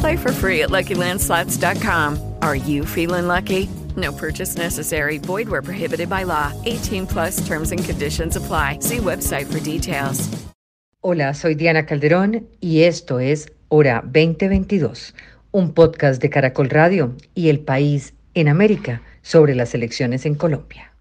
[0.00, 2.36] Play for free at LuckyLandSlots.com.
[2.40, 3.68] Are you feeling lucky?
[3.96, 5.18] No purchase necessary.
[5.18, 6.52] Void where prohibited by law.
[6.64, 8.78] 18 plus terms and conditions apply.
[8.80, 10.28] See website for details.
[11.06, 15.14] Hola, soy Diana Calderón y esto es Hora 2022,
[15.52, 20.93] un podcast de Caracol Radio y El País en América sobre las elecciones en Colombia.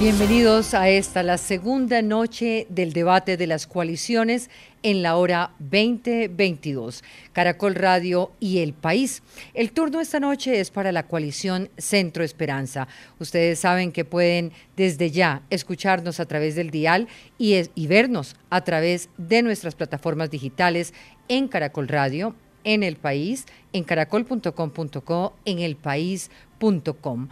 [0.00, 4.48] Bienvenidos a esta, la segunda noche del debate de las coaliciones
[4.82, 7.04] en la hora 2022.
[7.34, 9.22] Caracol Radio y El País.
[9.52, 12.88] El turno esta noche es para la coalición Centro Esperanza.
[13.18, 17.06] Ustedes saben que pueden desde ya escucharnos a través del dial
[17.36, 20.94] y, es- y vernos a través de nuestras plataformas digitales
[21.28, 22.34] en Caracol Radio,
[22.64, 27.28] en El País, en caracol.com.co, en elpaís.com.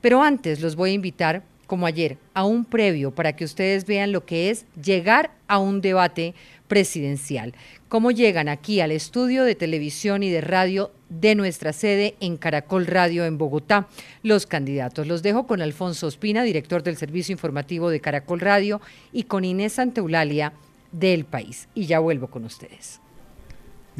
[0.00, 4.10] Pero antes los voy a invitar, como ayer, a un previo para que ustedes vean
[4.10, 6.34] lo que es llegar a un debate
[6.66, 7.54] presidencial.
[7.88, 12.88] Cómo llegan aquí al estudio de televisión y de radio de nuestra sede en Caracol
[12.88, 13.86] Radio en Bogotá
[14.24, 15.06] los candidatos.
[15.06, 18.80] Los dejo con Alfonso Ospina, director del servicio informativo de Caracol Radio,
[19.12, 20.52] y con Inés Santeulalia
[20.90, 21.68] del País.
[21.76, 23.00] Y ya vuelvo con ustedes.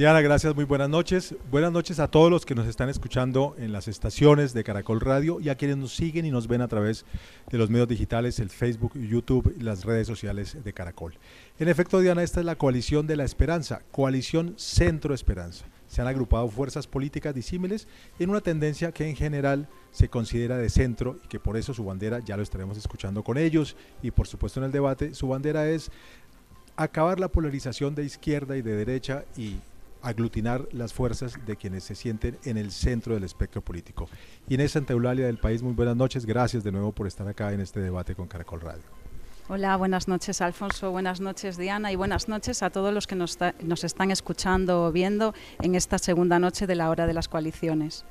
[0.01, 1.34] Diana, gracias, muy buenas noches.
[1.51, 5.41] Buenas noches a todos los que nos están escuchando en las estaciones de Caracol Radio
[5.41, 7.05] y a quienes nos siguen y nos ven a través
[7.50, 11.19] de los medios digitales, el Facebook, YouTube y las redes sociales de Caracol.
[11.59, 15.66] En efecto, Diana, esta es la coalición de la esperanza, coalición Centro Esperanza.
[15.87, 17.87] Se han agrupado fuerzas políticas disímiles
[18.19, 21.84] en una tendencia que en general se considera de centro y que por eso su
[21.84, 25.69] bandera, ya lo estaremos escuchando con ellos y por supuesto en el debate, su bandera
[25.69, 25.91] es
[26.77, 29.56] acabar la polarización de izquierda y de derecha y
[30.03, 34.09] aglutinar las fuerzas de quienes se sienten en el centro del espectro político.
[34.49, 36.27] Inés Santeulalia del País, muy buenas noches.
[36.27, 38.83] Gracias de nuevo por estar acá en este debate con Caracol Radio.
[39.49, 43.84] Hola, buenas noches Alfonso, buenas noches Diana y buenas noches a todos los que nos
[43.84, 48.05] están escuchando o viendo en esta segunda noche de la hora de las coaliciones.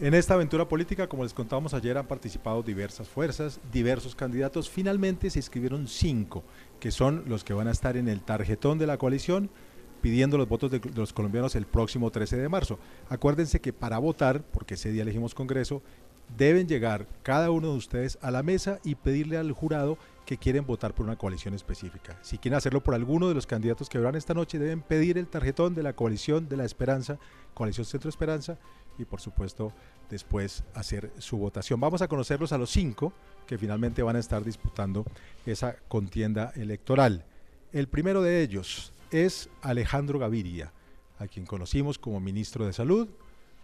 [0.00, 4.70] En esta aventura política, como les contábamos ayer, han participado diversas fuerzas, diversos candidatos.
[4.70, 6.42] Finalmente se inscribieron cinco,
[6.80, 9.50] que son los que van a estar en el tarjetón de la coalición
[10.00, 12.78] pidiendo los votos de, los colombianos el próximo 13 de marzo.
[13.08, 15.82] Acuérdense que para votar, porque ese día elegimos Congreso,
[16.36, 20.64] deben llegar cada uno de ustedes a la mesa y pedirle al jurado que quieren
[20.64, 22.18] votar por una coalición específica.
[22.22, 25.26] Si quieren hacerlo por alguno de los candidatos que habrán esta noche, deben pedir el
[25.26, 27.18] tarjetón de la coalición de la esperanza,
[27.52, 28.58] coalición Centro Esperanza,
[28.98, 29.72] y por supuesto
[30.08, 31.80] después hacer su votación.
[31.80, 33.12] Vamos a conocerlos a los cinco
[33.46, 35.04] que finalmente van a estar disputando
[35.46, 37.24] esa contienda electoral.
[37.72, 40.72] El primero de ellos es Alejandro Gaviria,
[41.18, 43.08] a quien conocimos como ministro de Salud,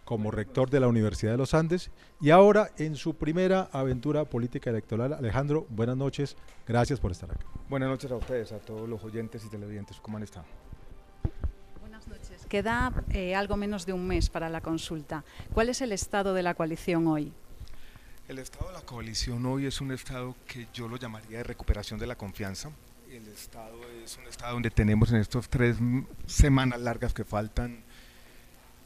[0.05, 1.91] como rector de la Universidad de los Andes
[2.21, 5.13] y ahora en su primera aventura política electoral.
[5.13, 6.37] Alejandro, buenas noches,
[6.67, 7.45] gracias por estar acá.
[7.69, 9.99] Buenas noches a ustedes, a todos los oyentes y televidentes.
[10.01, 10.47] ¿Cómo han estado?
[11.81, 12.47] Buenas noches.
[12.49, 15.25] Queda eh, algo menos de un mes para la consulta.
[15.53, 17.33] ¿Cuál es el estado de la coalición hoy?
[18.29, 21.99] El estado de la coalición hoy es un estado que yo lo llamaría de recuperación
[21.99, 22.71] de la confianza.
[23.11, 25.77] El estado es un estado donde tenemos en estas tres
[26.27, 27.85] semanas largas que faltan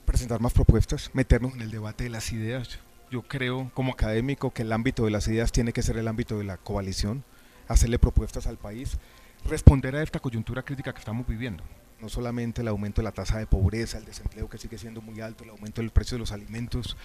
[0.04, 2.78] presentar más propuestas, meternos en el debate de las ideas.
[3.10, 6.36] Yo creo como académico que el ámbito de las ideas tiene que ser el ámbito
[6.36, 7.24] de la coalición,
[7.66, 8.98] hacerle propuestas al país,
[9.46, 11.64] responder a esta coyuntura crítica que estamos viviendo.
[12.00, 15.20] No solamente el aumento de la tasa de pobreza, el desempleo que sigue siendo muy
[15.20, 16.96] alto, el aumento del precio de los alimentos,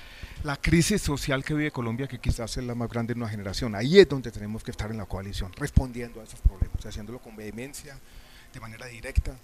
[0.44, 3.76] la crisis social que vive Colombia, que quizás es la más grande en una generación.
[3.76, 7.36] Ahí es donde tenemos que estar en la coalición, respondiendo a esos problemas, haciéndolo con
[7.36, 8.00] vehemencia,
[8.54, 9.36] de manera directa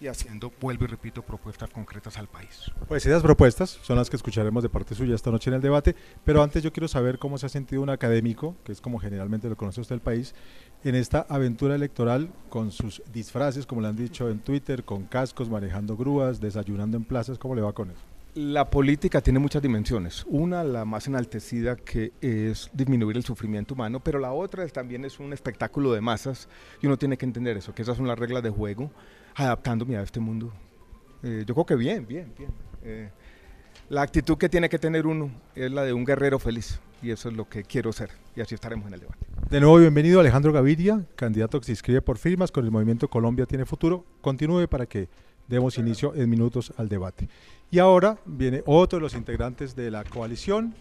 [0.00, 2.70] y haciendo, vuelvo y repito, propuestas concretas al país.
[2.88, 5.94] Pues esas propuestas son las que escucharemos de parte suya esta noche en el debate,
[6.24, 9.48] pero antes yo quiero saber cómo se ha sentido un académico, que es como generalmente
[9.48, 10.34] lo conoce usted el país,
[10.82, 15.50] en esta aventura electoral con sus disfraces, como le han dicho en Twitter, con cascos,
[15.50, 18.00] manejando grúas, desayunando en plazas, ¿cómo le va con eso?
[18.34, 20.24] La política tiene muchas dimensiones.
[20.28, 25.18] Una, la más enaltecida, que es disminuir el sufrimiento humano, pero la otra también es
[25.18, 26.48] un espectáculo de masas
[26.80, 28.90] y uno tiene que entender eso, que esas son las reglas de juego,
[29.34, 30.52] adaptándome a este mundo.
[31.22, 32.50] Eh, yo creo que bien, bien, bien.
[32.82, 33.10] Eh,
[33.88, 37.28] la actitud que tiene que tener uno es la de un guerrero feliz y eso
[37.28, 39.39] es lo que quiero ser y así estaremos en el debate.
[39.50, 43.46] De nuevo, bienvenido Alejandro Gaviria, candidato que se inscribe por firmas con el movimiento Colombia
[43.46, 44.04] tiene futuro.
[44.20, 45.08] Continúe para que
[45.48, 47.28] demos inicio en minutos al debate.
[47.68, 50.72] Y ahora viene otro de los integrantes de la coalición,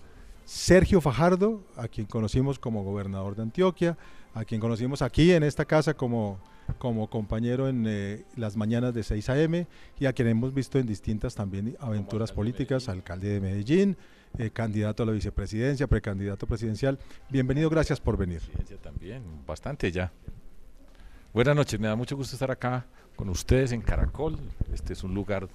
[0.45, 3.97] Sergio Fajardo, a quien conocimos como gobernador de Antioquia,
[4.35, 6.37] a quien conocimos aquí en esta casa como,
[6.77, 9.65] como compañero en eh, las mañanas de 6 a.m.
[9.99, 13.97] y a quien hemos visto en distintas también aventuras políticas, alcalde de Medellín,
[14.37, 16.99] eh, candidato a la vicepresidencia, precandidato presidencial.
[17.29, 18.41] Bienvenido, gracias por venir.
[18.81, 20.11] También, bastante ya.
[21.33, 22.85] Buenas noches, me da mucho gusto estar acá
[23.15, 24.37] con ustedes en Caracol.
[24.73, 25.47] Este es un lugar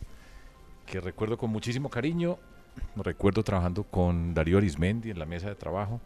[0.87, 2.38] que recuerdo con muchísimo cariño.
[2.97, 6.00] Recuerdo trabajando con Darío Arismendi en la mesa de trabajo.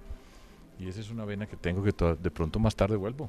[0.78, 3.28] Y esa es una vena que tengo que de pronto más tarde vuelvo.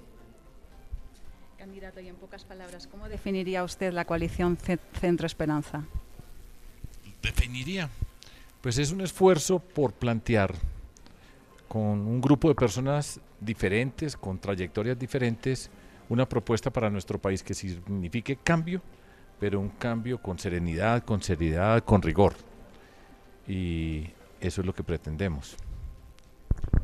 [1.58, 4.58] Candidato, y en pocas palabras, ¿cómo definiría usted la coalición
[4.94, 5.84] Centro Esperanza?
[7.22, 7.90] Definiría.
[8.62, 10.54] Pues es un esfuerzo por plantear
[11.70, 15.70] con un grupo de personas diferentes, con trayectorias diferentes,
[16.10, 18.82] una propuesta para nuestro país que signifique cambio,
[19.40, 22.34] pero un cambio con serenidad, con seriedad, con rigor.
[23.48, 24.08] Y
[24.42, 25.56] eso es lo que pretendemos.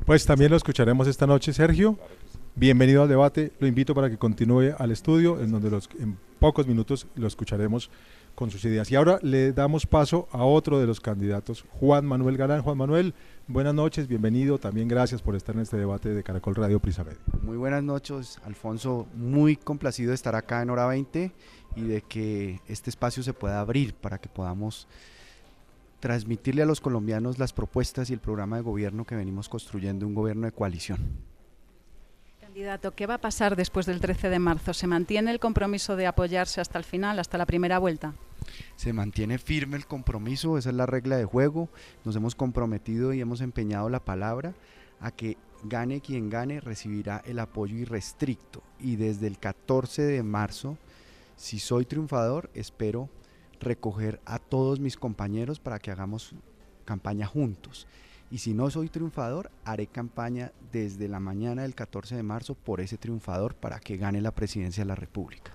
[0.06, 1.98] Pues también lo escucharemos esta noche, Sergio.
[2.56, 3.52] Bienvenido al debate.
[3.60, 7.90] Lo invito para que continúe al estudio, en donde los, en pocos minutos lo escucharemos
[8.36, 8.92] con sus ideas.
[8.92, 12.62] Y ahora le damos paso a otro de los candidatos, Juan Manuel Galán.
[12.62, 13.14] Juan Manuel,
[13.48, 14.58] buenas noches, bienvenido.
[14.58, 17.20] También gracias por estar en este debate de Caracol Radio Prisa Media.
[17.42, 19.08] Muy buenas noches, Alfonso.
[19.16, 21.32] Muy complacido de estar acá en Hora 20
[21.76, 24.88] y de que este espacio se pueda abrir para que podamos
[26.00, 30.14] transmitirle a los colombianos las propuestas y el programa de gobierno que venimos construyendo, un
[30.14, 31.00] gobierno de coalición.
[32.56, 34.74] Candidato, ¿qué va a pasar después del 13 de marzo?
[34.74, 38.14] ¿Se mantiene el compromiso de apoyarse hasta el final, hasta la primera vuelta?
[38.78, 41.68] Se mantiene firme el compromiso, esa es la regla de juego.
[42.06, 44.54] Nos hemos comprometido y hemos empeñado la palabra
[45.02, 48.64] a que gane quien gane recibirá el apoyo irrestricto.
[48.80, 50.78] Y desde el 14 de marzo,
[51.36, 53.10] si soy triunfador, espero
[53.60, 56.34] recoger a todos mis compañeros para que hagamos
[56.86, 57.86] campaña juntos.
[58.32, 62.82] Y si no soy triunfador, haré campaña desde la mañana del 14 de marzo por
[62.82, 65.52] ese triunfador para que gane la presidencia de la República.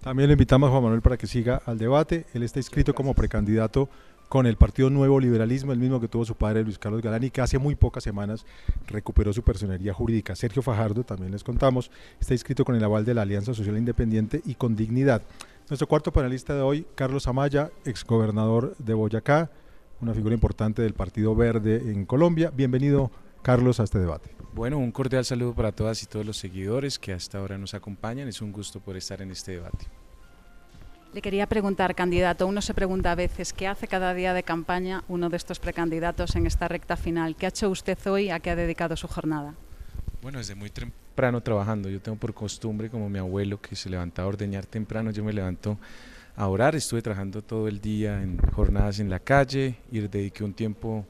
[0.00, 2.26] También le invitamos a Juan Manuel para que siga al debate.
[2.34, 3.88] Él está inscrito como precandidato
[4.28, 7.30] con el Partido Nuevo Liberalismo, el mismo que tuvo su padre Luis Carlos Galán y
[7.30, 8.44] que hace muy pocas semanas
[8.86, 10.34] recuperó su personería jurídica.
[10.34, 11.90] Sergio Fajardo, también les contamos,
[12.20, 15.22] está inscrito con el aval de la Alianza Social Independiente y con dignidad.
[15.68, 19.50] Nuestro cuarto panelista de hoy, Carlos Amaya, exgobernador de Boyacá,
[20.00, 22.50] una figura importante del Partido Verde en Colombia.
[22.54, 23.10] Bienvenido,
[23.42, 24.30] Carlos, a este debate.
[24.54, 28.28] Bueno, un cordial saludo para todas y todos los seguidores que hasta ahora nos acompañan.
[28.28, 29.86] Es un gusto por estar en este debate.
[31.12, 35.04] Le quería preguntar, candidato, uno se pregunta a veces qué hace cada día de campaña
[35.08, 37.36] uno de estos precandidatos en esta recta final.
[37.36, 38.30] ¿Qué ha hecho usted hoy?
[38.30, 39.54] ¿A qué ha dedicado su jornada?
[40.22, 41.88] Bueno, desde muy temprano trabajando.
[41.88, 45.32] Yo tengo por costumbre, como mi abuelo, que se levantaba a ordeñar temprano, yo me
[45.32, 45.78] levanto
[46.36, 46.74] a orar.
[46.74, 51.06] Estuve trabajando todo el día en jornadas en la calle y dediqué un tiempo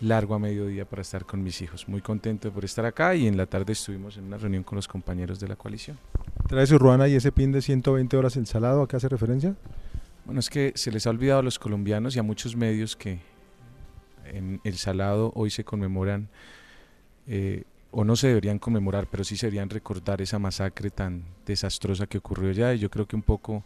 [0.00, 1.88] largo a mediodía para estar con mis hijos.
[1.88, 4.88] Muy contento por estar acá y en la tarde estuvimos en una reunión con los
[4.88, 5.98] compañeros de la coalición.
[6.48, 8.82] ¿Trae su ruana y ese pin de 120 horas el salado?
[8.82, 9.54] ¿A qué hace referencia?
[10.24, 13.20] Bueno, es que se les ha olvidado a los colombianos y a muchos medios que
[14.24, 16.28] en el salado hoy se conmemoran,
[17.26, 22.06] eh, o no se deberían conmemorar, pero sí se deberían recordar esa masacre tan desastrosa
[22.06, 23.64] que ocurrió allá y yo creo que un poco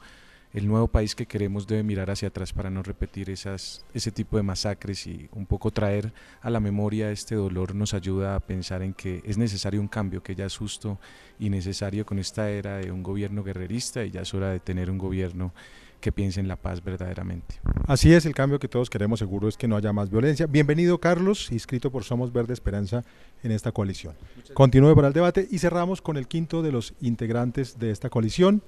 [0.54, 4.36] el nuevo país que queremos debe mirar hacia atrás para no repetir esas, ese tipo
[4.36, 8.82] de masacres y un poco traer a la memoria este dolor nos ayuda a pensar
[8.82, 11.00] en que es necesario un cambio, que ya es justo
[11.40, 14.90] y necesario con esta era de un gobierno guerrerista y ya es hora de tener
[14.90, 15.52] un gobierno
[16.00, 17.56] que piense en la paz verdaderamente.
[17.88, 20.46] Así es, el cambio que todos queremos seguro es que no haya más violencia.
[20.46, 23.02] Bienvenido Carlos, inscrito por Somos Verde Esperanza
[23.42, 24.14] en esta coalición.
[24.52, 28.62] Continúe para el debate y cerramos con el quinto de los integrantes de esta coalición.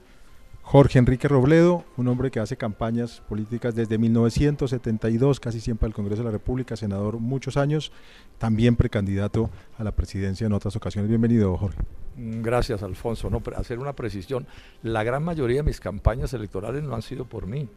[0.68, 6.22] Jorge Enrique Robledo, un hombre que hace campañas políticas desde 1972, casi siempre al Congreso
[6.22, 7.92] de la República, senador muchos años,
[8.38, 11.08] también precandidato a la presidencia en otras ocasiones.
[11.08, 11.78] Bienvenido, Jorge.
[12.16, 13.30] Mm, gracias, Alfonso.
[13.30, 14.48] No, hacer una precisión.
[14.82, 17.68] La gran mayoría de mis campañas electorales no han sido por mí.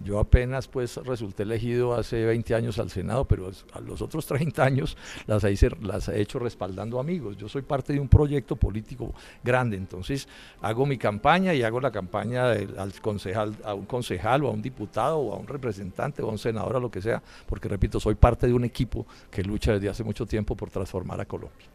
[0.00, 4.62] Yo apenas pues resulté elegido hace 20 años al Senado, pero a los otros 30
[4.62, 7.36] años las he, las he hecho respaldando amigos.
[7.36, 9.12] Yo soy parte de un proyecto político
[9.42, 10.28] grande, entonces
[10.62, 14.62] hago mi campaña y hago la campaña al concejal, a un concejal o a un
[14.62, 17.98] diputado o a un representante o a un senador, a lo que sea, porque repito,
[17.98, 21.66] soy parte de un equipo que lucha desde hace mucho tiempo por transformar a Colombia.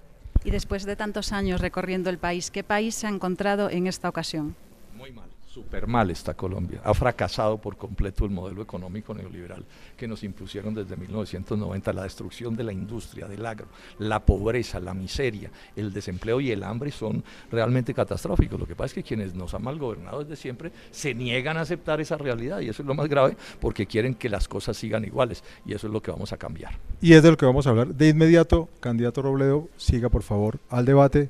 [0.45, 4.09] Y después de tantos años recorriendo el país, ¿qué país se ha encontrado en esta
[4.09, 4.55] ocasión?
[4.95, 6.81] Muy mal súper mal está Colombia.
[6.83, 9.63] Ha fracasado por completo el modelo económico neoliberal
[9.95, 13.67] que nos impusieron desde 1990, la destrucción de la industria, del agro,
[13.99, 18.59] la pobreza, la miseria, el desempleo y el hambre son realmente catastróficos.
[18.59, 21.61] Lo que pasa es que quienes nos han mal gobernado desde siempre se niegan a
[21.61, 25.05] aceptar esa realidad y eso es lo más grave porque quieren que las cosas sigan
[25.05, 26.79] iguales y eso es lo que vamos a cambiar.
[26.99, 27.93] Y es de lo que vamos a hablar.
[27.93, 31.29] De inmediato, candidato Robledo, siga por favor al debate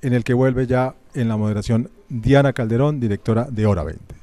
[0.00, 4.14] en el que vuelve ya en la moderación Diana Calderón, directora de Hora 20.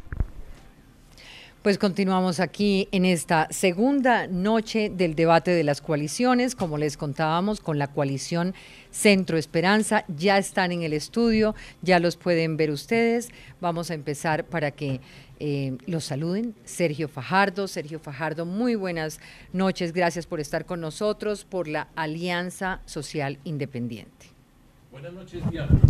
[1.64, 7.60] Pues continuamos aquí en esta segunda noche del debate de las coaliciones, como les contábamos,
[7.60, 8.54] con la coalición
[8.92, 10.06] Centro Esperanza.
[10.08, 13.30] Ya están en el estudio, ya los pueden ver ustedes.
[13.60, 15.02] Vamos a empezar para que
[15.40, 16.54] eh, los saluden.
[16.66, 17.68] Sergio Fajardo.
[17.68, 19.20] Sergio Fajardo, muy buenas
[19.52, 19.94] noches.
[19.94, 24.28] Gracias por estar con nosotros, por la Alianza Social Independiente.
[24.92, 25.82] Buenas noches, Diana.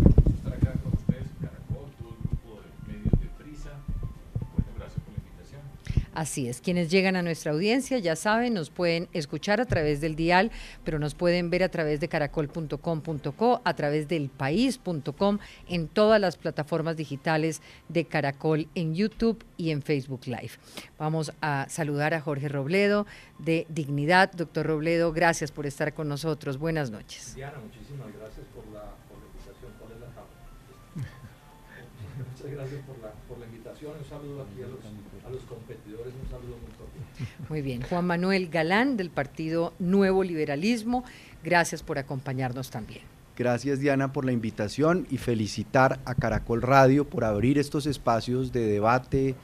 [6.20, 10.18] Así es, quienes llegan a nuestra audiencia ya saben, nos pueden escuchar a través del
[10.18, 10.52] dial,
[10.84, 16.36] pero nos pueden ver a través de caracol.com.co, a través del país.com, en todas las
[16.36, 20.52] plataformas digitales de Caracol, en YouTube y en Facebook Live.
[20.98, 23.08] Vamos a saludar a Jorge Robledo
[23.38, 24.30] de Dignidad.
[24.34, 26.58] Doctor Robledo, gracias por estar con nosotros.
[26.58, 27.34] Buenas noches.
[27.34, 28.94] Diana, muchísimas gracias por la,
[29.26, 29.72] invitación.
[29.80, 30.08] ¿Cuál es la
[32.30, 33.94] Muchas gracias por la, por la invitación.
[33.98, 34.84] Un saludo aquí a los
[35.30, 37.48] a los competidores un saludo muy cordial.
[37.50, 37.82] Muy bien.
[37.84, 41.04] Juan Manuel Galán del Partido Nuevo Liberalismo,
[41.44, 43.02] gracias por acompañarnos también.
[43.38, 48.66] Gracias Diana por la invitación y felicitar a Caracol Radio por abrir estos espacios de
[48.66, 49.36] debate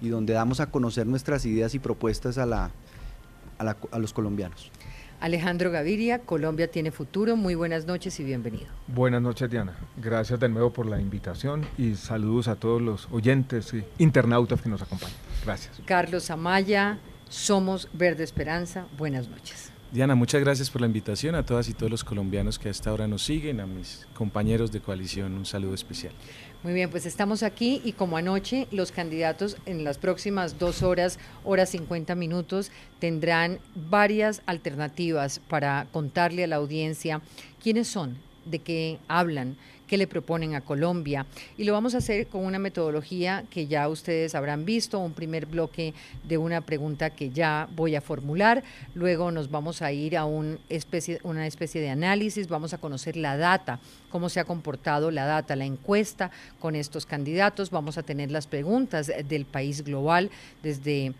[0.00, 2.70] y donde damos a conocer nuestras ideas y propuestas a, la,
[3.58, 4.72] a, la, a los colombianos.
[5.20, 7.36] Alejandro Gaviria, Colombia tiene futuro.
[7.36, 8.66] Muy buenas noches y bienvenido.
[8.88, 9.74] Buenas noches, Diana.
[9.96, 14.68] Gracias de nuevo por la invitación y saludos a todos los oyentes y internautas que
[14.68, 15.16] nos acompañan.
[15.44, 15.80] Gracias.
[15.84, 16.98] Carlos Amaya,
[17.28, 18.86] Somos Verde Esperanza.
[18.96, 19.70] Buenas noches.
[19.94, 22.92] Diana, muchas gracias por la invitación a todas y todos los colombianos que a esta
[22.92, 26.12] hora nos siguen, a mis compañeros de coalición, un saludo especial.
[26.64, 31.20] Muy bien, pues estamos aquí y como anoche los candidatos en las próximas dos horas,
[31.44, 37.20] horas 50 minutos, tendrán varias alternativas para contarle a la audiencia
[37.62, 41.26] quiénes son, de qué hablan, qué le proponen a Colombia.
[41.56, 45.46] Y lo vamos a hacer con una metodología que ya ustedes habrán visto, un primer
[45.46, 45.94] bloque
[46.26, 48.62] de una pregunta que ya voy a formular.
[48.94, 53.16] Luego nos vamos a ir a un especie, una especie de análisis, vamos a conocer
[53.16, 57.70] la data, cómo se ha comportado la data, la encuesta con estos candidatos.
[57.70, 60.30] Vamos a tener las preguntas del país global
[60.62, 61.14] desde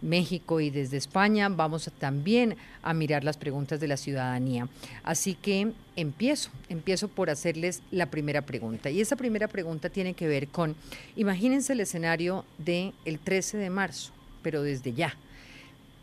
[0.00, 1.48] México y desde España.
[1.48, 4.68] Vamos también a mirar las preguntas de la ciudadanía.
[5.02, 8.90] Así que empiezo, empiezo por hacerles la primera pregunta.
[8.90, 10.76] Y esa primera pregunta tiene que ver con,
[11.16, 14.12] imagínense el escenario del el 13 de marzo,
[14.42, 15.16] pero desde ya.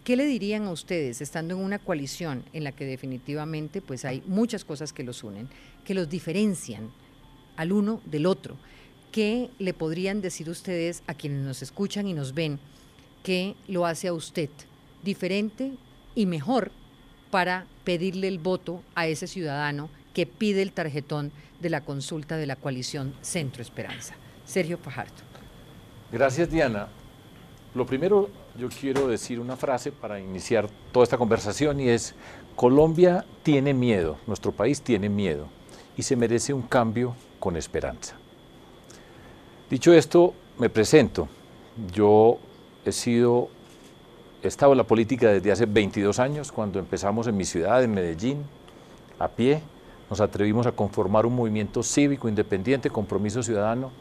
[0.04, 4.22] ¿Qué le dirían a ustedes estando en una coalición en la que definitivamente pues hay
[4.28, 5.50] muchas cosas que los unen,
[5.84, 6.92] que los diferencian
[7.56, 8.56] al uno del otro?
[9.12, 12.60] ¿Qué le podrían decir ustedes a quienes nos escuchan y nos ven?
[13.26, 14.52] Que lo hace a usted
[15.04, 15.74] diferente
[16.14, 16.72] y mejor
[17.32, 22.46] para pedirle el voto a ese ciudadano que pide el tarjetón de la consulta de
[22.46, 24.14] la coalición Centro Esperanza.
[24.46, 25.16] Sergio Fajardo.
[26.12, 26.88] Gracias, Diana.
[27.74, 28.30] Lo primero,
[28.60, 32.14] yo quiero decir una frase para iniciar toda esta conversación y es,
[32.56, 35.48] Colombia tiene miedo, nuestro país tiene miedo
[35.98, 38.16] y se merece un cambio con esperanza.
[39.68, 41.28] Dicho esto, me presento.
[41.92, 42.38] Yo
[42.86, 43.50] he sido,
[44.44, 47.94] he estado en la política desde hace 22 años, cuando empezamos en mi ciudad, en
[47.94, 48.44] Medellín,
[49.20, 49.62] a pie,
[50.10, 53.92] nos atrevimos a conformar un movimiento cívico independiente, compromiso ciudadano,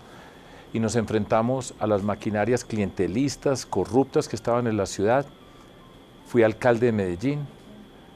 [0.72, 5.24] y nos enfrentamos a las maquinarias clientelistas, corruptas que estaban en la ciudad.
[6.26, 7.46] Fui alcalde de Medellín,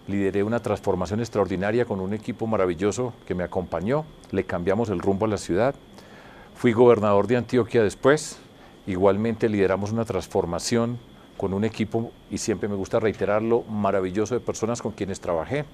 [0.06, 5.24] lideré una transformación extraordinaria con un equipo maravilloso que me acompañó, le cambiamos el rumbo
[5.26, 5.74] a la ciudad.
[6.56, 8.38] Fui gobernador de Antioquia después,
[8.88, 10.98] Igualmente lideramos una transformación
[11.36, 15.66] con un equipo, y siempre me gusta reiterarlo, maravilloso de personas con quienes trabajé.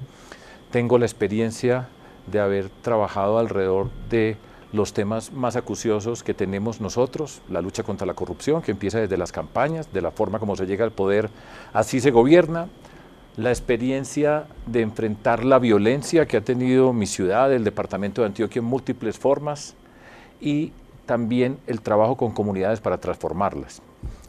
[0.72, 1.88] Tengo la experiencia
[2.26, 4.36] de haber trabajado alrededor de
[4.72, 9.16] los temas más acuciosos que tenemos nosotros, la lucha contra la corrupción, que empieza desde
[9.16, 11.30] las campañas, de la forma como se llega al poder,
[11.72, 12.66] así se gobierna,
[13.36, 18.58] la experiencia de enfrentar la violencia que ha tenido mi ciudad, el departamento de Antioquia
[18.58, 19.76] en múltiples formas,
[20.40, 20.72] y
[21.06, 23.82] también el trabajo con comunidades para transformarlas.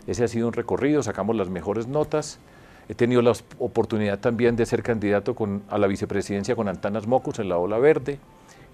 [0.08, 2.40] Ese ha sido un recorrido, sacamos las mejores notas.
[2.88, 5.36] He tenido la oportunidad también de ser candidato
[5.70, 8.20] a la vicepresidencia con Antanas Mocus en la Ola Verde.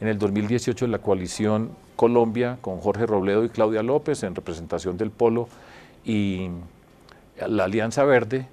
[0.01, 4.97] En el 2018 en la coalición Colombia con Jorge Robledo y Claudia López en representación
[4.97, 5.47] del Polo
[6.03, 6.49] y
[7.47, 8.47] la Alianza Verde.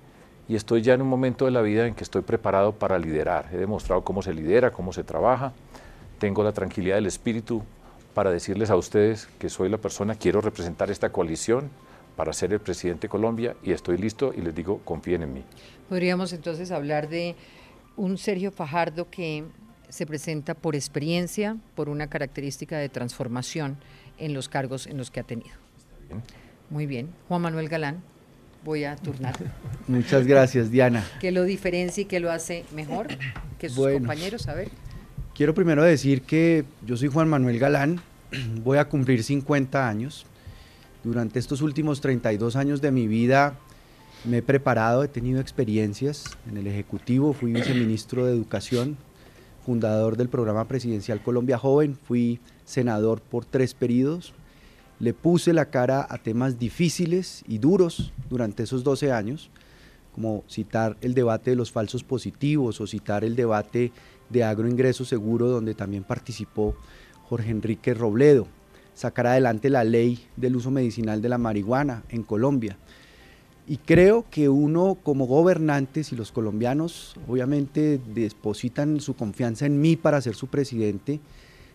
[0.49, 3.49] Y estoy ya en un momento de la vida en que estoy preparado para liderar.
[3.53, 5.53] He demostrado cómo se lidera, cómo se trabaja.
[6.19, 7.63] Tengo la tranquilidad del espíritu
[8.15, 11.71] para decirles a ustedes que soy la persona, quiero representar esta coalición
[12.17, 15.45] para ser el presidente de Colombia y estoy listo y les digo, confíen en mí.
[15.89, 17.37] Podríamos entonces hablar de
[17.97, 19.45] un Sergio Fajardo que
[19.89, 23.79] se presenta por experiencia, por una característica de transformación
[24.19, 25.55] en los cargos en los que ha tenido.
[26.71, 27.11] Muy bien.
[27.29, 28.03] Juan Manuel Galán,
[28.65, 29.37] voy a turnar.
[29.87, 31.07] Muchas gracias, Diana.
[31.21, 33.09] ¿Qué lo diferencia y qué lo hace mejor
[33.59, 34.49] que sus compañeros?
[34.49, 34.71] A ver.
[35.39, 38.01] Quiero primero decir que yo soy Juan Manuel Galán,
[38.65, 40.27] voy a cumplir 50 años.
[41.05, 43.57] Durante estos últimos 32 años de mi vida
[44.25, 48.97] me he preparado, he tenido experiencias en el Ejecutivo, fui viceministro de Educación,
[49.65, 54.35] fundador del programa presidencial Colombia Joven, fui senador por tres periodos,
[54.99, 59.51] le puse la cara a temas difíciles y duros durante esos 12 años,
[60.13, 63.93] como citar el debate de los falsos positivos o citar el debate
[64.31, 66.75] de agroingreso seguro donde también participó
[67.29, 68.47] Jorge Enrique Robledo,
[68.95, 72.77] sacar adelante la ley del uso medicinal de la marihuana en Colombia.
[73.67, 79.97] Y creo que uno como gobernante, si los colombianos obviamente depositan su confianza en mí
[79.97, 81.21] para ser su presidente,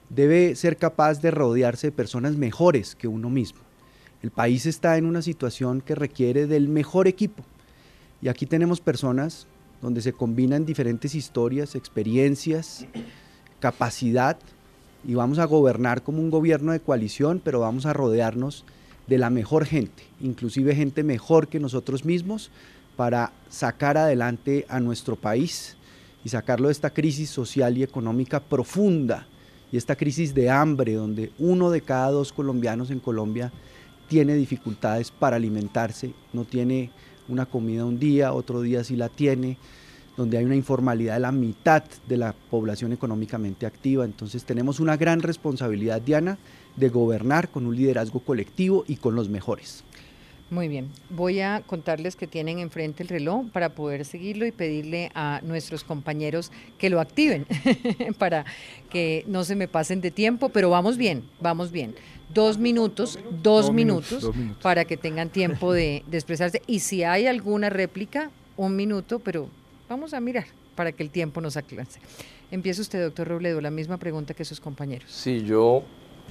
[0.09, 3.59] debe ser capaz de rodearse de personas mejores que uno mismo.
[4.23, 7.43] El país está en una situación que requiere del mejor equipo.
[8.21, 9.47] Y aquí tenemos personas
[9.83, 12.85] donde se combinan diferentes historias, experiencias,
[13.59, 14.37] capacidad
[15.05, 18.63] y vamos a gobernar como un gobierno de coalición, pero vamos a rodearnos
[19.07, 22.49] de la mejor gente, inclusive gente mejor que nosotros mismos,
[22.95, 25.75] para sacar adelante a nuestro país
[26.23, 29.27] y sacarlo de esta crisis social y económica profunda
[29.69, 33.51] y esta crisis de hambre donde uno de cada dos colombianos en Colombia
[34.07, 36.89] tiene dificultades para alimentarse, no tiene
[37.27, 39.57] una comida un día, otro día sí la tiene,
[40.17, 44.05] donde hay una informalidad de la mitad de la población económicamente activa.
[44.05, 46.37] Entonces tenemos una gran responsabilidad, Diana,
[46.75, 49.83] de gobernar con un liderazgo colectivo y con los mejores.
[50.49, 55.09] Muy bien, voy a contarles que tienen enfrente el reloj para poder seguirlo y pedirle
[55.15, 57.47] a nuestros compañeros que lo activen
[58.19, 58.45] para
[58.91, 61.95] que no se me pasen de tiempo, pero vamos bien, vamos bien.
[62.33, 66.61] Dos minutos, dos, minutos, para que tengan tiempo de, de expresarse.
[66.67, 69.49] Y si hay alguna réplica, un minuto, pero
[69.89, 71.87] Vamos a mirar para que el tiempo nos aclare.
[72.49, 75.11] Empieza usted, doctor Robledo, la misma pregunta que sus compañeros.
[75.11, 75.83] Sí, yo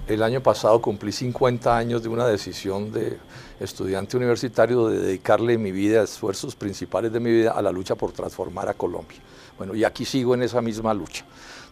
[0.08, 3.18] el año pasado cumplí 50 años de una decisión de
[3.60, 8.10] estudiante universitario de dedicarle mi vida, esfuerzos principales de mi vida a la lucha por
[8.10, 9.18] transformar a Colombia.
[9.58, 11.24] Bueno, y aquí sigo en esa misma lucha.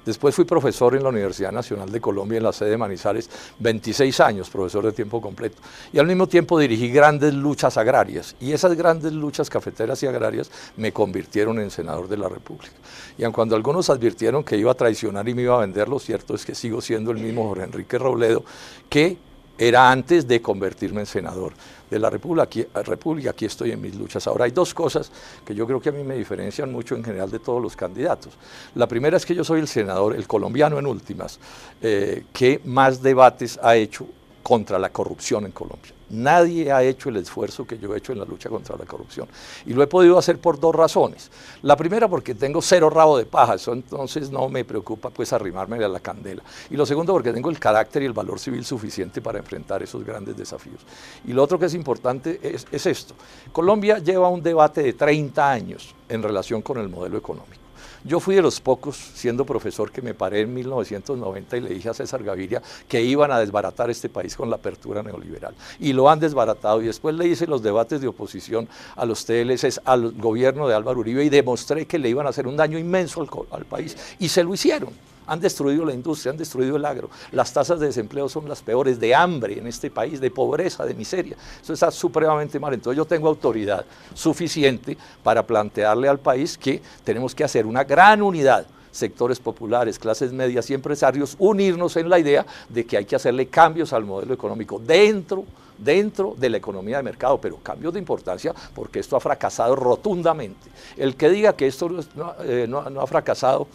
[0.04, 4.20] Después fui profesor en la Universidad Nacional de Colombia en la sede de Manizales, 26
[4.20, 5.58] años, profesor de tiempo completo.
[5.92, 8.34] Y al mismo tiempo dirigí grandes luchas agrarias.
[8.40, 12.74] Y esas grandes luchas cafeteras y agrarias me convirtieron en senador de la República.
[13.18, 15.98] Y aun cuando algunos advirtieron que iba a traicionar y me iba a vender, lo
[15.98, 18.44] cierto es que sigo siendo el mismo Jorge Enrique Robledo
[18.88, 19.18] que
[19.58, 21.52] era antes de convertirme en senador
[21.90, 23.30] de la República aquí, República.
[23.30, 24.26] aquí estoy en mis luchas.
[24.26, 25.10] Ahora hay dos cosas
[25.44, 28.32] que yo creo que a mí me diferencian mucho en general de todos los candidatos.
[28.74, 31.38] La primera es que yo soy el senador, el colombiano en últimas,
[31.82, 34.06] eh, que más debates ha hecho
[34.42, 35.99] contra la corrupción en Colombia.
[36.10, 39.28] Nadie ha hecho el esfuerzo que yo he hecho en la lucha contra la corrupción.
[39.64, 41.30] Y lo he podido hacer por dos razones.
[41.62, 45.82] La primera porque tengo cero rabo de paja, eso entonces no me preocupa pues arrimarme
[45.84, 46.42] a la candela.
[46.68, 50.04] Y lo segundo porque tengo el carácter y el valor civil suficiente para enfrentar esos
[50.04, 50.80] grandes desafíos.
[51.26, 53.14] Y lo otro que es importante es, es esto.
[53.52, 57.59] Colombia lleva un debate de 30 años en relación con el modelo económico.
[58.04, 61.88] Yo fui de los pocos, siendo profesor, que me paré en 1990 y le dije
[61.90, 65.54] a César Gaviria que iban a desbaratar este país con la apertura neoliberal.
[65.78, 66.80] Y lo han desbaratado.
[66.80, 71.00] Y después le hice los debates de oposición a los TLCs, al gobierno de Álvaro
[71.00, 73.96] Uribe y demostré que le iban a hacer un daño inmenso al, al país.
[74.18, 77.08] Y se lo hicieron han destruido la industria, han destruido el agro.
[77.30, 80.92] Las tasas de desempleo son las peores, de hambre en este país, de pobreza, de
[80.92, 81.36] miseria.
[81.62, 82.74] Eso está supremamente mal.
[82.74, 88.22] Entonces yo tengo autoridad suficiente para plantearle al país que tenemos que hacer una gran
[88.22, 93.14] unidad sectores populares, clases medias y empresarios, unirnos en la idea de que hay que
[93.14, 95.44] hacerle cambios al modelo económico dentro
[95.78, 100.68] dentro de la economía de mercado, pero cambios de importancia porque esto ha fracasado rotundamente.
[100.96, 103.68] El que diga que esto no, eh, no ha fracasado,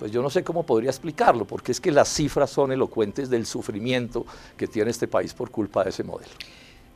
[0.00, 3.44] pues yo no sé cómo podría explicarlo, porque es que las cifras son elocuentes del
[3.44, 4.24] sufrimiento
[4.56, 6.32] que tiene este país por culpa de ese modelo.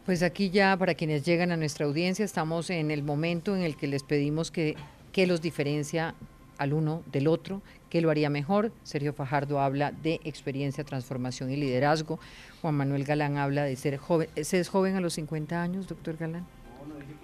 [0.07, 3.77] Pues aquí ya para quienes llegan a nuestra audiencia estamos en el momento en el
[3.77, 4.75] que les pedimos que,
[5.13, 6.15] que los diferencia
[6.57, 8.73] al uno del otro, que lo haría mejor.
[8.85, 12.19] Sergio Fajardo habla de experiencia, transformación y liderazgo.
[12.63, 14.31] Juan Manuel Galán habla de ser joven.
[14.43, 16.47] ¿Se es joven a los 50 años, doctor Galán?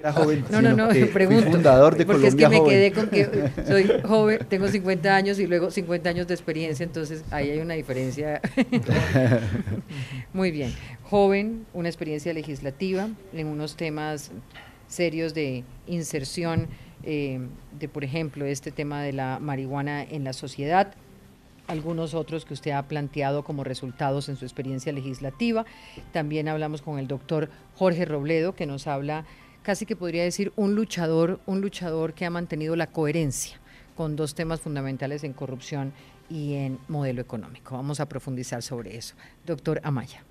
[0.01, 1.51] Era joven, no, no, no, pregunto.
[1.51, 5.39] fundador de porque Colombia es que me quedé con que soy joven, tengo 50 años
[5.39, 8.41] y luego 50 años de experiencia, entonces ahí hay una diferencia.
[10.33, 10.73] Muy bien.
[11.05, 14.31] Joven, una experiencia legislativa en unos temas
[14.89, 16.69] serios de inserción
[17.03, 17.41] eh,
[17.79, 20.95] de, por ejemplo, este tema de la marihuana en la sociedad,
[21.67, 25.65] algunos otros que usted ha planteado como resultados en su experiencia legislativa.
[26.13, 29.25] También hablamos con el doctor Jorge Robledo, que nos habla,
[29.63, 33.59] casi que podría decir, un luchador, un luchador que ha mantenido la coherencia
[33.97, 35.93] con dos temas fundamentales en corrupción
[36.31, 37.75] y en modelo económico.
[37.77, 39.15] Vamos a profundizar sobre eso.
[39.45, 40.23] Doctor Amaya.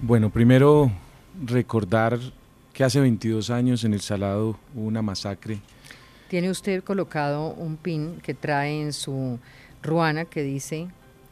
[0.00, 0.92] Bueno, primero
[1.44, 2.20] recordar
[2.72, 5.58] que hace 22 años en El Salado hubo una masacre.
[6.28, 9.38] Tiene usted colocado un pin que trae en su
[9.82, 10.88] ruana que dice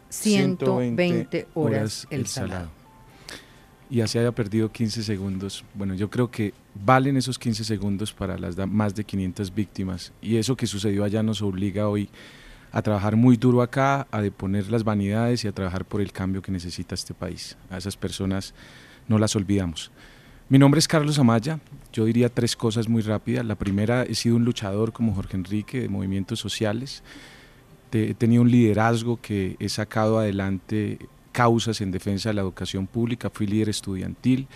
[0.08, 2.52] 120, horas, El Salado.
[2.52, 2.70] Salado.
[3.88, 5.64] Y así haya perdido 15 segundos.
[5.74, 6.52] Bueno, yo creo que
[6.84, 10.12] valen esos 15 segundos para las más de 500 víctimas.
[10.20, 12.08] Y eso que sucedió allá nos obliga hoy
[12.72, 16.42] a trabajar muy duro acá, a deponer las vanidades y a trabajar por el cambio
[16.42, 17.56] que necesita este país.
[17.68, 18.54] A esas personas
[19.08, 19.90] no las olvidamos.
[20.48, 21.60] Mi nombre es Carlos Amaya,
[21.92, 23.44] yo diría tres cosas muy rápidas.
[23.44, 27.02] La primera, he sido un luchador como Jorge Enrique de movimientos sociales,
[27.92, 30.98] he tenido un liderazgo que he sacado adelante
[31.32, 34.48] causas en defensa de la educación pública, fui líder estudiantil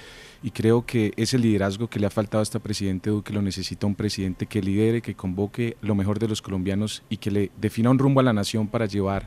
[0.44, 3.87] y creo que ese liderazgo que le ha faltado a este presidente Duque lo necesita
[3.87, 7.88] un presidente que lidere, que convoque lo mejor de los colombianos y que le defina
[7.88, 9.26] un rumbo a la nación para llevar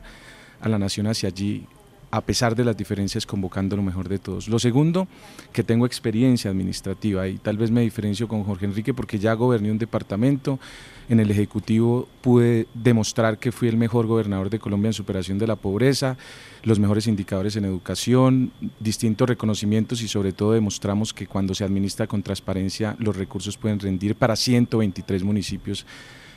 [0.60, 1.66] a la nación hacia allí
[2.12, 4.46] a pesar de las diferencias, convocando lo mejor de todos.
[4.46, 5.08] Lo segundo,
[5.52, 9.72] que tengo experiencia administrativa y tal vez me diferencio con Jorge Enrique porque ya goberné
[9.72, 10.60] un departamento,
[11.08, 15.46] en el Ejecutivo pude demostrar que fui el mejor gobernador de Colombia en superación de
[15.46, 16.16] la pobreza,
[16.62, 22.06] los mejores indicadores en educación, distintos reconocimientos y sobre todo demostramos que cuando se administra
[22.06, 25.86] con transparencia los recursos pueden rendir para 123 municipios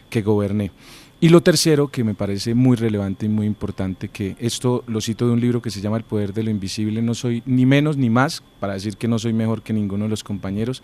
[0.09, 0.71] que goberné.
[1.23, 5.27] Y lo tercero, que me parece muy relevante y muy importante, que esto lo cito
[5.27, 7.95] de un libro que se llama El Poder de lo Invisible, no soy ni menos
[7.95, 10.81] ni más, para decir que no soy mejor que ninguno de los compañeros,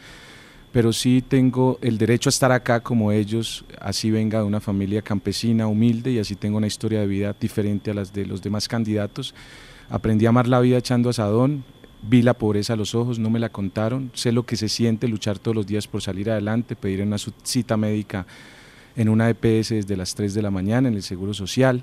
[0.78, 5.02] pero sí tengo el derecho a estar acá como ellos, así venga de una familia
[5.02, 8.68] campesina, humilde, y así tengo una historia de vida diferente a las de los demás
[8.68, 9.34] candidatos.
[9.90, 11.64] Aprendí a amar la vida echando asadón,
[12.04, 15.08] vi la pobreza a los ojos, no me la contaron, sé lo que se siente
[15.08, 18.28] luchar todos los días por salir adelante, pedir una cita médica
[18.96, 21.82] en una EPS desde las 3 de la mañana en el Seguro Social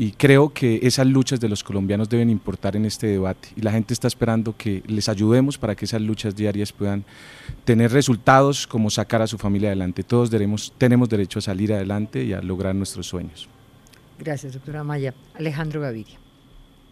[0.00, 3.72] y creo que esas luchas de los colombianos deben importar en este debate y la
[3.72, 7.04] gente está esperando que les ayudemos para que esas luchas diarias puedan
[7.64, 10.04] tener resultados como sacar a su familia adelante.
[10.04, 13.48] Todos tenemos, tenemos derecho a salir adelante y a lograr nuestros sueños.
[14.20, 15.12] Gracias, doctora Maya.
[15.34, 16.16] Alejandro Gaviria.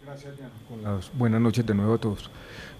[0.03, 0.51] Gracias, Diana.
[0.67, 2.29] Con las buenas noches de nuevo a todos.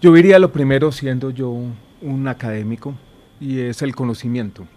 [0.01, 1.55] Yo diría lo primero siendo yo
[2.01, 2.93] un académico
[3.39, 4.67] y es el conocimiento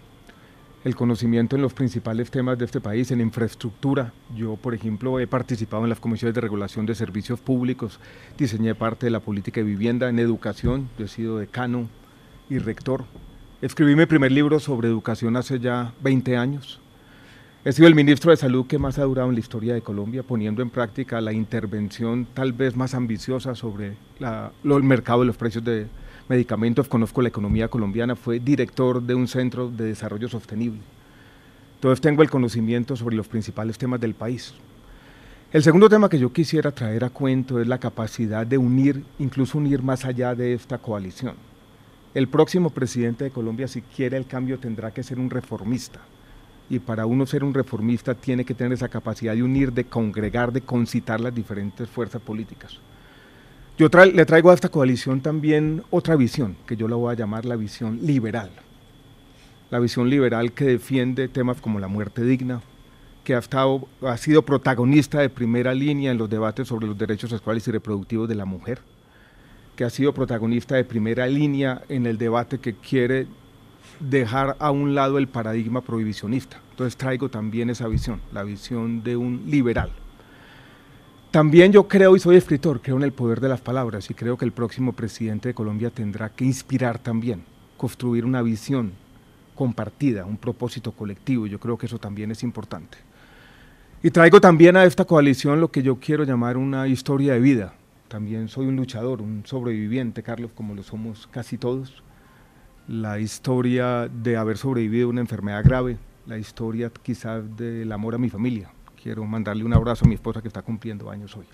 [0.83, 4.13] el conocimiento en los principales temas de este país, en infraestructura.
[4.35, 7.99] Yo, por ejemplo, he participado en las comisiones de regulación de servicios públicos,
[8.37, 11.87] diseñé parte de la política de vivienda, en educación, yo he sido decano
[12.49, 13.05] y rector.
[13.61, 16.79] Escribí mi primer libro sobre educación hace ya 20 años.
[17.63, 20.23] He sido el ministro de Salud que más ha durado en la historia de Colombia,
[20.23, 25.63] poniendo en práctica la intervención tal vez más ambiciosa sobre el mercado de los precios
[25.63, 25.85] de,
[26.27, 30.81] medicamentos, conozco la economía colombiana, fue director de un centro de desarrollo sostenible.
[31.75, 34.53] Entonces tengo el conocimiento sobre los principales temas del país.
[35.51, 39.57] El segundo tema que yo quisiera traer a cuento es la capacidad de unir, incluso
[39.57, 41.35] unir más allá de esta coalición.
[42.13, 45.99] El próximo presidente de Colombia, si quiere el cambio, tendrá que ser un reformista.
[46.69, 50.53] Y para uno ser un reformista tiene que tener esa capacidad de unir, de congregar,
[50.53, 52.79] de concitar las diferentes fuerzas políticas.
[53.81, 57.45] Yo le traigo a esta coalición también otra visión, que yo la voy a llamar
[57.45, 58.51] la visión liberal.
[59.71, 62.61] La visión liberal que defiende temas como la muerte digna,
[63.23, 67.31] que ha, estado, ha sido protagonista de primera línea en los debates sobre los derechos
[67.31, 68.81] sexuales y reproductivos de la mujer,
[69.75, 73.25] que ha sido protagonista de primera línea en el debate que quiere
[73.99, 76.59] dejar a un lado el paradigma prohibicionista.
[76.69, 79.89] Entonces traigo también esa visión, la visión de un liberal.
[81.31, 84.35] También yo creo, y soy escritor, creo en el poder de las palabras y creo
[84.35, 87.43] que el próximo presidente de Colombia tendrá que inspirar también,
[87.77, 88.91] construir una visión
[89.55, 91.47] compartida, un propósito colectivo.
[91.47, 92.97] Yo creo que eso también es importante.
[94.03, 97.75] Y traigo también a esta coalición lo que yo quiero llamar una historia de vida.
[98.09, 102.03] También soy un luchador, un sobreviviente, Carlos, como lo somos casi todos.
[102.89, 108.17] La historia de haber sobrevivido a una enfermedad grave, la historia quizás del amor a
[108.17, 108.69] mi familia.
[109.01, 111.45] Quiero mandarle un abrazo a mi esposa que está cumpliendo años hoy.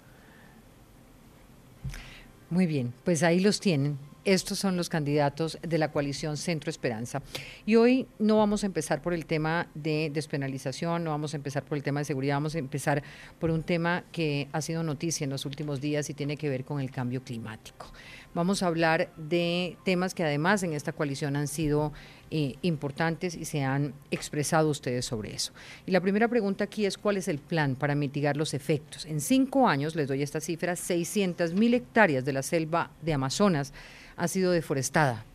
[2.50, 3.98] Muy bien, pues ahí los tienen.
[4.24, 7.22] Estos son los candidatos de la coalición Centro Esperanza.
[7.66, 11.64] Y hoy no vamos a empezar por el tema de despenalización, no vamos a empezar
[11.64, 13.04] por el tema de seguridad, vamos a empezar
[13.40, 16.66] por un tema que ha sido noticia en los últimos días y tiene que ver
[16.66, 17.86] con el cambio climático.
[18.34, 21.94] Vamos a hablar de temas que además en esta coalición han sido
[22.30, 25.54] eh, importantes y se han expresado ustedes sobre eso.
[25.86, 29.06] Y la primera pregunta aquí es cuál es el plan para mitigar los efectos.
[29.06, 33.74] En cinco años, les doy esta cifra, 600 mil hectáreas de la selva de Amazonas
[34.16, 35.26] ha sido deforestada.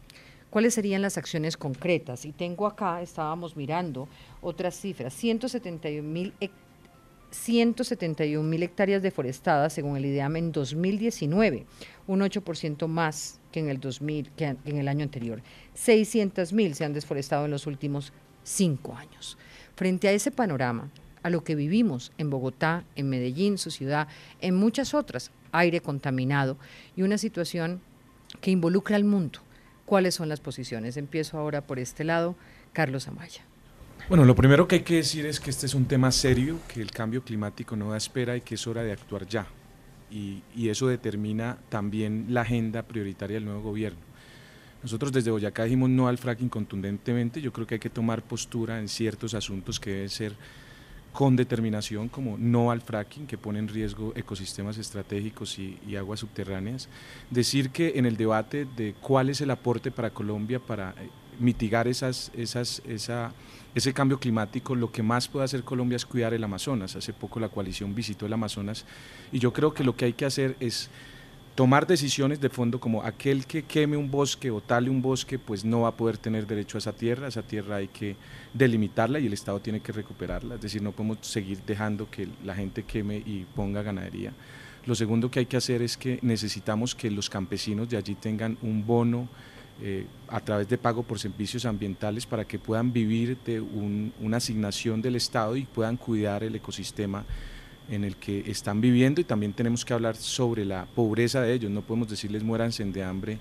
[0.50, 2.26] ¿Cuáles serían las acciones concretas?
[2.26, 4.06] Y tengo acá, estábamos mirando
[4.42, 6.34] otras cifras, 171 mil
[7.32, 11.64] 171 mil hectáreas deforestadas según el IDEAM en 2019,
[12.06, 15.42] un 8% más que en el 2000, que en el año anterior.
[15.74, 18.12] 600 mil se han desforestado en los últimos
[18.42, 19.36] cinco años.
[19.76, 20.90] Frente a ese panorama,
[21.22, 24.08] a lo que vivimos en Bogotá, en Medellín, su ciudad,
[24.40, 26.56] en muchas otras, aire contaminado
[26.96, 27.80] y una situación
[28.40, 29.40] que involucra al mundo.
[29.86, 30.96] ¿Cuáles son las posiciones?
[30.96, 32.34] Empiezo ahora por este lado,
[32.72, 33.42] Carlos Amaya.
[34.08, 36.80] Bueno, lo primero que hay que decir es que este es un tema serio, que
[36.80, 39.46] el cambio climático no da espera y que es hora de actuar ya.
[40.12, 44.00] Y, y eso determina también la agenda prioritaria del nuevo gobierno.
[44.82, 48.80] Nosotros desde Boyacá dijimos no al fracking contundentemente, yo creo que hay que tomar postura
[48.80, 50.34] en ciertos asuntos que deben ser
[51.12, 56.88] con determinación, como no al fracking, que pone en riesgo ecosistemas estratégicos y, aguas subterráneas.
[57.30, 61.86] Decir que en el debate de cuál es el aporte para Colombia para eh, mitigar
[61.86, 63.32] esas, esas, esa,
[63.74, 66.94] ese cambio climático, lo que más puede hacer Colombia es cuidar el Amazonas.
[66.96, 68.84] Hace poco la coalición visitó el Amazonas
[69.32, 70.90] y yo creo que lo que hay que hacer es
[71.54, 75.64] tomar decisiones de fondo como aquel que queme un bosque o tale un bosque, pues
[75.64, 78.16] no va a poder tener derecho a esa tierra, esa tierra hay que
[78.54, 82.54] delimitarla y el Estado tiene que recuperarla, es decir, no podemos seguir dejando que la
[82.54, 84.32] gente queme y ponga ganadería.
[84.86, 88.58] Lo segundo que hay que hacer es que necesitamos que los campesinos de allí tengan
[88.62, 89.28] un bono
[89.84, 95.02] eh, a través de pago por servicios ambientales para que puedan vivir de una asignación
[95.02, 97.24] del Estado y puedan cuidar el ecosistema
[97.90, 101.70] en el que están viviendo y también tenemos que hablar sobre la pobreza de ellos.
[101.72, 103.38] No podemos decirles muéranse de hambre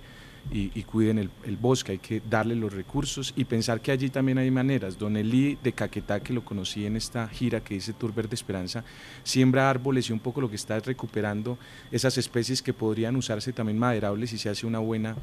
[0.49, 4.49] y, cuiden el, bosque, hay que darle los recursos y pensar que allí también hay
[4.49, 4.97] maneras.
[4.97, 8.83] Don Eli de Caquetá, que lo conocí en esta gira que dice Tour Verde Esperanza,
[9.23, 11.59] siembra árboles y un poco lo que está es recuperando
[11.91, 15.15] esas especies que podrían usarse también maderables y se hace una buena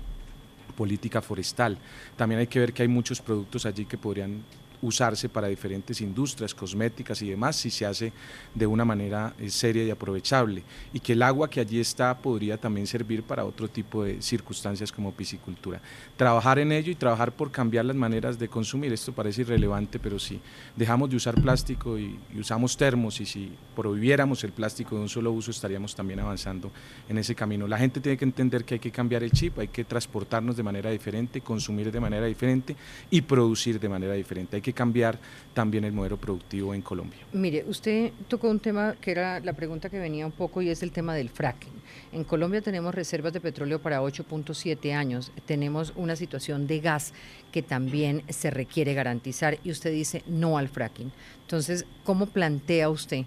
[0.78, 1.76] política forestal.
[2.16, 4.44] También hay que ver que hay muchos productos allí que podrían
[4.82, 8.12] usarse para diferentes industrias, cosméticas y demás, si se hace
[8.54, 10.62] de una manera eh, seria y aprovechable.
[10.92, 14.92] Y que el agua que allí está podría también servir para otro tipo de circunstancias
[14.92, 15.80] como piscicultura.
[16.16, 18.92] Trabajar en ello y trabajar por cambiar las maneras de consumir.
[18.92, 20.40] Esto parece irrelevante, pero si
[20.76, 25.32] dejamos de usar plástico y, usamos termos y si prohibiéramos el plástico de un solo
[25.32, 26.70] uso, estaríamos también avanzando
[27.08, 27.66] en ese camino.
[27.66, 30.62] La gente tiene que entender que hay que cambiar el chip, hay que transportarnos de
[30.62, 32.76] manera diferente, consumir de manera diferente
[33.10, 34.56] y producir de manera diferente.
[34.72, 35.18] Cambiar
[35.54, 37.18] también el modelo productivo en Colombia.
[37.32, 40.82] Mire, usted tocó un tema que era la pregunta que venía un poco y es
[40.82, 41.72] el tema del fracking.
[42.12, 47.12] En Colombia tenemos reservas de petróleo para 8.7 años, tenemos una situación de gas
[47.52, 51.12] que también se requiere garantizar y usted dice no al fracking.
[51.42, 53.24] Entonces, ¿cómo plantea usted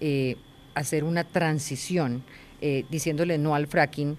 [0.00, 0.36] eh,
[0.74, 2.22] hacer una transición
[2.60, 4.16] eh, diciéndole no al fracking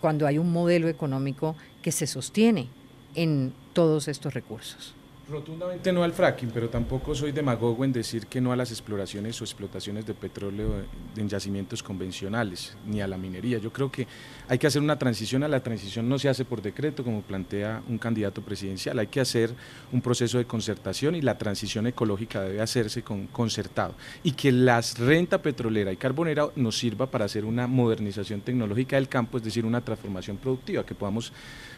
[0.00, 2.68] cuando hay un modelo económico que se sostiene
[3.14, 4.94] en todos estos recursos?
[5.28, 9.40] Rotundamente no al fracking, pero tampoco soy demagogo en decir que no a las exploraciones
[9.40, 10.82] o explotaciones de petróleo
[11.16, 13.58] en yacimientos convencionales, ni a la minería.
[13.58, 14.08] Yo creo que
[14.48, 17.82] hay que hacer una transición, a la transición no se hace por decreto como plantea
[17.88, 19.54] un candidato presidencial, hay que hacer
[19.92, 24.80] un proceso de concertación y la transición ecológica debe hacerse con concertado y que la
[24.98, 29.64] renta petrolera y carbonera nos sirva para hacer una modernización tecnológica del campo, es decir,
[29.64, 31.32] una transformación productiva, que podamos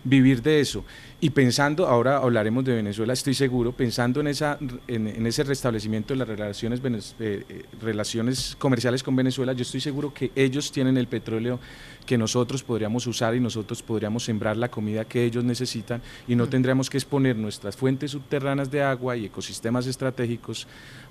[0.05, 0.85] vivir de eso.
[1.21, 6.19] Y pensando, ahora hablaremos de Venezuela, estoy seguro, pensando en, esa, en, ese restablecimiento de
[6.19, 6.81] las relaciones,
[7.19, 11.59] eh, eh, relaciones comerciales con Venezuela, yo estoy seguro que ellos tienen el petróleo
[12.07, 16.47] que nosotros podríamos usar y nosotros podríamos sembrar la comida que ellos necesitan y no
[16.47, 16.51] mm.
[16.51, 20.67] tendríamos que exponer nuestras fuentes subterráneas de agua y ecosistemas estratégicos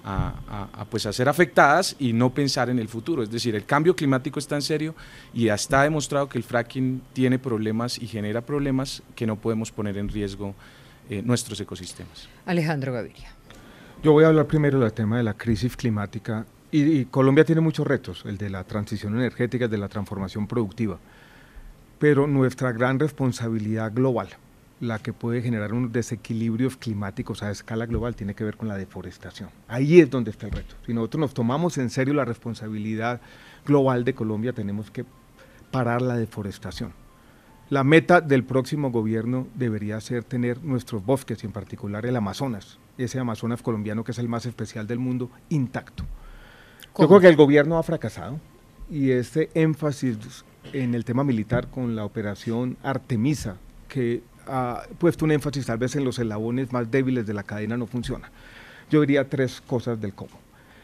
[0.06, 3.24] a, pues a ser afectadas y no pensar en el futuro.
[3.24, 4.96] Es decir, el cambio climático está en serio
[5.34, 9.72] y ya está demostrado que el fracking tiene problemas y genera problemas que no podemos
[9.72, 10.56] poner en riesgo
[11.10, 12.28] eh, nuestros ecosistemas.
[12.46, 13.30] Alejandro Gaviria.
[14.04, 17.86] Yo voy a hablar primero del tema de la crisis climática y, Colombia tiene muchos
[17.86, 20.98] retos, el de la transición energética, el de la transformación productiva,
[22.00, 24.30] pero nuestra gran responsabilidad global,
[24.80, 28.76] la que puede generar unos desequilibrios climáticos a escala global, tiene que ver con la
[28.76, 29.50] deforestación.
[29.68, 30.76] Ahí es donde está el reto.
[30.86, 33.22] Si nosotros nos tomamos en serio la responsabilidad
[33.68, 35.06] global de Colombia, tenemos que
[35.70, 36.92] parar la deforestación.
[37.70, 42.80] La meta del próximo gobierno debería ser tener nuestros bosques, y en particular el Amazonas,
[42.98, 46.04] ese Amazonas colombiano que es el más especial del mundo, intacto.
[46.98, 48.40] Yo creo que el gobierno ha fracasado
[48.88, 55.32] y este énfasis en el tema militar con la operación Artemisa, que ha puesto un
[55.32, 58.30] énfasis tal vez en los eslabones más débiles de la cadena, no funciona.
[58.92, 60.40] Yo diría tres cosas del cómo.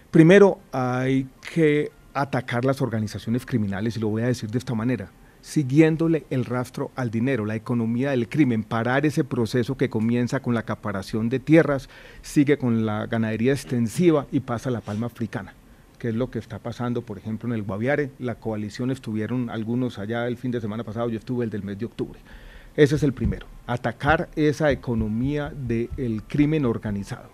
[0.10, 5.12] Primero, hay que atacar las organizaciones criminales, y lo voy a decir de esta manera,
[5.42, 10.56] siguiéndole el rastro al dinero, la economía del crimen, parar ese proceso que comienza con
[10.56, 11.88] la acaparación de tierras,
[12.24, 15.54] sigue con la ganadería extensiva y pasa a la palma africana
[16.00, 18.12] que es lo que está pasando, por ejemplo, en el Guaviare.
[18.18, 21.78] La coalición estuvieron algunos allá el fin de semana pasado, yo estuve el del mes
[21.78, 22.20] de octubre.
[22.76, 27.30] Ese es el primero, atacar esa economía del crimen organizado.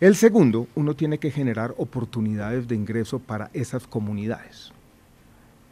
[0.00, 4.72] El segundo, uno tiene que generar oportunidades de ingreso para esas comunidades.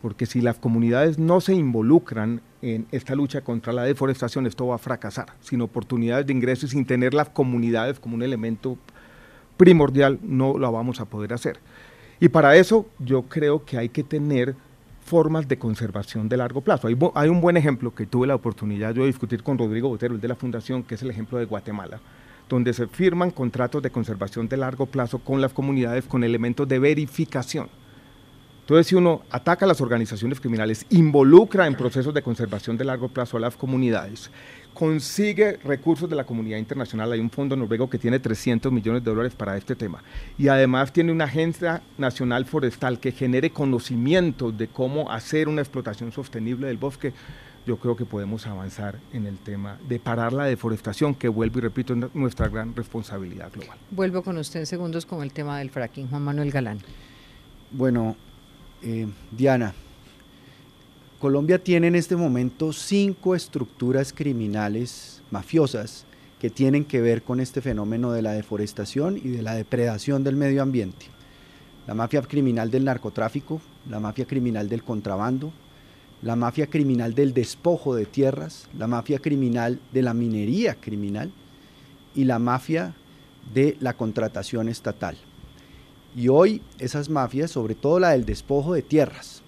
[0.03, 4.75] Porque si las comunidades no se involucran en esta lucha contra la deforestación, esto va
[4.75, 5.29] a fracasar.
[5.41, 8.77] Sin oportunidades de ingreso y sin tener las comunidades como un elemento
[9.57, 11.61] primordial, no lo vamos a poder hacer.
[12.21, 14.55] Y para eso yo creo que hay que tener
[15.05, 16.89] formas de conservación de largo plazo.
[17.15, 20.29] Hay, un buen ejemplo que tuve la oportunidad de discutir con Rodrigo Botero, el de
[20.29, 22.01] la Fundación, que es el ejemplo de Guatemala,
[22.49, 26.79] donde se firman contratos de conservación de largo plazo con las comunidades con elementos de
[26.79, 27.69] verificación.
[28.67, 33.07] Entonces, si uno ataca a las organizaciones criminales, involucra en procesos de conservación de largo
[33.07, 34.29] plazo a las comunidades,
[34.75, 37.13] consigue recursos de la comunidad internacional.
[37.13, 40.03] Hay un fondo noruego que tiene 300 millones de dólares para este tema.
[40.37, 46.11] Y además tiene una agencia nacional forestal que genere conocimiento de cómo hacer una explotación
[46.11, 47.13] sostenible del bosque.
[47.69, 51.63] Yo creo que podemos avanzar en el tema de parar la deforestación, que vuelvo y
[51.63, 53.79] repito, es nuestra gran responsabilidad global.
[53.93, 56.09] Vuelvo con usted en segundos con el tema del fracking.
[56.09, 56.81] Juan Manuel Galán.
[57.71, 58.17] Bueno,
[58.87, 59.75] eh, Diana,
[61.19, 66.05] Colombia tiene en este momento cinco estructuras criminales mafiosas
[66.39, 70.37] que tienen que ver con este fenómeno de la deforestación y de la depredación del
[70.37, 71.07] medio ambiente.
[71.89, 75.53] La mafia criminal del narcotráfico, la mafia criminal del contrabando,
[76.23, 81.33] la mafia criminal del despojo de tierras, la mafia criminal de la minería criminal
[82.15, 82.95] y la mafia
[83.53, 85.17] de la contratación estatal.
[86.17, 89.43] Y hoy esas mafias, sobre todo la del despojo de tierras,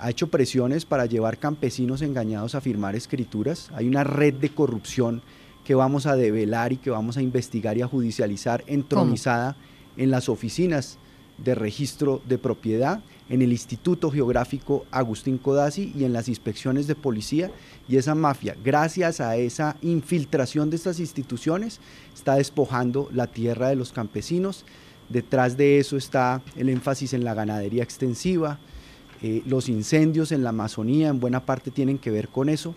[0.00, 3.70] ha hecho presiones para llevar campesinos engañados a firmar escrituras.
[3.72, 5.22] Hay una red de corrupción
[5.64, 9.56] que vamos a develar y que vamos a investigar y a judicializar entronizada
[9.96, 10.98] en las oficinas
[11.38, 16.96] de registro de propiedad, en el Instituto Geográfico Agustín Codazzi y en las inspecciones de
[16.96, 17.52] policía.
[17.88, 21.78] Y esa mafia, gracias a esa infiltración de estas instituciones,
[22.12, 24.64] está despojando la tierra de los campesinos.
[25.08, 28.58] Detrás de eso está el énfasis en la ganadería extensiva,
[29.22, 32.74] eh, los incendios en la Amazonía en buena parte tienen que ver con eso,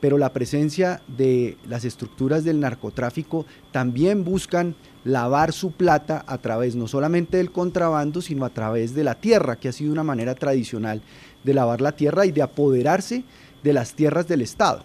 [0.00, 6.76] pero la presencia de las estructuras del narcotráfico también buscan lavar su plata a través
[6.76, 10.34] no solamente del contrabando, sino a través de la tierra, que ha sido una manera
[10.34, 11.02] tradicional
[11.42, 13.24] de lavar la tierra y de apoderarse
[13.62, 14.84] de las tierras del Estado,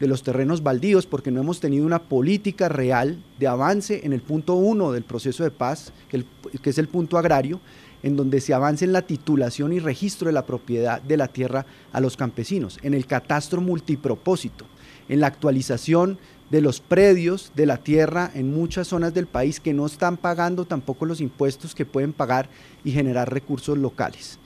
[0.00, 4.20] de los terrenos baldíos, porque no hemos tenido una política real de avance en el
[4.20, 7.60] punto uno del proceso de paz, que es el punto agrario,
[8.02, 11.66] en donde se avance en la titulación y registro de la propiedad de la tierra
[11.92, 14.66] a los campesinos, en el catastro multipropósito,
[15.08, 16.18] en la actualización
[16.50, 20.64] de los predios de la tierra en muchas zonas del país que no están pagando
[20.64, 22.48] tampoco los impuestos que pueden pagar
[22.84, 24.38] y generar recursos locales.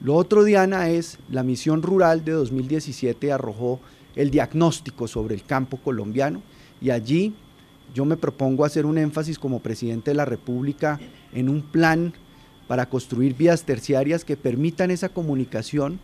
[0.00, 3.80] Lo otro, Diana, es la misión rural de 2017 arrojó
[4.18, 6.42] el diagnóstico sobre el campo colombiano
[6.80, 7.34] y allí
[7.94, 11.00] yo me propongo hacer un énfasis como presidente de la República
[11.32, 12.12] en un plan
[12.66, 16.00] para construir vías terciarias que permitan esa comunicación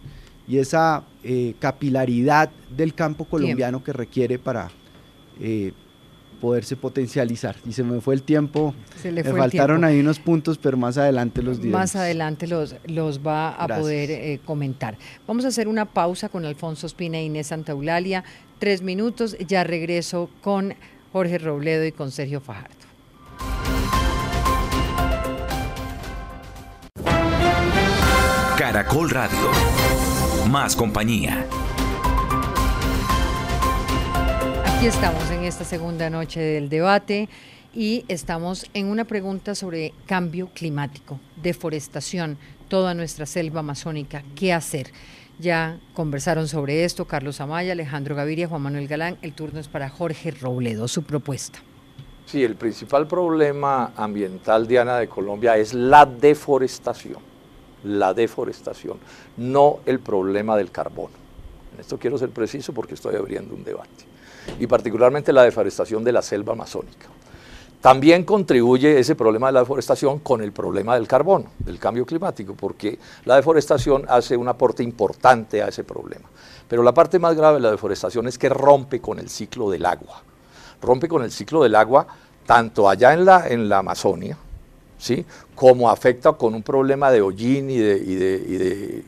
[0.46, 4.70] y esa eh, capilaridad del campo colombiano que requiere para
[5.40, 5.72] eh,
[6.44, 7.56] poderse potencializar.
[7.66, 9.86] Y se me fue el tiempo, Se le me fue el faltaron tiempo.
[9.94, 11.80] ahí unos puntos, pero más adelante los diremos.
[11.80, 13.78] Más adelante los, los va a Gracias.
[13.80, 14.98] poder eh, comentar.
[15.26, 18.24] Vamos a hacer una pausa con Alfonso Espina e Inés Santa Eulalia.
[18.58, 20.74] Tres minutos, ya regreso con
[21.14, 22.74] Jorge Robledo y con Sergio Fajardo.
[28.58, 29.50] Caracol Radio.
[30.50, 31.46] Más compañía.
[34.84, 37.30] Aquí estamos en esta segunda noche del debate
[37.72, 42.36] y estamos en una pregunta sobre cambio climático, deforestación,
[42.68, 44.92] toda nuestra selva amazónica, ¿qué hacer?
[45.38, 49.16] Ya conversaron sobre esto Carlos Amaya, Alejandro Gaviria, Juan Manuel Galán.
[49.22, 51.60] El turno es para Jorge Robledo, su propuesta.
[52.26, 57.22] Sí, el principal problema ambiental, Diana, de Colombia es la deforestación.
[57.84, 58.98] La deforestación,
[59.38, 61.14] no el problema del carbono.
[61.72, 64.12] En esto quiero ser preciso porque estoy abriendo un debate.
[64.58, 67.06] Y particularmente la deforestación de la selva amazónica.
[67.80, 72.54] También contribuye ese problema de la deforestación con el problema del carbono, del cambio climático,
[72.54, 76.28] porque la deforestación hace un aporte importante a ese problema.
[76.66, 79.84] Pero la parte más grave de la deforestación es que rompe con el ciclo del
[79.84, 80.22] agua.
[80.80, 82.06] Rompe con el ciclo del agua
[82.46, 84.38] tanto allá en la, en la Amazonia,
[84.98, 85.24] ¿sí?
[85.54, 89.04] como afecta con un problema de hollín y de,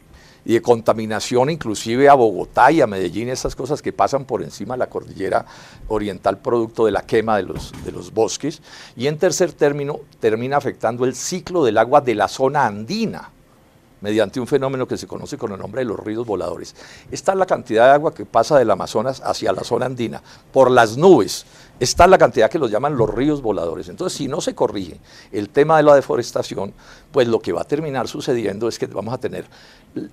[0.46, 4.74] y de contaminación inclusive a Bogotá y a Medellín, esas cosas que pasan por encima
[4.74, 5.44] de la cordillera
[5.88, 8.62] oriental producto de la quema de los, de los bosques.
[8.96, 13.32] Y en tercer término, termina afectando el ciclo del agua de la zona andina
[14.06, 16.76] mediante un fenómeno que se conoce con el nombre de los ríos voladores.
[17.10, 20.70] Esta es la cantidad de agua que pasa del Amazonas hacia la zona andina por
[20.70, 21.44] las nubes.
[21.80, 23.88] Esta es la cantidad que los llaman los ríos voladores.
[23.88, 25.00] Entonces, si no se corrige
[25.32, 26.72] el tema de la deforestación,
[27.10, 29.44] pues lo que va a terminar sucediendo es que vamos a tener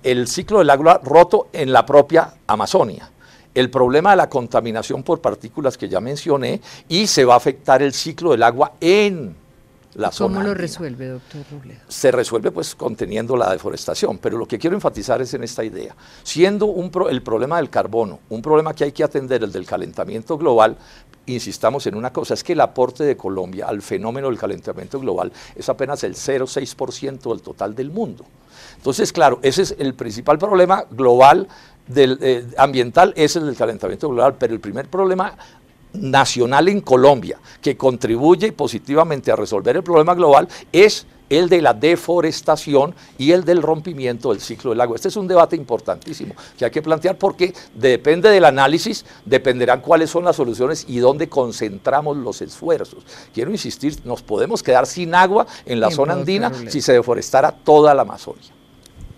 [0.02, 3.12] el ciclo del agua roto en la propia Amazonia.
[3.54, 7.80] El problema de la contaminación por partículas que ya mencioné y se va a afectar
[7.80, 9.43] el ciclo del agua en
[9.94, 11.80] la zona ¿Cómo lo andina resuelve, doctor Robledo?
[11.88, 15.94] se resuelve pues conteniendo la deforestación, pero lo que quiero enfatizar es en esta idea.
[16.22, 19.66] Siendo un pro- el problema del carbono un problema que hay que atender, el del
[19.66, 20.76] calentamiento global,
[21.26, 25.32] insistamos en una cosa, es que el aporte de Colombia al fenómeno del calentamiento global
[25.56, 28.24] es apenas el 0,6% del total del mundo.
[28.76, 31.48] Entonces, claro, ese es el principal problema global
[31.86, 35.34] del, eh, ambiental, ese es el calentamiento global, pero el primer problema
[35.94, 41.72] nacional en Colombia que contribuye positivamente a resolver el problema global es el de la
[41.72, 44.96] deforestación y el del rompimiento del ciclo del agua.
[44.96, 50.10] Este es un debate importantísimo que hay que plantear porque depende del análisis, dependerán cuáles
[50.10, 53.04] son las soluciones y dónde concentramos los esfuerzos.
[53.32, 57.94] Quiero insistir, nos podemos quedar sin agua en la zona andina si se deforestara toda
[57.94, 58.63] la Amazonia.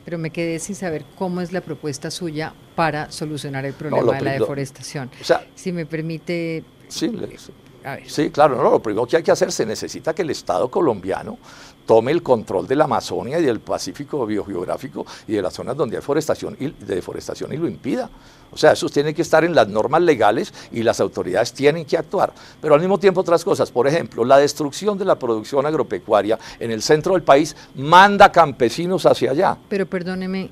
[0.07, 4.20] Pero me quedé sin saber cómo es la propuesta suya para solucionar el problema de
[4.22, 5.11] la lo- deforestación.
[5.20, 7.36] o sea, si me permite, Sí, le-
[7.84, 8.09] a ver.
[8.09, 11.38] Sí, claro, no, lo primero que hay que hacer, se necesita que el Estado colombiano
[11.84, 15.96] tome el control de la Amazonia y del Pacífico biogeográfico y de las zonas donde
[15.96, 18.09] hay forestación y, de deforestación y lo impida.
[18.51, 21.97] O sea, eso tiene que estar en las normas legales y las autoridades tienen que
[21.97, 22.32] actuar.
[22.61, 26.70] Pero al mismo tiempo otras cosas, por ejemplo, la destrucción de la producción agropecuaria en
[26.70, 29.57] el centro del país manda campesinos hacia allá.
[29.68, 30.51] Pero perdóneme,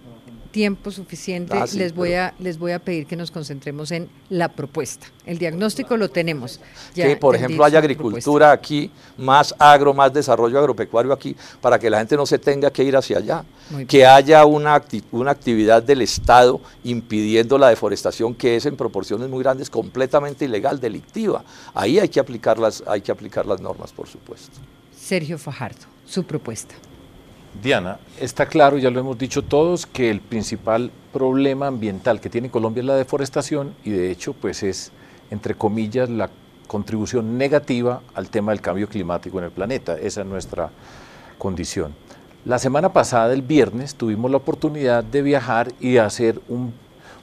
[0.54, 1.56] tiempo suficiente.
[1.58, 5.08] Ah, sí, les voy a les voy a pedir que nos concentremos en la propuesta.
[5.26, 6.60] El diagnóstico lo tenemos.
[6.94, 8.88] Ya que, por ejemplo, haya agricultura aquí,
[9.18, 12.96] más agro, más desarrollo agropecuario aquí, para que la gente no se tenga que ir
[12.96, 13.44] hacia allá.
[13.88, 19.28] Que haya una, acti- una actividad del Estado impidiendo la deforestación, que es en proporciones
[19.28, 21.42] muy grandes, completamente ilegal, delictiva.
[21.74, 24.60] Ahí hay que aplicar las, hay que aplicar las normas, por supuesto.
[24.96, 26.76] Sergio Fajardo, su propuesta.
[27.62, 32.50] Diana, está claro, ya lo hemos dicho todos, que el principal problema ambiental que tiene
[32.50, 34.90] Colombia es la deforestación y de hecho pues es,
[35.30, 36.30] entre comillas, la
[36.66, 39.96] contribución negativa al tema del cambio climático en el planeta.
[39.98, 40.70] Esa es nuestra
[41.38, 41.94] condición.
[42.44, 46.74] La semana pasada, el viernes, tuvimos la oportunidad de viajar y de hacer un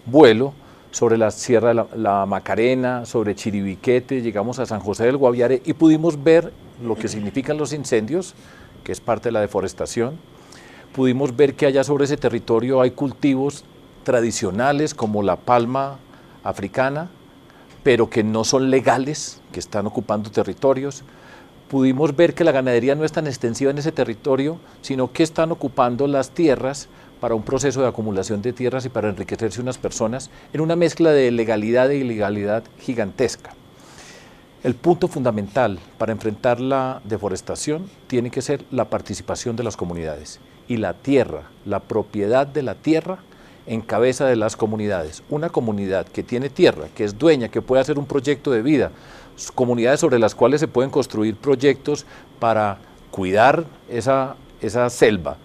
[0.05, 0.53] vuelo
[0.91, 5.61] sobre la Sierra de la, la Macarena, sobre Chiribiquete, llegamos a San José del Guaviare
[5.63, 6.51] y pudimos ver
[6.84, 8.34] lo que significan los incendios,
[8.84, 10.17] que es parte de la deforestación.
[10.93, 13.63] Pudimos ver que allá sobre ese territorio hay cultivos
[14.03, 15.99] tradicionales como la palma
[16.43, 17.09] africana,
[17.84, 21.03] pero que no son legales, que están ocupando territorios.
[21.69, 25.51] Pudimos ver que la ganadería no es tan extensiva en ese territorio, sino que están
[25.51, 26.89] ocupando las tierras
[27.21, 31.11] para un proceso de acumulación de tierras y para enriquecerse unas personas en una mezcla
[31.11, 33.53] de legalidad e ilegalidad gigantesca.
[34.64, 40.39] El punto fundamental para enfrentar la deforestación tiene que ser la participación de las comunidades.
[40.68, 43.18] Y la tierra, la propiedad de la tierra,
[43.66, 45.24] en cabeza de las comunidades.
[45.30, 48.91] Una comunidad que tiene tierra, que es dueña, que puede hacer un proyecto de vida,
[49.55, 52.05] comunidades sobre las cuales se pueden construir proyectos
[52.39, 52.78] para
[53.09, 55.38] cuidar esa, esa selva,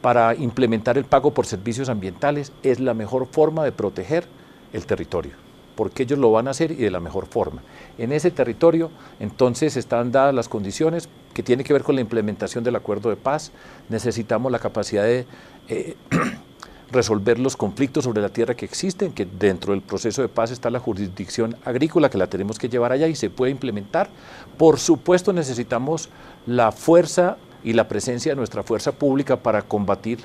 [0.00, 4.26] para implementar el pago por servicios ambientales, es la mejor forma de proteger
[4.72, 5.32] el territorio,
[5.80, 7.62] porque ellos lo van a hacer y de la mejor forma.
[7.96, 12.62] En ese territorio, entonces, están dadas las condiciones que tienen que ver con la implementación
[12.62, 13.50] del acuerdo de paz.
[13.88, 15.24] Necesitamos la capacidad de
[15.68, 15.96] eh,
[16.92, 20.68] resolver los conflictos sobre la tierra que existen, que dentro del proceso de paz está
[20.68, 24.10] la jurisdicción agrícola, que la tenemos que llevar allá y se puede implementar.
[24.58, 26.10] Por supuesto, necesitamos
[26.44, 30.18] la fuerza y la presencia de nuestra fuerza pública para combatir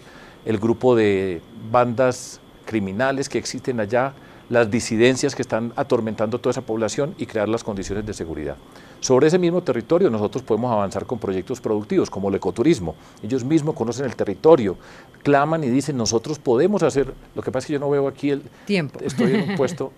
[0.44, 1.42] el grupo de
[1.72, 4.12] bandas criminales que existen allá,
[4.50, 8.58] las disidencias que están atormentando toda esa población y crear las condiciones de seguridad.
[9.00, 12.96] Sobre ese mismo territorio nosotros podemos avanzar con proyectos productivos como el ecoturismo.
[13.24, 14.78] Ellos mismos conocen el territorio,
[15.24, 18.30] claman y dicen nosotros podemos hacer, lo que pasa es que yo no veo aquí
[18.30, 19.00] el tiempo.
[19.04, 19.92] Estoy en un puesto,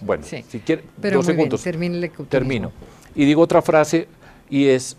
[0.00, 1.62] bueno, si quiere, Pero dos segundos.
[1.64, 2.72] Bien, termino.
[3.14, 4.08] Y digo otra frase
[4.50, 4.96] y es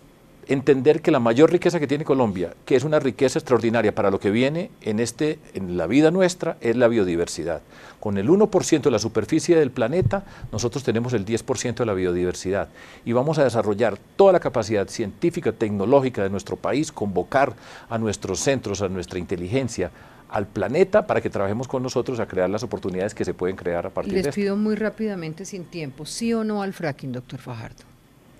[0.48, 4.18] entender que la mayor riqueza que tiene Colombia, que es una riqueza extraordinaria para lo
[4.18, 7.60] que viene en, este, en la vida nuestra, es la biodiversidad.
[8.00, 12.68] Con el 1% de la superficie del planeta, nosotros tenemos el 10% de la biodiversidad.
[13.04, 17.54] Y vamos a desarrollar toda la capacidad científica, tecnológica de nuestro país, convocar
[17.90, 19.90] a nuestros centros, a nuestra inteligencia,
[20.30, 23.86] al planeta para que trabajemos con nosotros a crear las oportunidades que se pueden crear
[23.86, 24.40] a partir Les de esto.
[24.40, 27.84] Les pido muy rápidamente, sin tiempo, ¿sí o no al fracking, doctor Fajardo?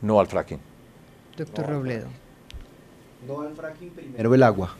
[0.00, 0.61] No al fracking.
[1.39, 2.09] Doctor Robledo.
[3.26, 4.74] No al fracking primero el agua.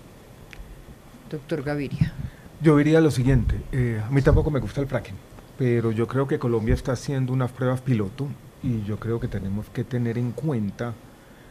[1.31, 2.13] Doctor Gaviria.
[2.61, 5.15] Yo diría lo siguiente, eh, a mí tampoco me gusta el fracking,
[5.57, 8.27] pero yo creo que Colombia está haciendo unas pruebas piloto
[8.65, 10.95] y yo creo que tenemos que tener en cuenta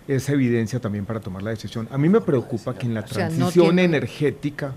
[0.09, 1.87] esa evidencia también para tomar la decisión.
[1.89, 4.73] A mí me preocupa que en la transición energética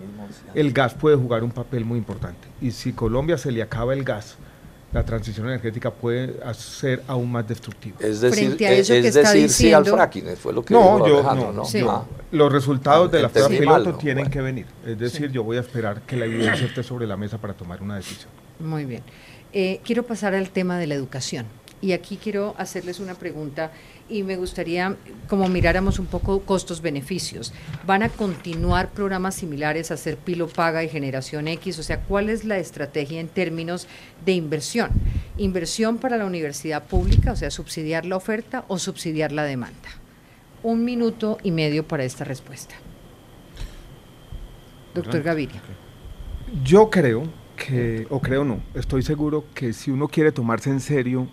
[0.54, 4.04] el gas puede jugar un papel muy importante y si Colombia se le acaba el
[4.04, 4.36] gas,
[4.92, 7.96] la transición energética puede ser aún más destructiva.
[8.00, 11.62] Es decir, es, decir sí al fracking, fue lo que no, dijo yo, Alejandro, no,
[11.62, 11.68] ¿no?
[11.70, 12.04] yo, Ah.
[12.32, 13.98] los resultados Ah, de la prueba piloto mal, ¿no?
[13.98, 14.30] tienen Bueno.
[14.32, 14.66] que venir.
[14.84, 17.80] Es decir, yo voy a esperar que la evidencia esté sobre la mesa para tomar
[17.82, 18.30] una decisión.
[18.58, 19.02] Muy bien.
[19.52, 21.46] Eh, quiero pasar al tema de la educación.
[21.82, 23.72] Y aquí quiero hacerles una pregunta
[24.08, 24.96] y me gustaría
[25.28, 27.54] como miráramos un poco costos-beneficios.
[27.86, 31.78] ¿Van a continuar programas similares a hacer Pilo Paga y Generación X?
[31.78, 33.86] O sea, ¿cuál es la estrategia en términos
[34.26, 34.90] de inversión?
[35.38, 39.88] ¿Inversión para la universidad pública, o sea, subsidiar la oferta o subsidiar la demanda?
[40.62, 42.74] Un minuto y medio para esta respuesta.
[44.94, 45.62] Doctor Gaviria.
[46.62, 47.22] Yo creo
[47.56, 51.28] que, o creo no, estoy seguro que si uno quiere tomarse en serio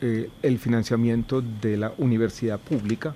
[0.00, 3.14] eh, el financiamiento de la universidad pública,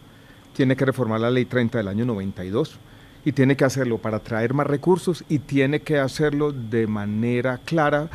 [0.55, 2.79] tiene que reformar la ley 30 del año 92
[3.25, 8.09] y tiene que hacerlo para traer más recursos y tiene que hacerlo de manera clara,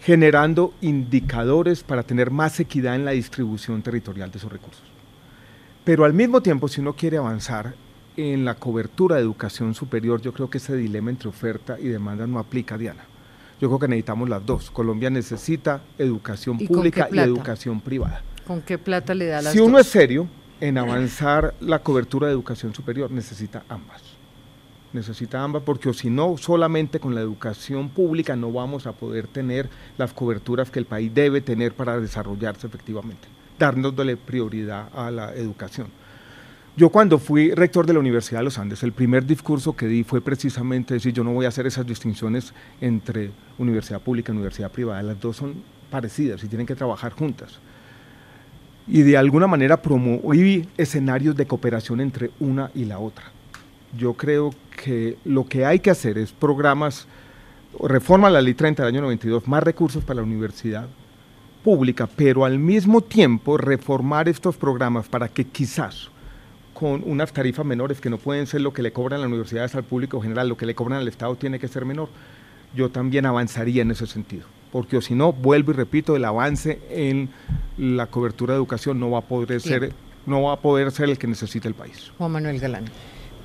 [0.00, 4.84] generando indicadores para tener más equidad en la distribución territorial de esos recursos.
[5.84, 7.74] Pero al mismo tiempo, si uno quiere avanzar
[8.16, 12.26] en la cobertura de educación superior, yo creo que ese dilema entre oferta y demanda
[12.26, 13.04] no aplica, Diana.
[13.62, 14.72] Yo creo que necesitamos las dos.
[14.72, 18.20] Colombia necesita educación ¿Y con pública y educación privada.
[18.44, 19.86] ¿Con qué plata le da las Si uno dos?
[19.86, 20.26] es serio
[20.60, 24.02] en avanzar la cobertura de educación superior, necesita ambas.
[24.92, 29.70] Necesita ambas porque si no, solamente con la educación pública no vamos a poder tener
[29.96, 33.28] las coberturas que el país debe tener para desarrollarse efectivamente,
[33.60, 35.86] dándole prioridad a la educación.
[36.74, 40.04] Yo cuando fui rector de la Universidad de los Andes, el primer discurso que di
[40.04, 44.70] fue precisamente decir, yo no voy a hacer esas distinciones entre universidad pública y universidad
[44.70, 47.58] privada, las dos son parecidas y tienen que trabajar juntas.
[48.88, 53.26] Y de alguna manera promoví escenarios de cooperación entre una y la otra.
[53.94, 57.06] Yo creo que lo que hay que hacer es programas,
[57.82, 60.88] reforma la ley 30 del año 92, más recursos para la universidad
[61.62, 66.10] pública, pero al mismo tiempo reformar estos programas para que quizás
[66.82, 69.84] con unas tarifas menores que no pueden ser lo que le cobran las universidades al
[69.84, 72.08] público general, lo que le cobran al Estado tiene que ser menor,
[72.74, 74.46] yo también avanzaría en ese sentido.
[74.72, 77.28] Porque o si no, vuelvo y repito, el avance en
[77.78, 79.92] la cobertura de educación no va a poder ser,
[80.26, 82.10] no va a poder ser el que necesita el país.
[82.18, 82.86] Juan Manuel Galán.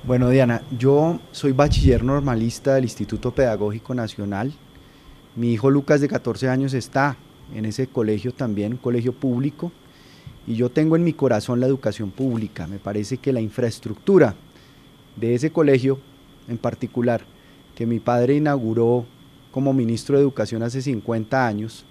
[0.02, 4.52] Bueno, Diana, yo soy bachiller normalista del Instituto Pedagógico Nacional.
[5.36, 7.16] Mi hijo Lucas, de 14 años, está
[7.54, 9.70] en ese colegio también, un colegio público,
[10.48, 12.66] y yo tengo en mi corazón la educación pública.
[12.66, 14.34] Me parece que la infraestructura
[15.14, 15.98] de ese colegio
[16.48, 17.20] en particular,
[17.74, 19.04] que mi padre inauguró
[19.50, 21.84] como ministro de Educación hace 50 años,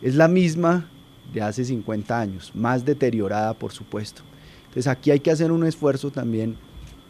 [0.00, 0.88] es la misma
[1.34, 4.22] de hace 50 años, más deteriorada por supuesto.
[4.62, 6.56] Entonces aquí hay que hacer un esfuerzo también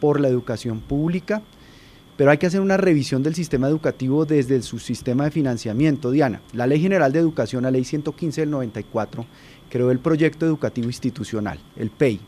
[0.01, 1.41] por la educación pública.
[2.15, 6.41] pero hay que hacer una revisión del sistema educativo desde su sistema de financiamiento, Diana.
[6.51, 9.25] La Ley General de Educación, la Ley 115 del 94,
[9.73, 12.19] creó el Proyecto Educativo Institucional, el PEI,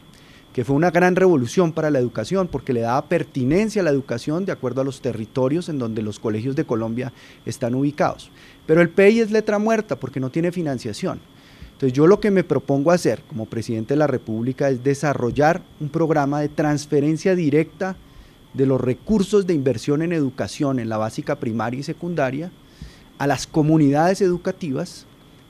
[0.52, 4.46] que fue una gran revolución para la educación porque le daba pertinencia a la educación
[4.46, 7.14] de acuerdo a los territorios en donde los colegios de Colombia
[7.46, 8.32] están ubicados.
[8.66, 11.20] Pero el PEI es letra muerta porque no tiene financiación.
[11.74, 15.90] Entonces yo lo que me propongo hacer como presidente de la República es desarrollar un
[15.90, 17.96] programa de transferencia directa
[18.56, 22.52] de los recursos de inversión en educación en la básica primaria y secundaria
[23.20, 25.06] a las comunidades educativas,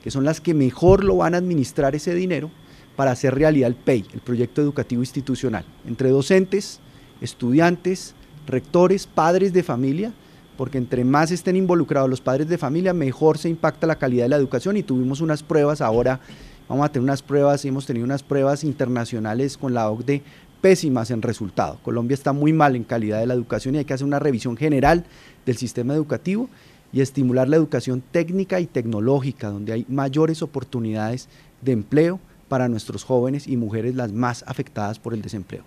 [0.06, 2.48] que son las que mejor lo van a administrar ese dinero,
[2.94, 6.78] para hacer realidad el PEI, el Proyecto Educativo Institucional, entre docentes,
[7.20, 8.14] estudiantes,
[8.46, 10.12] rectores, padres de familia,
[10.56, 14.28] porque entre más estén involucrados los padres de familia, mejor se impacta la calidad de
[14.28, 14.76] la educación.
[14.76, 16.20] Y tuvimos unas pruebas ahora,
[16.68, 20.22] vamos a tener unas pruebas, hemos tenido unas pruebas internacionales con la OCDE
[20.60, 21.80] pésimas en resultado.
[21.82, 24.56] Colombia está muy mal en calidad de la educación y hay que hacer una revisión
[24.56, 25.04] general
[25.44, 26.48] del sistema educativo
[26.96, 31.28] y estimular la educación técnica y tecnológica, donde hay mayores oportunidades
[31.60, 35.62] de empleo, para nuestros jóvenes y mujeres las más afectadas por el desempleo.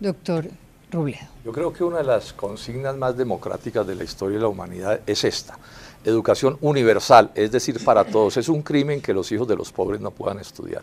[0.00, 0.48] Doctor
[0.90, 1.28] Robledo.
[1.44, 5.00] Yo creo que una de las consignas más democráticas de la historia de la humanidad
[5.06, 5.56] es esta.
[6.04, 8.36] Educación universal, es decir, para todos.
[8.36, 10.82] Es un crimen que los hijos de los pobres no puedan estudiar.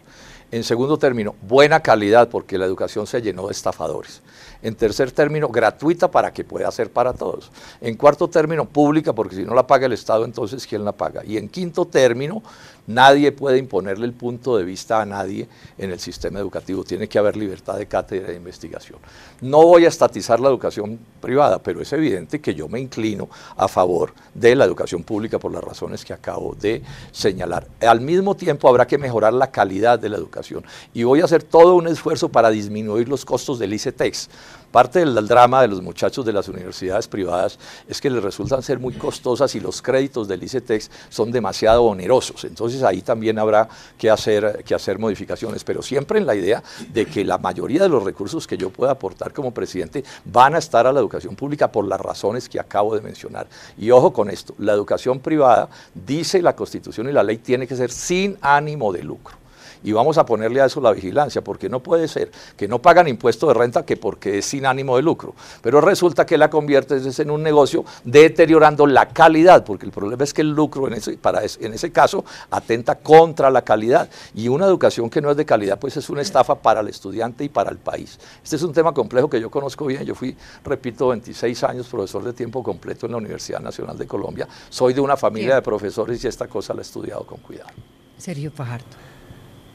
[0.51, 4.22] En segundo término, buena calidad, porque la educación se llenó de estafadores.
[4.62, 7.51] En tercer término, gratuita para que pueda ser para todos.
[7.80, 11.24] En cuarto término, pública, porque si no la paga el Estado, entonces ¿quién la paga?
[11.26, 12.43] Y en quinto término,
[12.90, 16.84] nadie puede imponerle el punto de vista a nadie en el sistema educativo.
[16.84, 19.00] Tiene que haber libertad de cátedra de investigación.
[19.42, 23.68] No voy a estatizar la educación privada, pero es evidente que yo me inclino a
[23.68, 26.82] favor de la educación pública por las razones que acabo de
[27.12, 27.68] señalar.
[27.82, 30.64] Al mismo tiempo, habrá que mejorar la calidad de la educación.
[30.94, 34.30] Y voy a hacer todo un esfuerzo para disminuir los costos del ICETEX
[34.72, 37.58] Parte del, drama de los muchachos de las universidades privadas
[37.88, 42.44] es que les resultan ser muy costosas y los créditos del ICETEX son demasiado onerosos.
[42.44, 43.68] Entonces ahí también habrá
[43.98, 46.62] que hacer, que hacer modificaciones, pero siempre en la idea
[46.94, 50.60] de que la mayoría de los recursos que yo pueda aportar como presidente van a
[50.60, 53.48] estar a la educación pública por las razones que acabo de mencionar.
[53.76, 57.76] Y ojo con esto, la educación privada, dice la Constitución y la ley, tiene que
[57.76, 59.39] ser sin ánimo de lucro
[59.84, 63.08] y vamos a ponerle a eso la vigilancia, porque no puede ser que no pagan
[63.08, 67.20] impuesto de renta que porque es sin ánimo de lucro, pero resulta que la conviertes
[67.20, 71.18] en un negocio deteriorando la calidad, porque el problema es que el lucro en ese,
[71.18, 75.46] para en ese caso atenta contra la calidad y una educación que no es de
[75.46, 78.20] calidad pues es una estafa para el estudiante y para el país.
[78.44, 82.24] Este es un tema complejo que yo conozco bien, yo fui, repito, 26 años profesor
[82.24, 86.24] de tiempo completo en la Universidad Nacional de Colombia, soy de una familia de profesores
[86.24, 87.70] y esta cosa la he estudiado con cuidado.
[88.18, 89.19] Sergio Fajardo.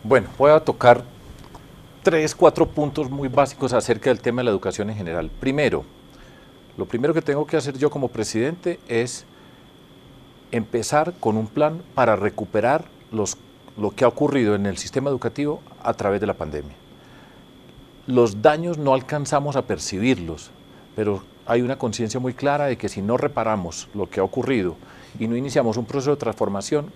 [0.06, 1.02] Bueno, voy a tocar
[2.02, 5.30] tres, cuatro puntos muy básicos acerca del tema de la educación en general.
[5.40, 5.82] Primero,
[6.76, 9.24] lo primero que tengo que hacer yo como presidente es
[10.50, 13.38] empezar con un plan para recuperar los,
[13.78, 16.74] lo que ha ocurrido en el sistema educativo a través de la pandemia.
[18.06, 20.50] Los daños no alcanzamos a percibirlos,
[20.94, 24.76] pero hay una conciencia muy clara de que si no reparamos lo que ha ocurrido
[25.18, 26.92] y no iniciamos un proceso de transformación,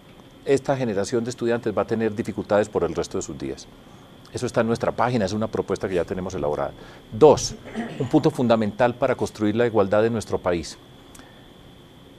[0.49, 3.69] esta generación de estudiantes va a tener dificultades por el resto de sus días.
[4.33, 6.73] Eso está en nuestra página, es una propuesta que ya tenemos elaborada.
[7.13, 7.55] Dos,
[7.99, 10.79] un punto fundamental para construir la igualdad en nuestro país.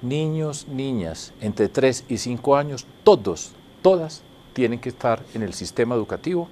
[0.04, 4.22] Niños, niñas, entre 3 y 5 años, todos, todas,
[4.54, 6.50] tienen que estar en el sistema educativo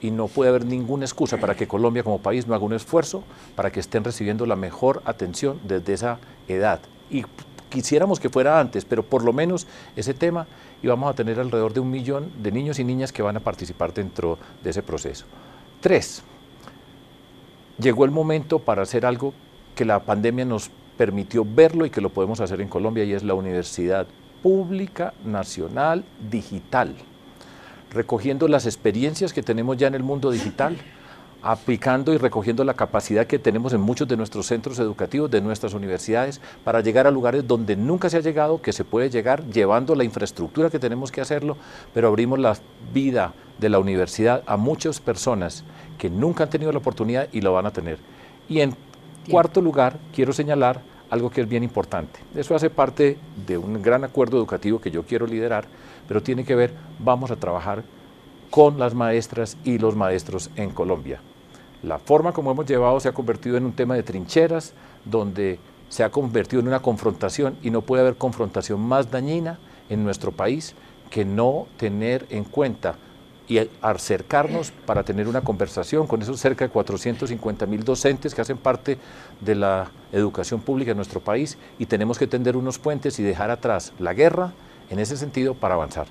[0.00, 3.22] y no puede haber ninguna excusa para que Colombia como país no haga un esfuerzo
[3.56, 6.18] para que estén recibiendo la mejor atención desde esa
[6.48, 6.80] edad.
[7.10, 7.24] Y
[7.70, 9.66] quisiéramos que fuera antes, pero por lo menos
[9.96, 10.46] ese tema
[10.82, 13.40] y vamos a tener alrededor de un millón de niños y niñas que van a
[13.40, 15.24] participar dentro de ese proceso.
[15.80, 16.22] Tres,
[17.78, 19.32] llegó el momento para hacer algo
[19.74, 23.22] que la pandemia nos permitió verlo y que lo podemos hacer en Colombia y es
[23.22, 24.06] la Universidad
[24.42, 26.94] Pública Nacional Digital,
[27.90, 30.76] recogiendo las experiencias que tenemos ya en el mundo digital
[31.42, 35.74] aplicando y recogiendo la capacidad que tenemos en muchos de nuestros centros educativos, de nuestras
[35.74, 39.94] universidades, para llegar a lugares donde nunca se ha llegado, que se puede llegar llevando
[39.94, 41.56] la infraestructura que tenemos que hacerlo,
[41.94, 42.56] pero abrimos la
[42.92, 45.64] vida de la universidad a muchas personas
[45.98, 47.98] que nunca han tenido la oportunidad y lo van a tener.
[48.48, 48.74] Y en
[49.30, 52.20] cuarto lugar, quiero señalar algo que es bien importante.
[52.34, 55.66] Eso hace parte de un gran acuerdo educativo que yo quiero liderar,
[56.08, 57.82] pero tiene que ver, vamos a trabajar
[58.50, 61.20] con las maestras y los maestros en Colombia.
[61.82, 64.74] La forma como hemos llevado se ha convertido en un tema de trincheras,
[65.04, 65.58] donde
[65.88, 69.58] se ha convertido en una confrontación y no puede haber confrontación más dañina
[69.88, 70.74] en nuestro país
[71.10, 72.96] que no tener en cuenta
[73.48, 78.58] y acercarnos para tener una conversación con esos cerca de 450 mil docentes que hacen
[78.58, 78.96] parte
[79.40, 83.50] de la educación pública en nuestro país y tenemos que tender unos puentes y dejar
[83.50, 84.52] atrás la guerra
[84.88, 86.06] en ese sentido para avanzar.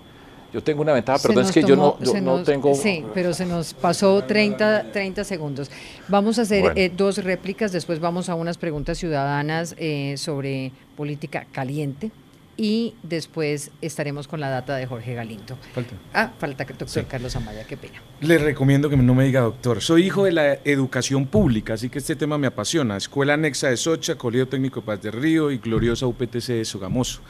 [0.54, 2.74] Yo tengo una ventaja, perdón, es que yo no, no tengo...
[2.76, 5.70] Sí, pero se nos pasó 30, 30 segundos.
[6.08, 11.46] Vamos a hacer eh, dos réplicas, después vamos a unas preguntas ciudadanas eh, sobre política
[11.52, 12.12] caliente
[12.60, 15.58] y después estaremos con la data de Jorge Galindo.
[15.74, 15.96] Falta.
[16.14, 18.02] Ah, falta doctor Carlos Amaya, qué pena.
[18.20, 19.82] Le recomiendo que no me diga doctor.
[19.82, 22.98] Soy hijo de la educación pública, así que este tema me apasiona.
[22.98, 27.22] Escuela Anexa de Socha, Colegio Técnico Paz del Río y gloriosa UPTC de Sogamoso.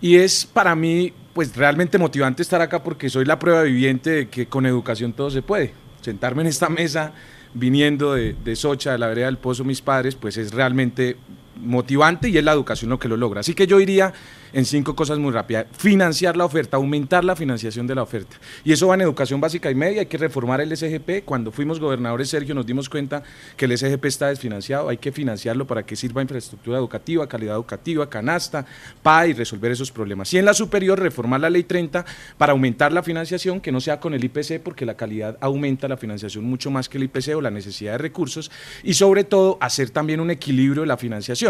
[0.00, 4.28] Y es para mí, pues realmente motivante estar acá porque soy la prueba viviente de
[4.28, 5.72] que con educación todo se puede.
[6.00, 7.12] Sentarme en esta mesa
[7.54, 11.16] viniendo de, de Socha, de la vereda del Pozo, mis padres, pues es realmente
[11.56, 13.40] motivante y es la educación lo que lo logra.
[13.40, 14.12] Así que yo iría
[14.52, 15.66] en cinco cosas muy rápidas.
[15.76, 18.36] Financiar la oferta, aumentar la financiación de la oferta.
[18.64, 21.24] Y eso va en educación básica y media, hay que reformar el SGP.
[21.24, 23.22] Cuando fuimos gobernadores, Sergio, nos dimos cuenta
[23.56, 28.08] que el SGP está desfinanciado, hay que financiarlo para que sirva infraestructura educativa, calidad educativa,
[28.08, 28.66] canasta,
[29.02, 30.32] PA y resolver esos problemas.
[30.34, 32.04] Y en la superior, reformar la ley 30
[32.36, 35.96] para aumentar la financiación, que no sea con el IPC, porque la calidad aumenta la
[35.96, 38.50] financiación mucho más que el IPC o la necesidad de recursos.
[38.82, 41.41] Y sobre todo, hacer también un equilibrio de la financiación.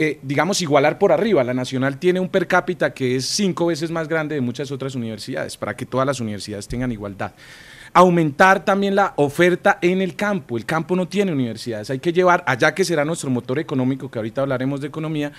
[0.00, 1.42] Eh, digamos, igualar por arriba.
[1.42, 4.94] La nacional tiene un per cápita que es cinco veces más grande de muchas otras
[4.94, 7.32] universidades, para que todas las universidades tengan igualdad
[7.92, 10.56] aumentar también la oferta en el campo.
[10.56, 14.18] El campo no tiene universidades, hay que llevar, allá que será nuestro motor económico, que
[14.18, 15.32] ahorita hablaremos de economía,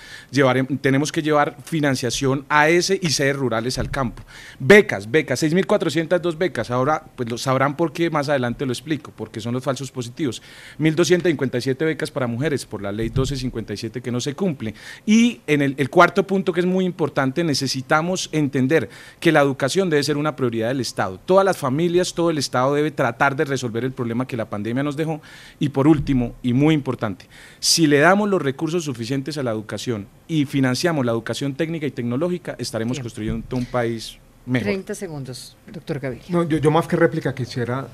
[0.82, 4.24] tenemos que llevar financiación a ese y sedes rurales al campo.
[4.60, 9.40] Becas, becas, 6.402 becas, ahora pues lo sabrán por qué, más adelante lo explico, porque
[9.40, 10.42] son los falsos positivos.
[10.80, 14.74] 1.257 becas para mujeres por la ley 1257 que no se cumple.
[15.06, 18.90] Y en el, el cuarto punto que es muy importante, necesitamos entender
[19.20, 21.20] que la educación debe ser una prioridad del Estado.
[21.26, 24.84] Todas las familias, todo el Estado debe tratar de resolver el problema que la pandemia
[24.84, 25.22] nos dejó.
[25.60, 27.28] Y por último, y muy importante,
[27.60, 31.92] si le damos los recursos suficientes a la educación y financiamos la educación técnica y
[31.92, 34.66] tecnológica, estaremos construyendo un país mejor.
[34.68, 36.26] 30 segundos, doctor Gaviria.
[36.30, 37.88] No, yo, más que réplica quisiera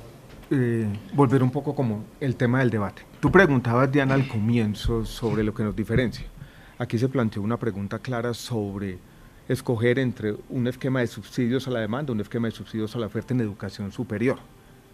[0.52, 3.04] eh, volver un poco como el tema del debate.
[3.20, 6.26] Tú preguntabas, Diana, al comienzo sobre lo que nos diferencia.
[6.78, 8.98] Aquí se planteó una pregunta clara sobre
[9.48, 13.08] escoger entre un esquema de subsidios a la demanda, un esquema de subsidios a la
[13.08, 14.38] oferta en educación superior,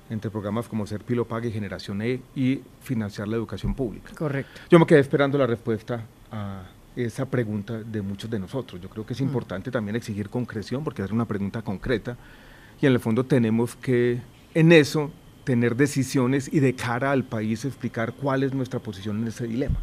[0.10, 4.14] entre programas como Ser Pilo Paga y Generación E y financiar la educación pública.
[4.16, 4.62] Correcto.
[4.70, 6.64] Yo me quedé esperando la respuesta a
[6.95, 8.82] esa pregunta de muchos de nosotros.
[8.82, 9.26] Yo creo que es mm.
[9.26, 12.18] importante también exigir concreción porque es una pregunta concreta
[12.82, 14.20] y en el fondo tenemos que
[14.54, 15.12] en eso
[15.45, 19.80] tener decisiones y de cara al país explicar cuál es nuestra posición en ese dilema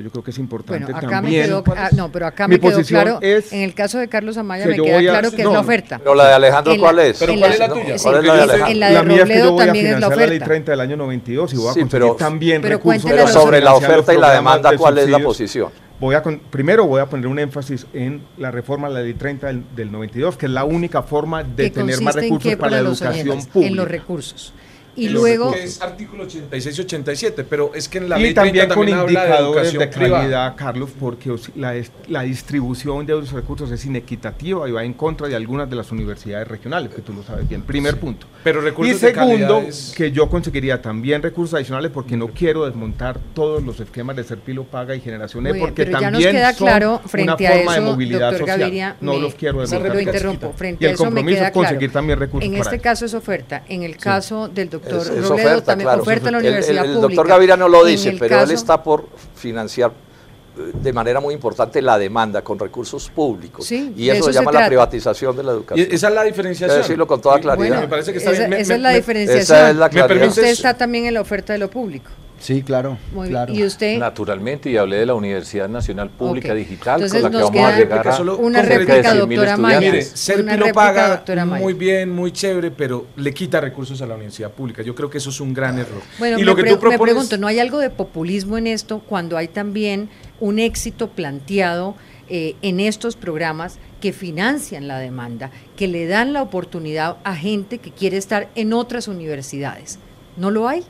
[0.00, 1.42] yo creo que es importante bueno, acá también.
[1.42, 4.66] Me quedó, ah, no, pero acá me quedó claro, en el caso de Carlos Amaya
[4.66, 5.98] me queda claro que es la oferta.
[5.98, 7.18] Pero la de Alejandro, ¿cuál es?
[7.18, 7.96] ¿Pero cuál es la tuya?
[8.02, 8.66] ¿Cuál es la de Alejandro?
[8.68, 10.26] En la de Robledo también es la oferta.
[10.26, 13.10] la ley 30 del año 92 y voy a conseguir pero, también pero recursos.
[13.10, 15.70] Pero sobre la oferta y la demanda, ¿cuál es la posición?
[16.00, 19.46] Voy a primero voy a poner un énfasis en la reforma de la ley 30
[19.46, 23.38] del, del 92, que es la única forma de tener más recursos para, la educación
[23.46, 23.70] pública.
[23.70, 24.52] En los recursos.
[24.94, 25.52] Y luego...
[25.52, 28.74] Que es artículo 86 y 87, pero es que en la y ley también 30
[28.74, 31.74] con también indicadores de, de calidad, Carlos, porque la,
[32.08, 35.90] la, distribución de los recursos es inequitativa y va en contra de algunas de las
[35.92, 37.62] universidades regionales, que tú lo sabes bien.
[37.62, 38.26] Primer punto.
[38.44, 39.94] Pero recursos y segundo, es...
[39.96, 44.64] que yo conseguiría también recursos adicionales porque no quiero desmontar todos los esquemas de Serpilo
[44.64, 47.72] Paga y Generación E, porque pero también ya nos queda claro frente una a forma
[47.72, 48.58] eso, de movilidad social.
[48.58, 49.94] Gaviria, no me, los quiero desmontar.
[49.94, 50.52] Lo interrumpo.
[50.52, 51.92] Frente y el a eso compromiso me queda es conseguir claro.
[51.92, 52.82] también recursos En para este eso.
[52.82, 53.64] caso es oferta.
[53.68, 56.02] En el caso del doctor Es- es Robledo oferta, también claro.
[56.02, 57.08] oferta en la El- universidad el, el, pública.
[57.14, 59.06] doctor Gaviria no lo dice, pero él está por
[59.36, 59.92] financiar
[60.56, 63.66] de manera muy importante la demanda con recursos públicos.
[63.66, 65.88] Sí, y eso, eso se llama la privatización de la educación.
[65.90, 66.78] Y esa es la diferenciación.
[66.80, 67.66] decirlo con toda claridad.
[67.68, 68.50] Bueno, me parece que está esa, bien.
[68.50, 69.42] Me- esa me- es la me- diferenciación.
[69.42, 70.16] esa es la claridad.
[70.16, 72.10] permites- Usted está también en la oferta de lo público.
[72.38, 72.98] Sí, claro.
[73.14, 73.52] Muy claro.
[73.52, 73.62] bien.
[73.62, 73.98] ¿Y usted?
[74.00, 76.52] Naturalmente, y hablé de la Universidad Nacional Pública.
[76.54, 79.36] Digital, Entonces con la que nos vamos a queda llegar a solo una réplica, 100.000
[79.36, 79.78] doctora Maya.
[79.78, 80.20] Mire, estudiantes.
[80.20, 84.16] ser Una pilo réplica, paga muy bien, muy chévere, pero le quita recursos a la
[84.16, 84.82] universidad pública.
[84.82, 86.02] Yo creo que eso es un gran error.
[86.18, 88.66] Bueno, y me, lo que tú me propones, pregunto, ¿no hay algo de populismo en
[88.66, 90.10] esto cuando hay también
[90.42, 91.94] un éxito planteado
[92.28, 97.78] eh, en estos programas que financian la demanda, que le dan la oportunidad a gente
[97.78, 99.98] que quiere estar en otras universidades?
[100.36, 100.82] ¿No lo hay?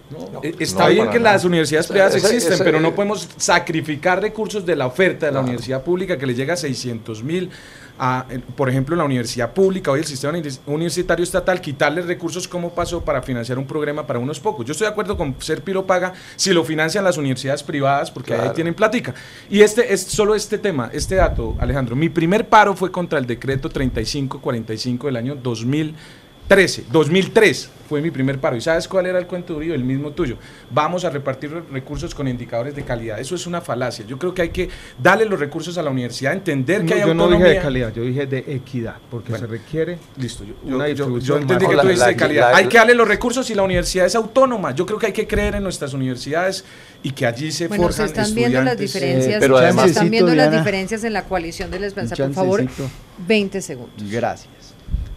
[0.44, 1.32] Eh, Está no, bien que nada.
[1.32, 5.32] las universidades privadas Ese- existen, ese- pero no podemos sacrificar recursos de la oferta de
[5.32, 7.50] la universidad pública que le llega a 600 mil.
[7.98, 8.26] A,
[8.56, 13.04] por ejemplo, la universidad pública, hoy el sistema uni- universitario estatal, quitarle recursos como pasó
[13.04, 14.66] para financiar un programa para unos pocos.
[14.66, 18.34] Yo estoy de acuerdo con ser Pilo Paga si lo financian las universidades privadas, porque
[18.34, 19.14] ahí tienen plática.
[19.48, 21.94] Y este es solo este tema, este dato, Alejandro.
[21.94, 25.94] Mi primer paro fue contra el decreto 3545 del año 2000.
[26.54, 28.56] 13, 2003 fue mi primer paro.
[28.56, 29.74] ¿Y sabes cuál era el cuento Uribe?
[29.74, 30.36] El mismo tuyo.
[30.70, 33.18] Vamos a repartir recursos con indicadores de calidad.
[33.20, 34.04] Eso es una falacia.
[34.06, 34.68] Yo creo que hay que
[35.02, 37.38] darle los recursos a la universidad, entender que hay yo autonomía.
[37.38, 41.18] no dije de calidad, yo dije de equidad, porque se requiere listo, yo, una yo-
[41.18, 42.54] yo entendí más- que tú dices de calidad.
[42.54, 44.74] hay que darle los recursos y la universidad es autónoma.
[44.74, 46.64] Yo creo que hay que creer en nuestras universidades
[47.02, 50.10] y que allí se Bueno, se forjan están viendo las diferencias, pero se además- están
[50.10, 52.16] viendo las diferencias en la coalición de la esperanza.
[52.16, 52.88] Por favor, chancecito.
[53.26, 54.10] 20 segundos.
[54.10, 54.61] Gracias.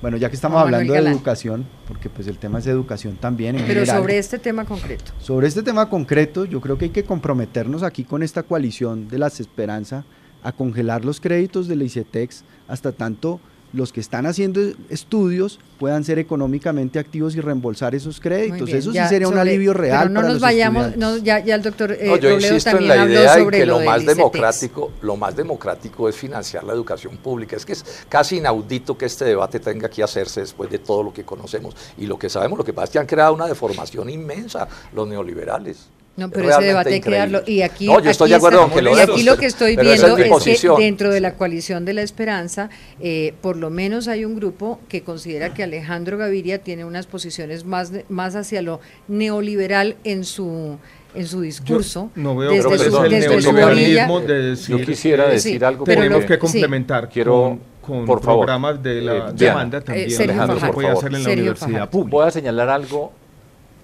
[0.01, 3.55] Bueno, ya que estamos Juan hablando de educación, porque pues el tema es educación también
[3.55, 4.01] en Pero general.
[4.01, 5.11] sobre este tema concreto.
[5.19, 9.17] Sobre este tema concreto, yo creo que hay que comprometernos aquí con esta coalición de
[9.17, 10.05] las Esperanza
[10.43, 13.39] a congelar los créditos de la ICETEX hasta tanto
[13.75, 18.65] los que están haciendo estudios puedan ser económicamente activos y reembolsar esos créditos.
[18.65, 20.85] bien, Eso ya sí sería un sobre- alivio real Pero no para nos los vayamos,
[20.87, 21.19] estudiantes.
[21.19, 23.65] no, ya, ya el doctor eh, No, yo Robledo insisto en la idea sobre que
[23.65, 27.55] lo más democrático, lo más democrático es financiar la educación pública.
[27.57, 31.13] Es que es casi inaudito que este debate tenga que hacerse después de todo lo
[31.13, 32.57] que conocemos y lo que sabemos.
[32.57, 35.89] Lo que pasa es que han creado una deformación inmensa los neoliberales.
[36.17, 37.41] No, pero ese debate hay que darlo.
[37.45, 39.31] Y aquí, No, yo estoy aquí de acuerdo está- con que lo y aquí lo
[39.33, 42.69] pero- que estoy pero viendo es es, que dentro de la coalición de la esperanza,
[43.01, 47.65] eh, por lo menos hay un grupo que considera que Alejandro Gaviria tiene unas posiciones
[47.65, 50.77] más, más hacia lo neoliberal en su
[51.13, 52.11] en su discurso.
[52.15, 55.85] no veo desde su, es el desde su neoliberalismo de decir Yo quisiera decir algo
[55.85, 56.39] tenemos porque- que sí.
[56.41, 60.71] complementar Quiero, con, por favor, programas de la eh, Diana, demanda también Sergio Alejandro, Fajardo.
[60.71, 62.11] se puede por hacer en la Sergio universidad pública.
[62.17, 63.13] Voy a señalar algo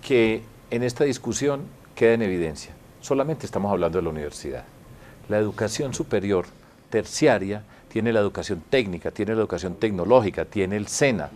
[0.05, 1.61] que en esta discusión
[2.01, 2.73] queda en evidencia.
[2.99, 4.63] Solamente estamos hablando de la universidad.
[5.29, 6.47] La educación superior
[6.89, 11.29] terciaria tiene la educación técnica, tiene la educación tecnológica, tiene el SENA,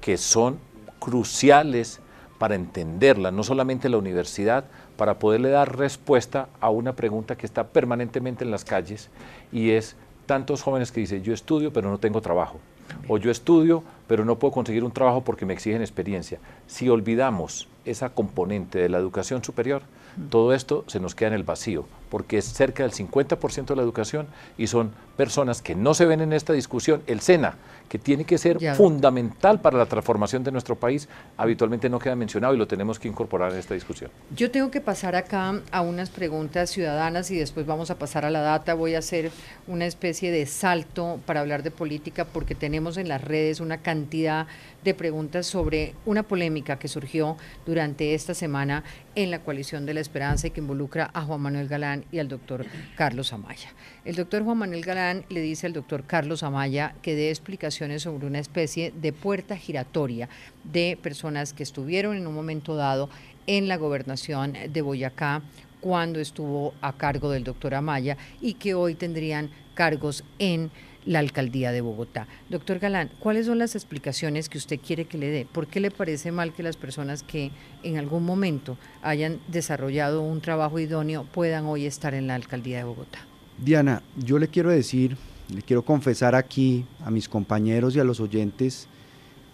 [0.00, 0.60] que son
[1.00, 1.98] cruciales
[2.38, 7.66] para entenderla, no solamente la universidad, para poderle dar respuesta a una pregunta que está
[7.66, 9.10] permanentemente en las calles
[9.50, 9.96] y es
[10.26, 12.60] tantos jóvenes que dicen, yo estudio pero no tengo trabajo,
[13.08, 16.38] o yo estudio pero no puedo conseguir un trabajo porque me exigen experiencia.
[16.68, 19.82] Si olvidamos esa componente de la educación superior,
[20.30, 23.82] todo esto se nos queda en el vacío, porque es cerca del 50% de la
[23.82, 24.26] educación
[24.58, 27.02] y son personas que no se ven en esta discusión.
[27.06, 27.56] El SENA,
[27.88, 28.74] que tiene que ser Ya.
[28.74, 33.06] fundamental para la transformación de nuestro país, habitualmente no queda mencionado y lo tenemos que
[33.08, 34.10] incorporar en esta discusión.
[34.34, 38.30] Yo tengo que pasar acá a unas preguntas ciudadanas y después vamos a pasar a
[38.30, 38.74] la data.
[38.74, 39.30] Voy a hacer
[39.66, 44.46] una especie de salto para hablar de política porque tenemos en las redes una cantidad
[44.84, 50.00] de preguntas sobre una polémica que surgió durante esta semana en la coalición de la
[50.00, 53.72] esperanza y que involucra a Juan Manuel Galán y al doctor Carlos Amaya.
[54.04, 58.26] El doctor Juan Manuel Galán le dice al doctor Carlos Amaya que dé explicaciones sobre
[58.26, 60.28] una especie de puerta giratoria
[60.64, 63.08] de personas que estuvieron en un momento dado
[63.46, 65.42] en la gobernación de Boyacá
[65.80, 70.70] cuando estuvo a cargo del doctor Amaya y que hoy tendrían cargos en
[71.06, 72.26] la alcaldía de Bogotá.
[72.48, 75.46] Doctor Galán, ¿cuáles son las explicaciones que usted quiere que le dé?
[75.50, 77.50] ¿Por qué le parece mal que las personas que
[77.82, 82.84] en algún momento hayan desarrollado un trabajo idóneo puedan hoy estar en la alcaldía de
[82.84, 83.18] Bogotá?
[83.58, 85.16] Diana, yo le quiero decir,
[85.54, 88.88] le quiero confesar aquí a mis compañeros y a los oyentes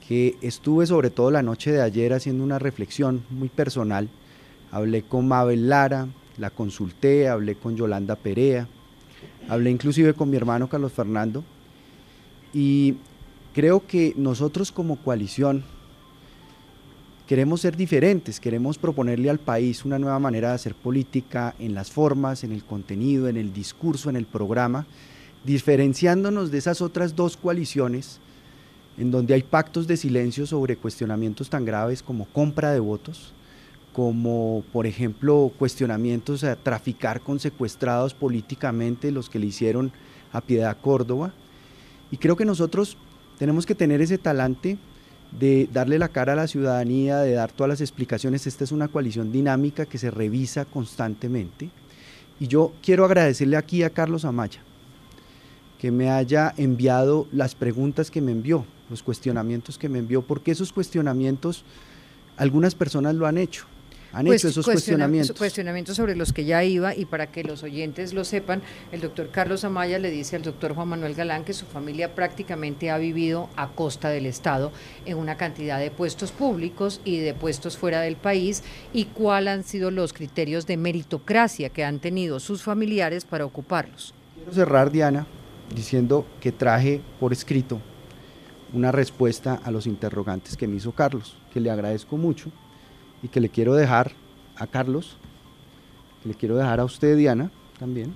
[0.06, 4.08] que estuve sobre todo la noche de ayer haciendo una reflexión muy personal.
[4.72, 8.68] Hablé con Mabel Lara, la consulté, hablé con Yolanda Perea,
[9.50, 11.42] hablé inclusive con mi hermano Carlos Fernando
[12.54, 12.94] y
[13.52, 15.64] creo que nosotros como coalición
[17.26, 21.90] queremos ser diferentes, queremos proponerle al país una nueva manera de hacer política en las
[21.90, 24.86] formas, en el contenido, en el discurso, en el programa,
[25.44, 28.20] diferenciándonos de esas otras dos coaliciones
[28.98, 33.32] en donde hay pactos de silencio sobre cuestionamientos tan graves como compra de votos,
[33.92, 39.92] como por ejemplo cuestionamientos a traficar con secuestrados políticamente, los que le hicieron
[40.32, 41.32] a Piedad Córdoba.
[42.10, 42.96] Y creo que nosotros
[43.38, 44.78] tenemos que tener ese talante
[45.38, 48.46] de darle la cara a la ciudadanía, de dar todas las explicaciones.
[48.46, 51.70] Esta es una coalición dinámica que se revisa constantemente.
[52.38, 54.60] Y yo quiero agradecerle aquí a Carlos Amaya,
[55.78, 60.50] que me haya enviado las preguntas que me envió, los cuestionamientos que me envió, porque
[60.50, 61.64] esos cuestionamientos
[62.36, 63.66] algunas personas lo han hecho,
[64.12, 65.36] han Pues, hecho esos cuestiona- cuestionamientos.
[65.38, 69.30] cuestionamientos sobre los que ya iba y para que los oyentes lo sepan, el doctor
[69.30, 73.48] Carlos Amaya le dice al doctor Juan Manuel Galán que su familia prácticamente ha vivido
[73.56, 74.72] a costa del Estado
[75.06, 79.64] en una cantidad de puestos públicos y de puestos fuera del país y cuáles han
[79.64, 84.12] sido los criterios de meritocracia que han tenido sus familiares para ocuparlos.
[84.34, 85.26] Quiero cerrar, Diana,
[85.74, 87.80] diciendo que traje por escrito
[88.72, 92.50] una respuesta a los interrogantes que me hizo Carlos, que le agradezco mucho
[93.22, 94.12] y que le quiero dejar
[94.56, 95.16] a Carlos,
[96.22, 98.14] que le quiero dejar a usted, Diana, también.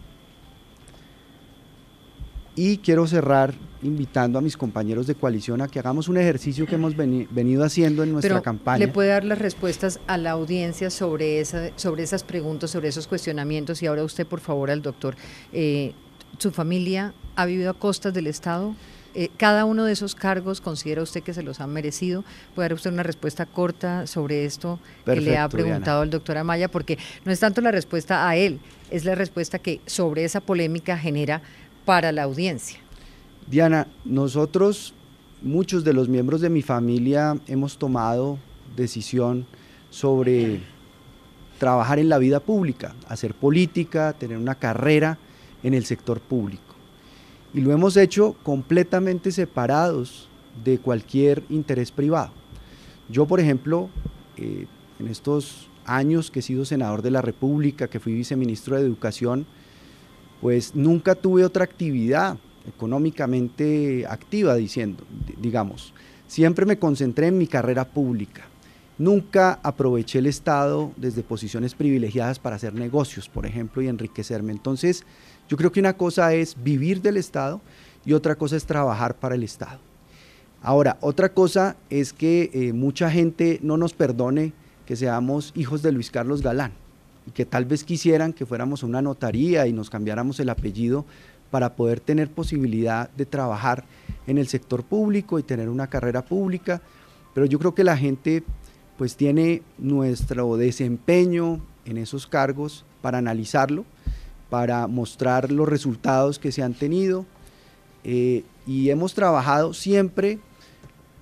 [2.57, 6.77] y quiero cerrar invitando a mis compañeros de coalición a que hagamos un ejercicio que
[6.77, 8.79] hemos venido haciendo en nuestra campaña.
[8.79, 13.07] ¿Le puede dar las respuestas a la audiencia sobre, esa, sobre esas preguntas, sobre esos
[13.07, 13.83] cuestionamientos?
[13.83, 15.17] Y ahora usted, por favor, al doctor.
[15.53, 15.93] Eh,
[16.39, 18.75] ¿Su familia ha vivido a costas del Estado?
[19.15, 22.25] Eh, cada uno de esos cargos considera usted que se los han merecido.
[22.55, 26.69] ¿Puede dar usted una respuesta corta sobre esto que le ha preguntado el doctor Amaya?
[26.69, 28.59] Porque no es tanto la respuesta a él,
[28.91, 31.43] es la respuesta que sobre esa polémica genera
[31.85, 32.79] para la audiencia.
[33.47, 34.95] Diana, nosotros,
[35.43, 38.39] muchos de los miembros de mi familia, hemos tomado
[38.75, 39.47] decisión
[39.91, 40.61] sobre
[41.59, 45.19] trabajar en la vida pública, hacer política, tener una carrera
[45.63, 46.64] en el sector público.
[47.55, 50.29] Y lo hemos hecho completamente separados
[50.65, 52.33] de cualquier interés privado.
[53.09, 53.91] Yo, por ejemplo,
[54.37, 54.67] eh,
[54.99, 59.47] en estos años que he sido senador de la República, que fui viceministro de Educación,
[60.41, 65.05] pues nunca tuve otra actividad económicamente activa, diciendo,
[65.41, 65.93] digamos.
[66.27, 68.47] Siempre me concentré en mi carrera pública.
[68.97, 74.53] Nunca aproveché el Estado desde posiciones privilegiadas para hacer negocios, por ejemplo, y enriquecerme.
[74.53, 75.05] Entonces,
[75.49, 77.61] yo creo que una cosa es vivir del Estado
[78.05, 79.79] y otra cosa es trabajar para el Estado.
[80.63, 84.53] Ahora, otra cosa es que eh, mucha gente no nos perdone
[84.87, 86.73] que seamos hijos de Luis Carlos Galán
[87.27, 91.05] y que tal vez quisieran que fuéramos a una notaría y nos cambiáramos el apellido
[91.51, 93.85] para poder tener posibilidad de trabajar
[94.27, 96.83] en el sector público y tener una carrera pública,
[97.35, 98.43] pero yo creo que la gente
[98.97, 103.85] pues tiene nuestro desempeño en esos cargos para analizarlo,
[104.51, 107.27] para mostrar los resultados que se han tenido
[108.05, 110.39] eh, y hemos trabajado siempre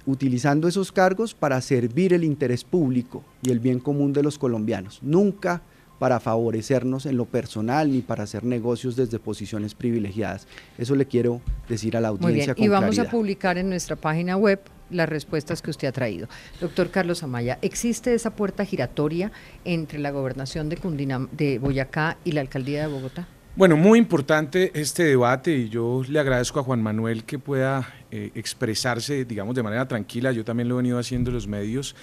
[0.04, 4.98] utilizando esos cargos para servir el interés público y el bien común de los colombianos.
[5.02, 5.62] Nunca
[5.98, 10.48] para favorecernos en lo personal ni para hacer negocios desde posiciones privilegiadas.
[10.76, 12.54] Eso le quiero decir a la audiencia.
[12.54, 12.66] Muy bien.
[12.66, 14.60] y vamos a publicar en nuestra página web
[14.92, 16.28] las respuestas que usted ha traído.
[16.60, 19.32] Doctor Carlos Amaya, ¿existe esa puerta giratoria
[19.64, 23.28] entre la gobernación de, Cundinam de Boyacá y la alcaldía de Bogotá?
[23.54, 28.30] Bueno, muy importante este debate y yo le agradezco a Juan Manuel que pueda eh,
[28.34, 30.32] expresarse, digamos, de manera tranquila.
[30.32, 31.94] Yo también lo he venido haciendo en los medios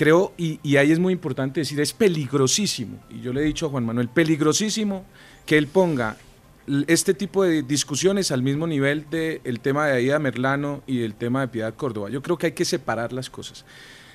[0.00, 3.68] creo, y, ahí es muy importante decir, es peligrosísimo, y yo le he dicho a
[3.68, 5.04] Juan Manuel, peligrosísimo
[5.44, 6.16] que él ponga
[6.86, 11.40] este tipo de discusiones al mismo nivel del tema de Aida Merlano y el tema
[11.40, 12.10] de Piedad Córdoba.
[12.10, 13.64] Yo creo que hay que separar las cosas.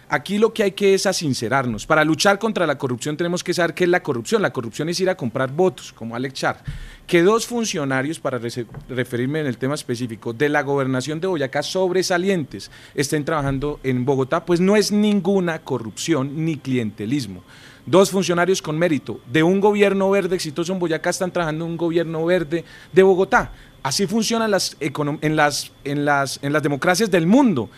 [0.07, 1.87] Aquí lo que hay que es asincerarnos.
[1.87, 4.41] Para luchar contra la corrupción tenemos que saber qué es la corrupción.
[4.41, 6.63] La corrupción es ir a comprar votos, como Alex Char.
[7.07, 8.39] Que dos funcionarios, para
[8.87, 14.45] referirme en el tema específico, de la gobernación de Boyacá sobresalientes estén trabajando en Bogotá,
[14.45, 17.43] pues no es ninguna corrupción ni clientelismo.
[17.85, 21.77] Dos funcionarios con mérito de un gobierno verde exitoso en Boyacá están trabajando en un
[21.77, 23.51] gobierno verde de Bogotá.
[23.83, 27.69] Así funcionan las en, las, en, las, en las democracias del mundo.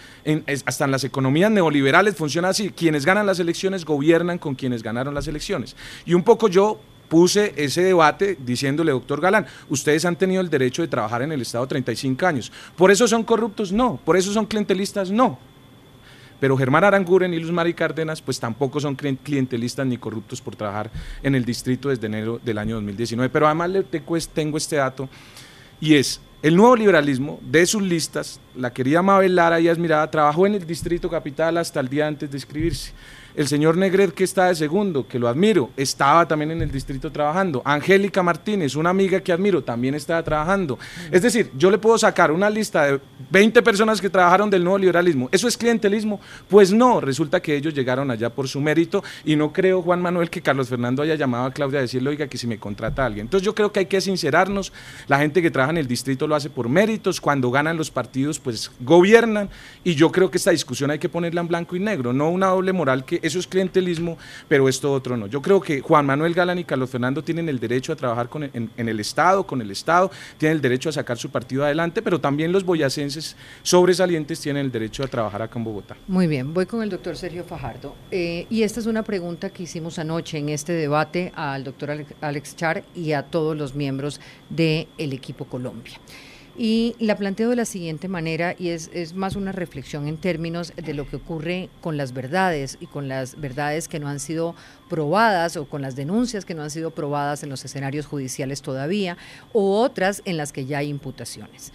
[0.65, 2.69] hasta en las economías neoliberales funciona así.
[2.69, 5.75] Quienes ganan las elecciones gobiernan con quienes ganaron las elecciones.
[6.05, 6.79] Y un poco yo
[7.09, 11.41] puse ese debate diciéndole, doctor Galán, ustedes han tenido el derecho de trabajar en el
[11.41, 12.51] Estado 35 años.
[12.77, 13.73] ¿Por eso son corruptos?
[13.73, 13.99] No.
[14.05, 15.11] ¿Por eso son clientelistas?
[15.11, 15.37] No.
[16.39, 20.91] Pero Germán Aranguren y Luz Mari Cárdenas, pues tampoco son clientelistas ni corruptos por trabajar
[21.23, 23.29] en el distrito desde enero del año 2019.
[23.29, 25.09] Pero además le tengo este dato
[25.79, 30.45] y es el nuevo liberalismo de sus listas, la querida Mabel Lara y Mirada trabajó
[30.45, 32.93] en el Distrito Capital hasta el día antes de escribirse.
[33.37, 37.11] El señor Negret, que está de segundo, que lo admiro, estaba también en el distrito
[37.11, 37.61] trabajando.
[37.63, 40.79] Angélica Martínez, una amiga que admiro, también estaba trabajando.
[41.11, 44.79] Es decir, yo le puedo sacar una lista de 20 personas que trabajaron del nuevo
[44.79, 45.29] liberalismo.
[45.31, 46.19] ¿Eso es clientelismo?
[46.49, 50.31] Pues no, resulta que ellos llegaron allá por su mérito y no creo, Juan Manuel,
[50.31, 53.05] que Carlos Fernando haya llamado a Claudia a decirle, oiga, que si me contrata a
[53.05, 53.27] alguien.
[53.27, 54.73] Entonces yo creo que hay que sincerarnos.
[55.07, 57.21] La gente que trabaja en el distrito lo hace por méritos.
[57.21, 59.47] Cuando ganan los partidos, pues gobiernan.
[59.83, 62.47] Y yo creo que esta discusión hay que ponerla en blanco y negro, no una
[62.47, 64.17] doble moral que eso es clientelismo,
[64.47, 65.27] pero esto otro no.
[65.27, 68.43] Yo creo que Juan Manuel Galán y Carlos Fernando tienen el derecho a trabajar con
[68.43, 72.19] en, el Estado, con el Estado, tienen el derecho a sacar su partido adelante, pero
[72.19, 75.95] también los boyacenses sobresalientes tienen el derecho a trabajar acá en Bogotá.
[76.07, 77.95] Muy bien, voy con el doctor Sergio Fajardo.
[78.11, 82.55] Eh, y esta es una pregunta que hicimos anoche en este debate al doctor Alex
[82.55, 84.19] Char y a todos los miembros
[84.49, 85.99] del equipo Colombia.
[86.59, 90.73] Y la planteo de la siguiente manera, y es, es, más una reflexión en términos
[90.75, 94.55] de lo que ocurre con las verdades y con las verdades que no han sido
[94.89, 99.17] probadas o con las denuncias que no han sido probadas en los escenarios judiciales todavía,
[99.53, 101.73] o otras en las que ya hay imputaciones.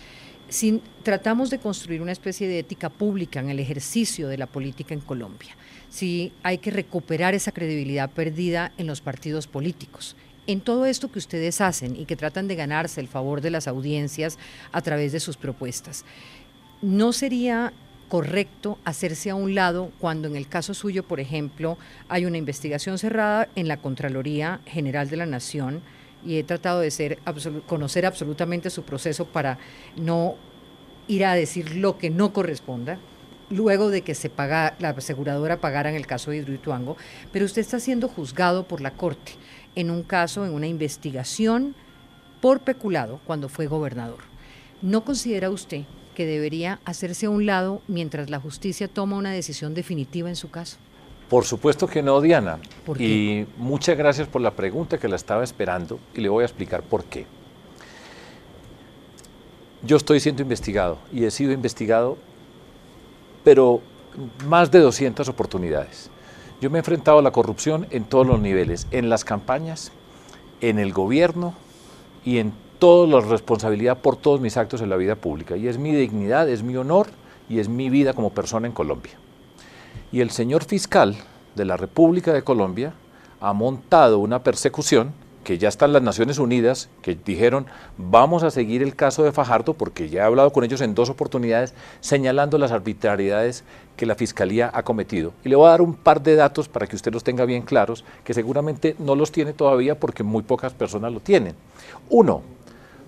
[0.49, 4.95] Si tratamos de construir una especie de ética pública en el ejercicio de la política
[4.95, 5.57] en Colombia,
[5.91, 10.17] si hay que recuperar esa credibilidad perdida en los partidos políticos,
[10.47, 13.69] en todo esto que ustedes hacen y que tratan de ganarse el favor de las
[13.69, 14.39] audiencias
[14.73, 16.05] a través de sus propuestas,
[16.81, 17.73] ¿no sería
[18.09, 21.79] correcto hacerse a un lado cuando en el caso suyo, por ejemplo,
[22.09, 25.81] hay una investigación cerrada en la Contraloría General de la Nación
[26.25, 27.19] y he tratado de ser
[27.67, 29.59] conocer absolutamente su proceso para
[29.97, 30.35] no
[31.09, 32.99] ir a decir lo que no corresponda?
[33.53, 36.97] luego de que se paga, la aseguradora pagara en el caso de Hidroituango,
[37.33, 39.33] pero usted está siendo juzgado por la Corte
[39.75, 41.75] en un caso, en una investigación
[42.41, 44.19] por peculado cuando fue gobernador.
[44.83, 49.75] ¿No considera usted que debería hacerse a un lado mientras la justicia toma una decisión
[49.75, 50.77] definitiva en su caso?
[51.29, 52.59] Por supuesto que no, Diana.
[52.99, 56.83] Y muchas gracias por la pregunta que la estaba esperando y le voy a explicar
[56.83, 57.25] por qué.
[59.83, 62.19] Yo estoy siendo investigado y he sido investigado,
[63.45, 63.81] pero
[64.47, 66.11] más de 200 oportunidades.
[66.63, 69.91] Yo me he enfrentado a la corrupción en todos los niveles, en las campañas,
[70.61, 71.55] en el gobierno
[72.25, 75.57] y en toda la responsabilidad por todos mis actos en la vida pública.
[75.57, 77.09] Y es mi dignidad, es mi honor
[77.49, 79.11] y es mi vida como persona en Colombia.
[80.13, 81.17] Y el señor fiscal
[81.57, 82.95] de la República de Colombia
[83.41, 85.15] ha montado una persecución
[85.45, 87.67] que ya están las Naciones Unidas, que dijeron,
[87.97, 91.11] vamos a seguir el caso de Fajardo, porque ya he hablado con ellos en dos
[91.11, 93.65] oportunidades, señalando las arbitrariedades
[93.97, 95.33] que la Fiscalía ha cometido.
[95.45, 97.63] Y le voy a dar un par de datos para que usted los tenga bien
[97.63, 101.55] claros, que seguramente no los tiene todavía porque muy pocas personas lo tienen.
[102.09, 102.43] Uno,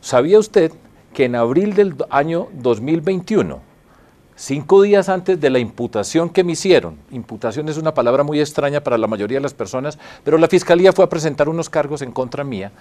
[0.01, 0.73] ¿sabía usted
[1.13, 3.74] que en abril del año 2021,
[4.37, 8.83] Cinco días antes de la imputación que me hicieron, imputación es una palabra muy extraña
[8.83, 12.11] para la mayoría de las personas, pero la fiscalía fue a presentar unos cargos en
[12.11, 12.73] contra mía.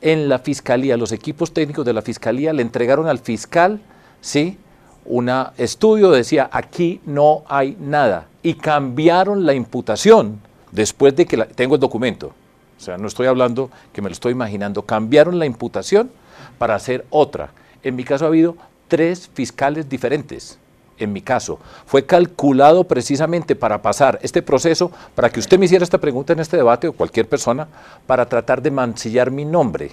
[0.00, 3.80] En la fiscalía, los equipos técnicos de la fiscalía le entregaron al fiscal,
[4.20, 4.58] ¿sí?
[5.04, 8.26] Un estudio decía, aquí no hay nada.
[8.42, 10.40] Y cambiaron la imputación
[10.72, 12.32] después de que tengo el documento.
[12.76, 14.82] O sea, no estoy hablando que me lo estoy imaginando.
[14.82, 16.10] Cambiaron la imputación
[16.58, 17.50] para hacer otra.
[17.84, 18.56] En mi caso ha habido
[18.88, 20.58] tres fiscales diferentes
[20.98, 25.84] en mi caso, fue calculado precisamente para pasar este proceso, para que usted me hiciera
[25.84, 27.68] esta pregunta en este debate o cualquier persona,
[28.06, 29.92] para tratar de mancillar mi nombre,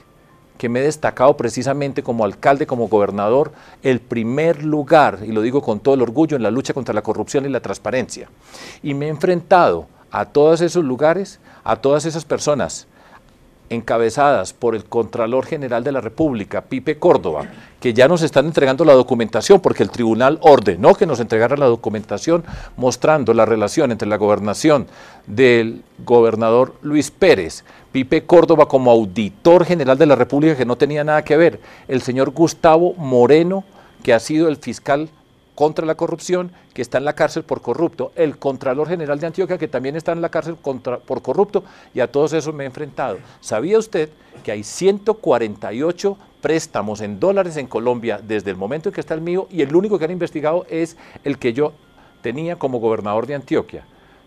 [0.58, 3.51] que me he destacado precisamente como alcalde, como gobernador,
[3.82, 7.01] el primer lugar, y lo digo con todo el orgullo, en la lucha contra la
[7.01, 8.30] corrupción y la transparencia.
[8.82, 12.88] Y me he enfrentado a todos esos lugares, a todas esas personas
[13.70, 17.45] encabezadas por el Contralor General de la República, Pipe Córdoba,
[17.80, 21.66] que ya nos están entregando la documentación, porque el tribunal ordenó que nos entregara la
[21.66, 22.43] documentación
[22.78, 24.88] mostrando la relación entre la gobernación
[25.28, 31.03] del gobernador Luis Pérez, Pipe Córdoba como auditor general de la República, que no tenía
[31.03, 33.64] nada que ver, el señor Gustavo Moreno,
[34.03, 35.09] que ha sido el fiscal
[35.56, 39.58] contra la corrupción, que está en la cárcel por corrupto, el Contralor General de Antioquia,
[39.58, 43.20] que también está en la cárcel por corrupto, y a todos esos me he enfrentado.
[43.39, 44.10] ¿Sabía usted
[44.43, 49.22] que hay 148 préstamos en dólares en Colombia desde el momento en que está el
[49.22, 51.74] mío, y el único que han investigado es el que yo
[52.22, 53.86] tenía como gobernador de Antioquia?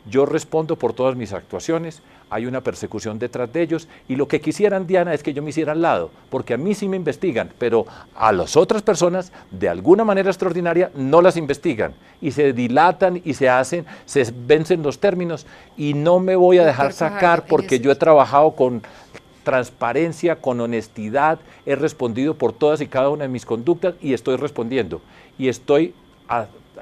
[0.09, 3.89] Yo respondo por todas mis actuaciones, hay una persecución detrás de ellos.
[4.09, 6.75] Y lo que quisieran, Diana, es que yo me hiciera al lado, porque a mí
[6.75, 11.95] sí me investigan, pero a las otras personas, de alguna manera extraordinaria, no las investigan.
[12.21, 15.47] Y se dilatan y se hacen, se vencen los términos
[15.77, 18.83] y no me voy a dejar sacar porque yo he trabajado con
[19.45, 24.37] transparencia, con honestidad, he respondido por todas y cada una de mis conductas y estoy
[24.37, 25.01] respondiendo.
[25.39, 25.95] Y estoy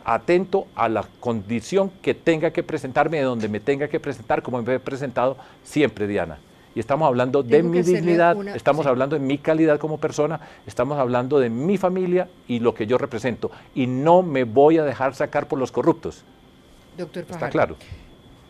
[0.05, 4.63] atento a la condición que tenga que presentarme, de donde me tenga que presentar, como
[4.63, 6.39] me he presentado siempre, Diana.
[6.75, 11.39] Y estamos hablando de mi dignidad, estamos hablando de mi calidad como persona, estamos hablando
[11.39, 13.51] de mi familia y lo que yo represento.
[13.75, 16.25] Y no me voy a dejar sacar por los corruptos.
[16.99, 17.77] Doctor Está claro.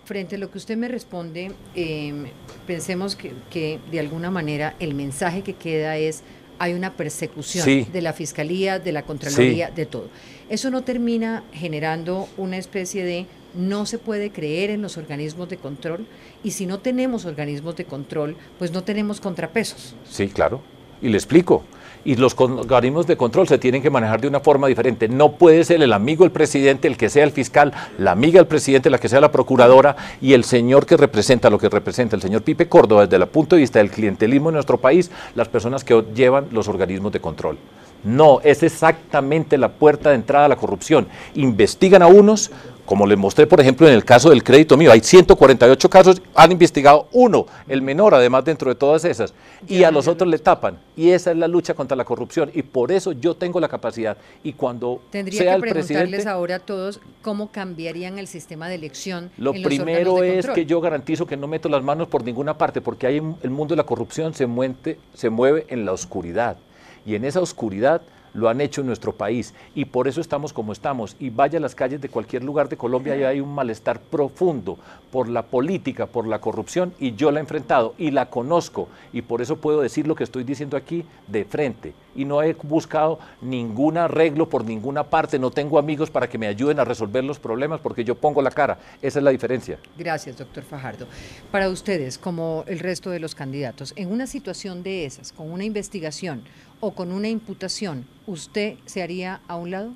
[0.07, 2.27] Frente a lo que usted me responde, em,
[2.67, 6.23] pensemos que, que de alguna manera el mensaje que queda es
[6.59, 10.09] hay una persecución de la Fiscalía, de la Contraloría, de todo.
[10.49, 15.57] Eso no termina generando una especie de no se puede creer en los organismos de
[15.57, 16.07] control
[16.43, 19.95] y si no tenemos organismos de control, pues no tenemos contrapesos.
[20.09, 20.61] Sí, claro.
[21.01, 21.65] Y le explico
[22.05, 25.09] y los organismos de control se tienen que manejar de una forma diferente.
[25.09, 28.47] No puede ser el amigo del presidente el que sea el fiscal, la amiga del
[28.47, 32.23] presidente la que sea la procuradora y el señor que representa lo que representa el
[32.23, 35.85] señor Pipe Córdoba desde el punto de vista del clientelismo en nuestro país, las personas
[35.85, 37.59] que llevan los organismos de control.
[38.05, 41.09] No, es exactamente la puerta de entrada a la corrupción.
[41.35, 42.51] Investigan a unos
[42.87, 46.52] Como les mostré, por ejemplo, en el caso del crédito mío, hay 148 casos, han
[46.52, 49.32] investigado uno, el menor, además dentro de todas esas,
[49.66, 50.78] y a los otros le tapan.
[50.94, 52.51] Y esa es la lucha contra la corrupción.
[52.52, 54.19] Y por eso yo tengo la capacidad.
[54.43, 58.69] Y cuando Tendría sea que el preguntarles presidente, ahora a todos cómo cambiarían el sistema
[58.69, 59.31] de elección.
[59.39, 62.23] lo en los primero de es que yo garantizo que no meto las manos por
[62.23, 65.93] ninguna parte, porque hay el mundo de la corrupción se, muente- se mueve en la
[65.93, 66.59] oscuridad.
[67.06, 68.02] Y en esa oscuridad
[68.35, 69.55] lo han hecho en nuestro país.
[69.74, 71.16] Y por eso estamos como estamos.
[71.19, 74.78] Y vaya a las calles de cualquier lugar de Colombia y hay un malestar profundo
[75.11, 76.93] por la política, por la corrupción.
[76.98, 78.89] Y yo la he enfrentado y la conozco.
[79.12, 81.94] Y por eso puedo decir lo que estoy diciendo aquí de frente.
[82.16, 85.39] Y no he buscado ningún arreglo por ninguna parte.
[85.39, 88.51] No tengo amigos para que me ayuden a resolver los problemas porque yo pongo la
[88.51, 88.78] cara.
[89.02, 89.78] Esa es la diferencia.
[89.97, 91.06] Gracias, doctor Fajardo.
[91.51, 95.65] Para ustedes, como el resto de los candidatos, en una situación de esas, con una
[95.65, 96.43] investigación
[96.85, 99.93] o con una imputación, ¿usted se haría a un lado?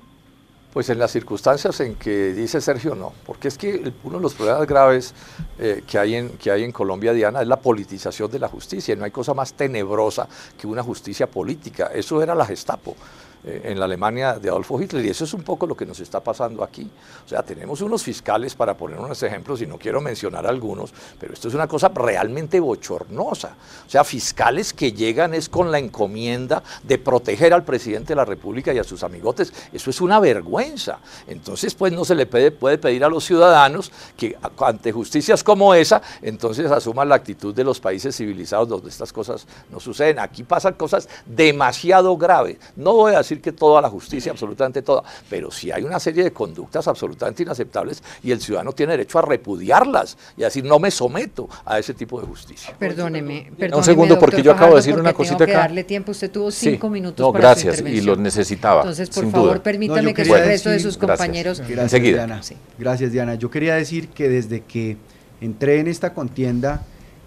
[0.73, 4.33] Pues en las circunstancias en que dice Sergio, no, porque es que uno de los
[4.33, 5.13] problemas graves
[5.59, 8.95] eh, que, hay en, que hay en Colombia, Diana, es la politización de la justicia.
[8.95, 10.27] No hay cosa más tenebrosa
[10.59, 11.91] que una justicia política.
[11.93, 12.95] Eso era la Gestapo
[13.43, 16.19] en la Alemania de Adolfo Hitler y eso es un poco lo que nos está
[16.19, 16.89] pasando aquí.
[17.25, 21.33] O sea, tenemos unos fiscales, para poner unos ejemplos, y no quiero mencionar algunos, pero
[21.33, 23.55] esto es una cosa realmente bochornosa.
[23.85, 28.25] O sea, fiscales que llegan es con la encomienda de proteger al presidente de la
[28.25, 29.53] República y a sus amigotes.
[29.71, 30.99] Eso es una vergüenza.
[31.27, 35.73] Entonces, pues no se le puede, puede pedir a los ciudadanos que ante justicias como
[35.73, 40.19] esa, entonces asuman la actitud de los países civilizados donde estas cosas no suceden.
[40.19, 42.57] Aquí pasan cosas demasiado graves.
[42.75, 46.23] No voy a decir que toda la justicia, absolutamente toda, pero sí hay una serie
[46.23, 50.79] de conductas absolutamente inaceptables y el ciudadano tiene derecho a repudiarlas y a decir no
[50.79, 52.75] me someto a ese tipo de justicia.
[52.77, 53.77] Perdóneme, perdóneme.
[53.77, 55.61] Un segundo, porque yo acabo de decir una tengo cosita que acá.
[55.61, 56.11] darle tiempo.
[56.11, 56.71] Usted tuvo Sí.
[56.71, 59.63] cinco minutos No, para gracias, su y los necesitaba, Entonces, por sin favor, duda.
[59.63, 61.59] permítame No, que el resto de sus compañeros...
[61.59, 62.25] Gracias, Enseguida.
[62.25, 62.41] Diana.
[62.77, 63.35] Gracias, Diana.
[63.35, 64.97] Yo quería decir que desde que
[65.41, 66.81] entré en esta contienda,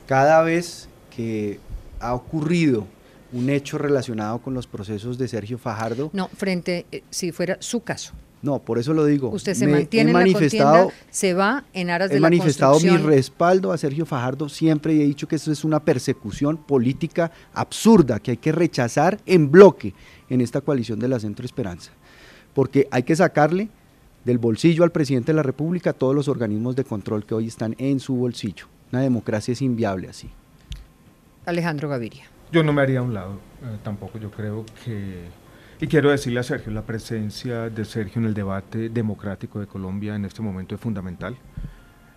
[0.06, 1.60] cada vez que
[2.00, 2.86] ha ocurrido
[3.32, 7.80] un hecho relacionado con los procesos de Sergio Fajardo, No, frente, eh, si fuera su
[7.80, 8.12] caso.
[8.42, 9.30] no, por eso lo digo.
[9.30, 12.20] Usted se me mantiene he en la manifestado, contienda, se va en aras de He
[12.20, 15.80] la manifestado mi respaldo a Sergio Fajardo siempre y he dicho que eso es una
[15.84, 19.94] persecución política absurda que hay que rechazar en bloque
[20.28, 21.92] en esta coalición de la Centro Esperanza.
[22.52, 23.68] Porque hay que sacarle
[24.24, 27.74] del bolsillo al presidente de la República todos los organismos de control que hoy están
[27.78, 28.66] en su bolsillo.
[28.92, 30.28] Una democracia es inviable así.
[31.46, 32.31] Alejandro Gaviria.
[32.52, 34.18] Yo no me haría a un lado, eh, tampoco.
[34.18, 35.24] Yo creo que.
[35.80, 40.14] Y quiero decirle a Sergio, la presencia de Sergio en el debate democrático de Colombia
[40.14, 41.36] en este momento es fundamental.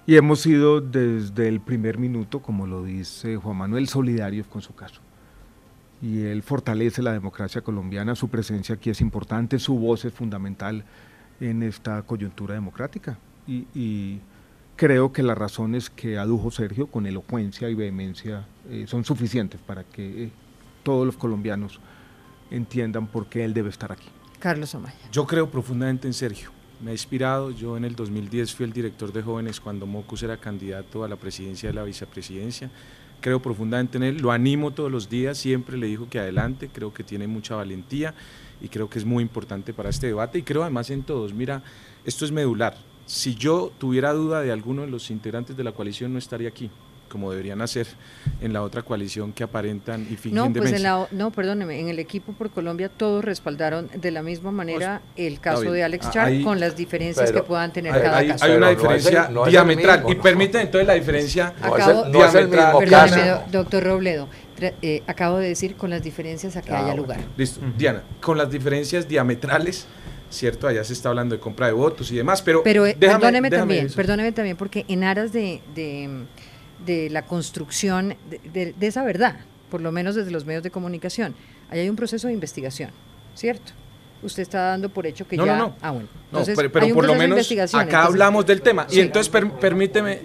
[0.06, 4.76] Y hemos sido desde el primer minuto, como lo dice Juan Manuel, solidarios con su
[4.76, 5.00] caso.
[6.02, 10.84] Y él fortalece la democracia colombiana, su presencia aquí es importante, su voz es fundamental
[11.40, 13.18] en esta coyuntura democrática.
[13.48, 14.20] Y, y
[14.76, 19.84] creo que las razones que adujo Sergio con elocuencia y vehemencia eh, son suficientes para
[19.84, 20.32] que eh,
[20.84, 21.80] todos los colombianos
[22.52, 24.08] entiendan por qué él debe estar aquí.
[24.40, 24.96] Carlos Omaya.
[25.12, 26.52] Yo creo profundamente en Sergio.
[26.82, 27.52] Me ha inspirado.
[27.52, 31.16] Yo en el 2010 fui el director de jóvenes cuando Mocus era candidato a la
[31.16, 32.70] presidencia de la vicepresidencia.
[33.22, 34.18] Creo profundamente en él.
[34.18, 35.38] Lo animo todos los días.
[35.38, 36.70] Siempre le digo que adelante.
[36.72, 38.14] Creo que tiene mucha valentía
[38.62, 40.40] y creo que es muy importante para este debate.
[40.40, 41.34] Y creo además en todos.
[41.34, 41.64] Mira,
[42.04, 42.78] esto es medular.
[43.06, 46.70] Si yo tuviera duda de alguno de los integrantes de la coalición, no estaría aquí
[47.08, 47.88] como deberían hacer
[48.42, 51.80] en la otra coalición que aparentan y fingen No, pues en la, o- no, perdóneme,
[51.80, 56.10] en el equipo por Colombia todos respaldaron de la misma manera el caso de Alex
[56.10, 58.44] Char con las diferencias pero que puedan tener hay- cada hay, caso.
[58.46, 60.00] hay una no el- diferencia no diametral.
[60.00, 60.24] mismo, y ¿no?
[60.24, 63.10] permite entonces la diferencia No es Acabo- el, no es el diametral.
[63.10, 64.28] Perdóneme, doctor Robledo,
[64.82, 67.20] eh, acabo de decir con las diferencias a que Ah, haya lugar.
[67.38, 69.86] Listo, Diana, con las diferencias diametrales,
[70.36, 73.20] cierto, allá se está hablando de compra de votos y demás, pero, Pero eh, déjame-
[73.20, 73.96] perdóneme déjame también, eso.
[73.96, 76.10] perdóneme también, porque en aras de, de,
[76.86, 79.38] de la construcción de, de- de esa verdad,
[79.70, 81.36] por lo menos desde los medios de comunicación,
[81.70, 82.92] ahí hay un proceso de investigación,
[83.36, 83.72] ¿cierto?
[84.24, 85.58] Usted está dando por hecho que No, ya...
[85.58, 85.76] no, no.
[85.82, 86.08] Ah, bueno.
[86.32, 88.88] No, Entonces, pero, pero hay un por lo menos acá entonces- hablamos del tema.
[88.90, 88.98] Sí.
[88.98, 90.22] Y entonces per- permíteme...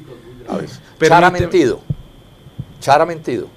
[0.48, 0.66] A ver,
[1.00, 1.80] Char ha permíteme- mentido.
[2.80, 3.48] Char ha mentido.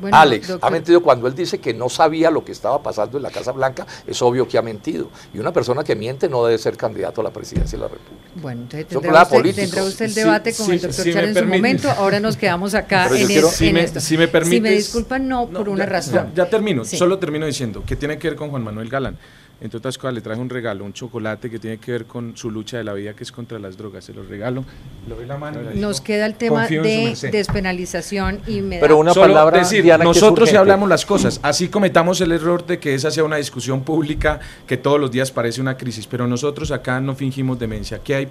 [0.00, 3.16] Bueno, Alex doctor- ha mentido cuando él dice que no sabía lo que estaba pasando
[3.18, 5.08] en la Casa Blanca, es obvio que ha mentido.
[5.34, 8.16] Y una persona que miente no debe ser candidato a la presidencia de la República.
[8.36, 9.60] Bueno, entonces tendrá usted, político.
[9.66, 11.90] tendrá usted el Sí, debate con sí, el doctor sí, Char en su momento.
[11.90, 14.00] Ahora nos quedamos acá en, quiero- es- si en me- esto.
[14.00, 16.14] si me permites- disculpan, no, por una ya, razón.
[16.34, 16.96] Ya, ya termino, Sí.
[16.96, 19.18] solo termino diciendo que tiene que ver con Juan Manuel Galán.
[19.60, 22.50] Entre otras cosas, le traje un regalo, un chocolate que tiene que ver con su
[22.50, 24.04] lucha de la vida, que es contra las drogas.
[24.04, 24.64] Se lo regalo.
[25.08, 25.60] Le doy la mano.
[25.60, 29.58] y le digo, Nos queda el tema de despenalización y me Pero una Solo palabra,
[29.58, 33.24] decir, Diana, nosotros sí hablamos las cosas, así cometamos el error de que esa sea
[33.24, 37.58] una discusión pública que todos los días parece una crisis, pero nosotros acá no fingimos
[37.58, 38.28] demencia, aquí hay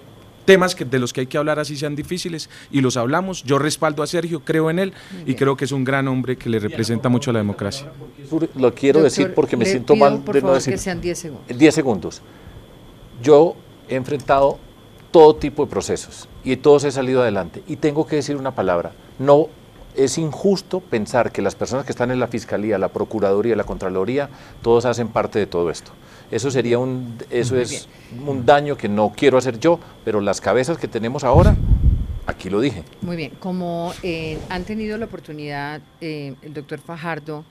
[0.50, 3.44] temas que, de los que hay que hablar así sean difíciles y los hablamos.
[3.44, 4.94] Yo respaldo a Sergio, creo en él
[5.28, 7.92] y creo que es un gran hombre que le representa mucho a la democracia.
[8.56, 10.74] Lo quiero decir porque me siento mal por de favor, no decir.
[10.74, 11.56] que sean 10 segundos.
[11.56, 12.22] 10 segundos.
[13.22, 13.56] Yo
[13.88, 14.58] he enfrentado
[15.12, 17.62] todo tipo de procesos y todos he salido adelante.
[17.68, 18.94] Y tengo que decir una palabra.
[19.20, 19.50] No
[19.96, 24.32] es injusto pensar que las personas que están en la Fiscalía, la Procuraduría, la Contraloría,
[24.64, 25.92] todos hacen parte de todo esto.
[26.32, 27.88] Eso sería un, eso Muy es
[28.26, 31.56] un daño que no quiero hacer yo, pero las cabezas que tenemos ahora,
[32.28, 32.84] aquí lo dije.
[33.02, 37.46] Muy bien, como eh, han tenido la oportunidad eh, el doctor Fajardo,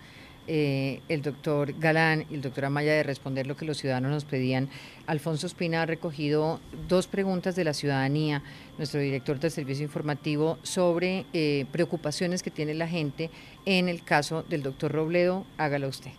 [0.51, 4.25] eh, el doctor Galán y el doctor Amaya de responder lo que los ciudadanos nos
[4.25, 4.71] pedían,
[5.07, 8.43] Alfonso Espina ha recogido dos preguntas de la ciudadanía,
[8.79, 13.31] nuestro director del servicio informativo, sobre eh, preocupaciones que tiene la gente
[13.67, 15.45] en el caso del doctor Robledo.
[15.59, 16.13] Hágalo usted.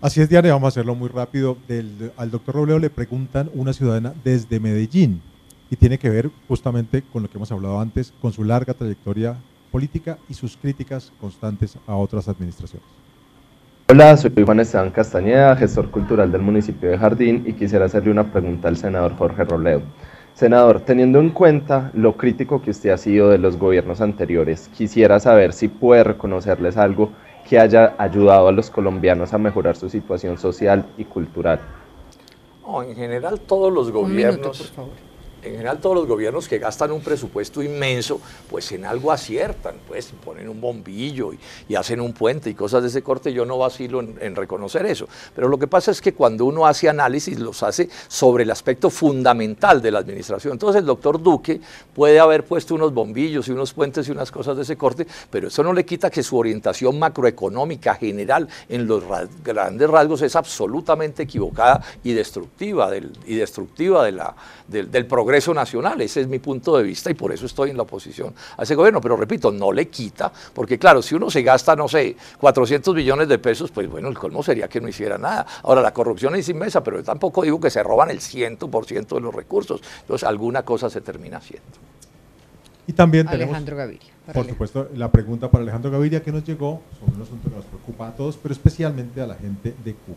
[0.00, 1.56] Así es, Diana, vamos a hacerlo muy rápido.
[1.68, 5.22] Del- al doctor Robledo le preguntan una ciudadana desde Medellín
[5.70, 9.36] y tiene que ver justamente con lo que hemos hablado antes, con su larga trayectoria
[9.72, 12.86] política y sus críticas constantes a otras administraciones.
[13.88, 18.30] Hola, soy Juan Esteban Castañeda, gestor cultural del municipio de Jardín y quisiera hacerle una
[18.32, 19.82] pregunta al senador Jorge Robledo.
[20.34, 25.18] Senador, teniendo en cuenta lo crítico que usted ha sido de los gobiernos anteriores, quisiera
[25.20, 27.12] saber si puede reconocerles algo
[27.48, 31.60] que haya ayudado a los colombianos a mejorar su situación social y cultural.
[32.66, 35.05] No, en general todos los Un minuto, gobiernos, por favor.
[35.46, 38.20] En general todos los gobiernos que gastan un presupuesto inmenso,
[38.50, 41.32] pues en algo aciertan, pues ponen un bombillo
[41.68, 44.86] y, hacen un puente y cosas de ese corte, yo no vacilo en, en reconocer
[44.86, 45.08] eso.
[45.34, 48.88] Pero lo que pasa es que cuando uno hace análisis, los hace sobre el aspecto
[48.88, 50.52] fundamental de la administración.
[50.52, 51.60] Entonces el doctor Duque
[51.94, 55.48] puede haber puesto unos bombillos y unos puentes y unas cosas de ese corte, pero
[55.48, 60.34] eso no le quita que su orientación macroeconómica general en los ra- grandes rasgos es
[60.34, 62.90] absolutamente equivocada y destructiva
[63.26, 66.00] y destructiva del progreso nacional.
[66.00, 68.74] Ese es mi punto de vista y por eso estoy en la oposición a ese
[68.74, 69.00] gobierno.
[69.00, 73.28] Pero repito, no le quita, porque claro, si uno se gasta, no sé, 400 millones
[73.28, 75.46] de pesos, pues bueno, el colmo sería que no hiciera nada.
[75.62, 79.20] Ahora, la corrupción es inmensa, pero yo tampoco digo que se roban el 100% de
[79.20, 79.80] los recursos.
[80.00, 81.66] Entonces, alguna cosa se termina haciendo.
[82.86, 84.12] Y también tenemos, Alejandro Gaviria.
[84.26, 84.52] por Alejandro.
[84.52, 88.08] supuesto, la pregunta para Alejandro Gaviria que nos llegó sobre un asunto que nos preocupa
[88.08, 90.16] a todos, pero especialmente a la gente de Cuba.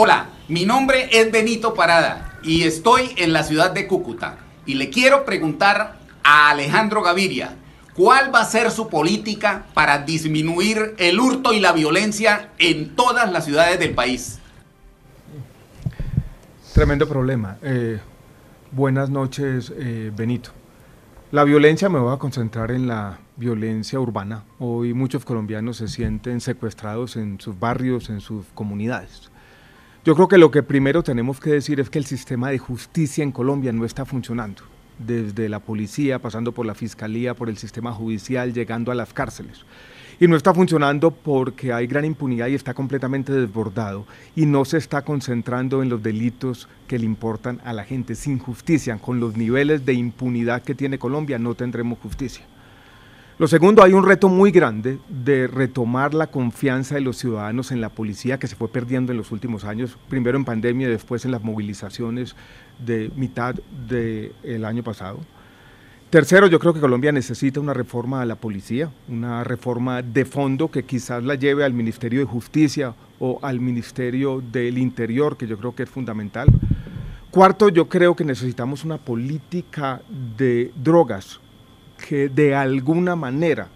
[0.00, 4.38] Hola, mi nombre es Benito Parada y estoy en la ciudad de Cúcuta.
[4.64, 7.56] Y le quiero preguntar a Alejandro Gaviria,
[7.96, 13.32] ¿cuál va a ser su política para disminuir el hurto y la violencia en todas
[13.32, 14.38] las ciudades del país?
[16.74, 17.58] Tremendo problema.
[17.60, 17.98] Eh,
[18.70, 20.50] buenas noches, eh, Benito.
[21.32, 24.44] La violencia me voy a concentrar en la violencia urbana.
[24.60, 29.28] Hoy muchos colombianos se sienten secuestrados en sus barrios, en sus comunidades.
[30.08, 33.22] Yo creo que lo que primero tenemos que decir es que el sistema de justicia
[33.22, 34.62] en Colombia no está funcionando.
[34.98, 39.66] Desde la policía, pasando por la fiscalía, por el sistema judicial, llegando a las cárceles.
[40.18, 44.78] Y no está funcionando porque hay gran impunidad y está completamente desbordado y no se
[44.78, 48.14] está concentrando en los delitos que le importan a la gente.
[48.14, 52.46] Sin justicia, con los niveles de impunidad que tiene Colombia, no tendremos justicia.
[53.38, 57.80] Lo segundo, hay un reto muy grande de retomar la confianza de los ciudadanos en
[57.80, 61.24] la policía que se fue perdiendo en los últimos años, primero en pandemia y después
[61.24, 62.34] en las movilizaciones
[62.84, 63.54] de mitad
[63.86, 65.20] del año pasado.
[66.10, 70.68] Tercero, yo creo que Colombia necesita una reforma a la policía, una reforma de fondo
[70.68, 75.56] que quizás la lleve al Ministerio de Justicia o al Ministerio del Interior, que yo
[75.58, 76.48] creo que es fundamental.
[77.30, 80.02] Cuarto, yo creo que necesitamos una política
[80.36, 81.38] de drogas
[81.98, 83.68] que de alguna manera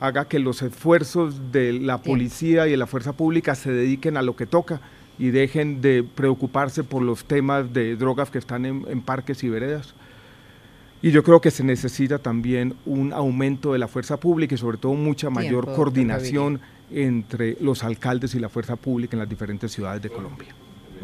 [0.00, 4.22] haga que los esfuerzos de la policía y de la fuerza pública se dediquen a
[4.22, 4.80] lo que toca
[5.18, 9.48] y dejen de preocuparse por los temas de drogas que están en, en parques y
[9.48, 9.94] veredas.
[11.02, 14.78] Y yo creo que se necesita también un aumento de la fuerza pública y sobre
[14.78, 16.60] todo mucha mayor Tiempo, coordinación
[16.90, 20.54] entre los alcaldes y la fuerza pública en las diferentes ciudades de Colombia.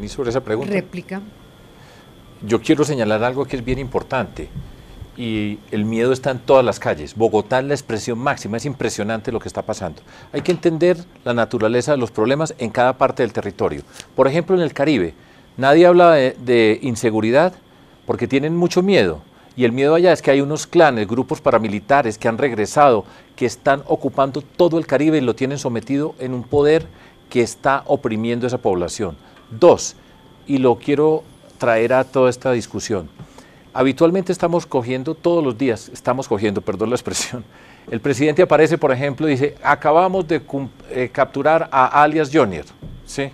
[0.01, 0.71] Y sobre esa pregunta.
[0.71, 1.21] Réplica.
[2.45, 4.49] Yo quiero señalar algo que es bien importante
[5.17, 7.15] y el miedo está en todas las calles.
[7.15, 10.01] Bogotá es la expresión máxima, es impresionante lo que está pasando.
[10.33, 13.81] Hay que entender la naturaleza de los problemas en cada parte del territorio.
[14.15, 15.13] Por ejemplo, en el Caribe,
[15.57, 17.53] nadie habla de, de inseguridad
[18.05, 19.21] porque tienen mucho miedo.
[19.57, 23.05] Y el miedo allá es que hay unos clanes, grupos paramilitares que han regresado,
[23.37, 26.85] que están ocupando todo el Caribe y lo tienen sometido en un poder
[27.29, 29.15] que está oprimiendo a esa población.
[29.49, 29.95] Dos,
[30.45, 31.23] y lo quiero
[31.57, 33.09] traer a toda esta discusión.
[33.77, 37.43] Habitualmente estamos cogiendo todos los días, estamos cogiendo, perdón la expresión.
[37.91, 40.41] El presidente aparece, por ejemplo, y dice, acabamos de
[40.91, 42.63] eh, capturar a alias Jonier,
[43.05, 43.31] ¿sí?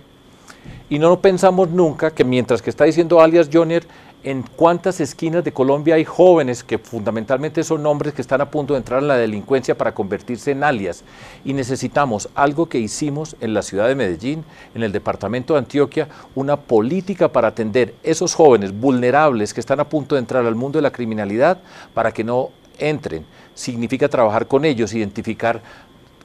[0.90, 3.84] Y no pensamos nunca que mientras que está diciendo alias Jonier,
[4.24, 8.74] en cuántas esquinas de Colombia hay jóvenes que fundamentalmente son hombres que están a punto
[8.74, 11.02] de entrar en la delincuencia para convertirse en alias.
[11.44, 14.44] Y necesitamos algo que hicimos en la ciudad de Medellín,
[14.74, 19.88] en el departamento de Antioquia, una política para atender esos jóvenes vulnerables que están a
[19.88, 21.58] punto de entrar al mundo de la criminalidad
[21.94, 23.26] para que no entren.
[23.54, 25.62] Significa trabajar con ellos, identificar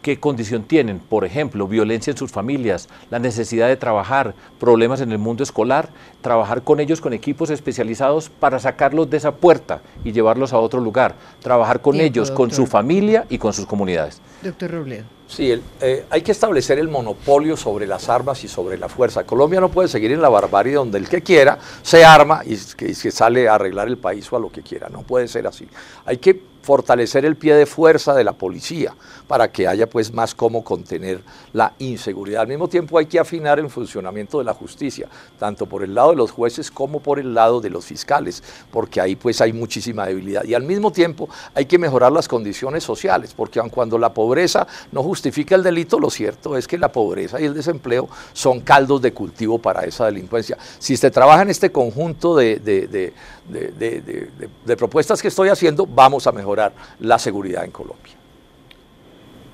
[0.08, 5.12] qué condición tienen, por ejemplo, violencia en sus familias, la necesidad de trabajar, problemas en
[5.12, 5.90] el mundo escolar,
[6.22, 10.80] trabajar con ellos con equipos especializados para sacarlos de esa puerta y llevarlos a otro
[10.80, 14.22] lugar, trabajar con Tiempo, ellos, con su familia y con sus comunidades.
[14.42, 15.04] Doctor Robledo.
[15.28, 19.26] Sí, el- eh, hay que establecer el monopolio sobre las armas y sobre la fuerza.
[19.26, 22.92] Colombia no puede seguir en la barbarie donde el que quiera se arma y que,
[22.92, 24.88] y se sale a arreglar el país o a lo que quiera.
[24.88, 25.68] No puede ser así.
[26.06, 28.94] Hay que fortalecer el pie de fuerza de la policía
[29.28, 31.22] para que haya pues más cómo contener
[31.54, 32.42] la inseguridad.
[32.42, 36.12] Al mismo tiempo hay que afinar el funcionamiento de la justicia, tanto por el lado
[36.12, 38.42] de los jueces como por el lado de los fiscales,
[38.72, 40.44] porque ahí pues hay muchísima debilidad.
[40.46, 44.66] Y al mismo tiempo hay que mejorar las condiciones sociales, porque aun cuando la pobreza
[44.92, 49.02] no justifica el delito, lo cierto es que la pobreza y el desempleo son caldos
[49.02, 50.58] de cultivo para esa delincuencia.
[50.80, 56.32] Si se trabaja en este conjunto de, de- de- propuestas que estoy haciendo, vamos a
[56.32, 58.17] mejorar la seguridad en Colombia.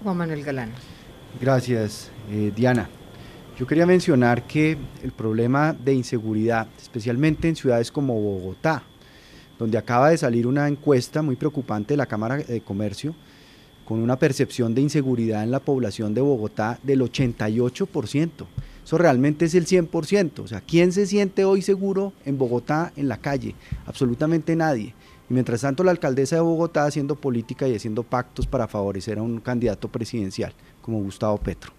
[0.04, 0.72] Juan Manuel Galán.
[1.40, 2.90] Gracias, eh, Diana.
[3.58, 8.84] Yo quería mencionar que el problema de inseguridad, especialmente en ciudades como Bogotá,
[9.58, 13.16] donde acaba de salir una encuesta muy preocupante de la Cámara de Comercio,
[13.86, 18.30] con una percepción de inseguridad en la población de Bogotá del 88%.
[18.84, 20.40] Eso realmente es el 100%.
[20.40, 23.56] O sea, ¿quién se siente hoy seguro en Bogotá en la calle?
[23.86, 24.94] Absolutamente nadie.
[25.34, 29.40] Mientras tanto la alcaldesa de Bogotá haciendo política y haciendo pactos para favorecer a un
[29.40, 31.72] candidato presidencial como Gustavo Petro.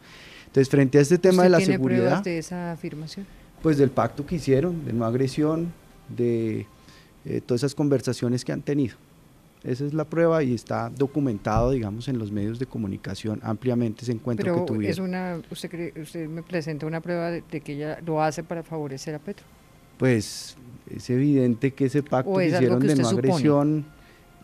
[0.46, 3.26] Entonces, frente a este tema de ¿Usted la tiene seguridad, pruebas de esa afirmación?
[3.62, 5.72] pues del pacto que hicieron, de no agresión,
[6.14, 6.66] de
[7.24, 8.96] eh, todas esas conversaciones que han tenido.
[9.62, 14.12] Esa es la prueba y está documentado, digamos, en los medios de comunicación ampliamente ese
[14.12, 14.90] encuentro Pero que tuvieron.
[14.92, 18.42] es una, usted, cree- usted me presenta una prueba de, de que ella lo hace
[18.44, 19.46] para favorecer a Petro.
[19.96, 20.54] Pues
[20.90, 23.28] es evidente que ese pacto ¿O que es hicieron que de no supone?
[23.28, 23.84] agresión,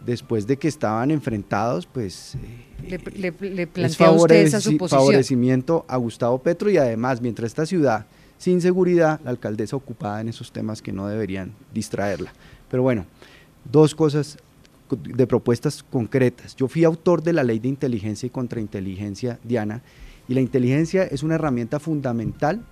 [0.05, 2.37] después de que estaban enfrentados, pues
[2.89, 5.01] Le, le- le es plantea usted esa favoreci- suposición.
[5.01, 8.07] favorecimiento a Gustavo Petro y además, mientras esta ciudad
[8.39, 12.33] sin seguridad, la alcaldesa ocupada en esos temas que no deberían distraerla.
[12.71, 13.05] Pero bueno,
[13.71, 14.39] dos cosas
[14.89, 16.57] co- de propuestas concretas.
[16.57, 19.83] Yo fui autor de la ley de inteligencia y contrainteligencia, Diana,
[20.27, 22.63] y la inteligencia es una herramienta fundamental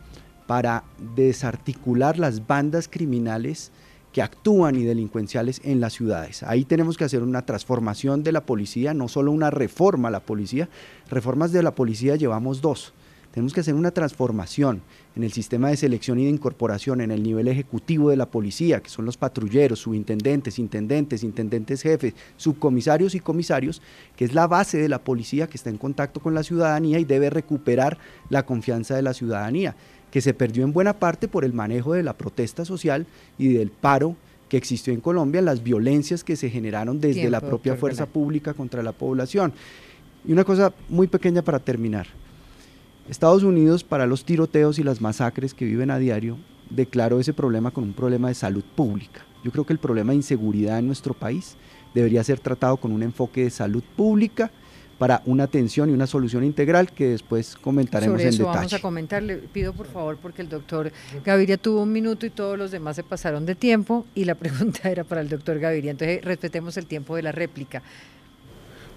[0.48, 0.84] para
[1.14, 3.70] desarticular las bandas criminales
[4.14, 6.42] que actúan y delincuenciales en las ciudades.
[6.42, 10.20] Ahí tenemos que hacer una transformación de la policía, no solo una reforma a la
[10.20, 10.70] policía.
[11.10, 12.94] Reformas de la policía llevamos dos.
[13.30, 14.80] Tenemos que hacer una transformación
[15.14, 18.80] en el sistema de selección y de incorporación, en el nivel ejecutivo de la policía,
[18.80, 23.82] que son los patrulleros, subintendentes, intendentes, intendentes jefes, subcomisarios y comisarios,
[24.16, 27.04] que es la base de la policía que está en contacto con la ciudadanía y
[27.04, 27.98] debe recuperar
[28.30, 29.76] la confianza de la ciudadanía,
[30.10, 33.06] que se perdió en buena parte por el manejo de la protesta social
[33.38, 34.16] y del paro
[34.48, 38.82] que existió en Colombia, las violencias que se generaron desde la propia fuerza pública contra
[38.82, 39.52] la población.
[40.26, 42.06] Y una cosa muy pequeña para terminar.
[43.08, 46.38] Estados Unidos, para los tiroteos y las masacres que viven a diario,
[46.70, 49.24] declaró ese problema con un problema de salud pública.
[49.44, 51.56] Yo creo que el problema de inseguridad en nuestro país
[51.94, 54.50] debería ser tratado con un enfoque de salud pública
[54.98, 58.56] para una atención y una solución integral que después comentaremos Sobre en eso detalle.
[58.56, 59.22] vamos a comentar.
[59.22, 60.92] Le pido por favor, porque el doctor
[61.24, 64.90] Gaviria tuvo un minuto y todos los demás se pasaron de tiempo y la pregunta
[64.90, 65.92] era para el doctor Gaviria.
[65.92, 67.82] Entonces respetemos el tiempo de la réplica.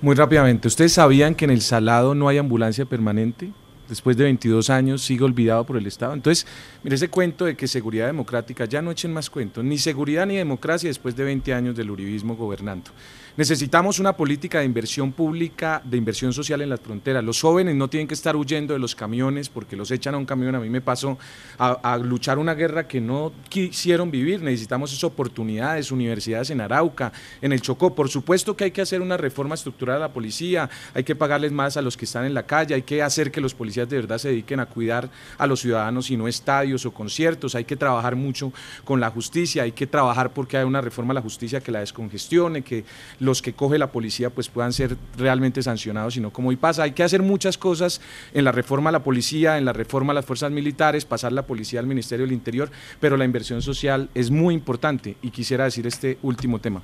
[0.01, 3.51] Muy rápidamente, ¿ustedes sabían que en el Salado no hay ambulancia permanente?
[3.87, 6.13] Después de 22 años sigue olvidado por el Estado.
[6.13, 6.47] Entonces,
[6.81, 10.37] mire ese cuento de que seguridad democrática, ya no echen más cuentos, ni seguridad ni
[10.37, 12.89] democracia después de 20 años del uribismo gobernando.
[13.37, 17.23] Necesitamos una política de inversión pública, de inversión social en las fronteras.
[17.23, 20.25] Los jóvenes no tienen que estar huyendo de los camiones porque los echan a un
[20.25, 20.53] camión.
[20.53, 21.17] A mí me pasó
[21.57, 24.41] a, luchar una guerra que no quisieron vivir.
[24.41, 27.95] Necesitamos esas oportunidades, universidades en Arauca, en el Chocó.
[27.95, 31.53] Por supuesto que hay que hacer una reforma estructural a la policía, hay que pagarles
[31.53, 33.95] más a los que están en la calle, hay que hacer que los policías de
[33.95, 37.55] verdad se dediquen a cuidar a los ciudadanos y no estadios o conciertos.
[37.55, 38.51] Hay que trabajar mucho
[38.83, 41.79] con la justicia, hay que trabajar porque hay una reforma a la justicia que la
[41.79, 42.83] descongestione, que
[43.21, 46.83] los que coge la policía pues puedan ser realmente sancionados, sino como hoy pasa.
[46.83, 48.01] Hay que hacer muchas cosas
[48.33, 51.45] en la reforma a la policía, en la reforma a las fuerzas militares, pasar la
[51.45, 55.85] policía al Ministerio del Interior, pero la inversión social es muy importante y quisiera decir
[55.85, 56.81] este último tema.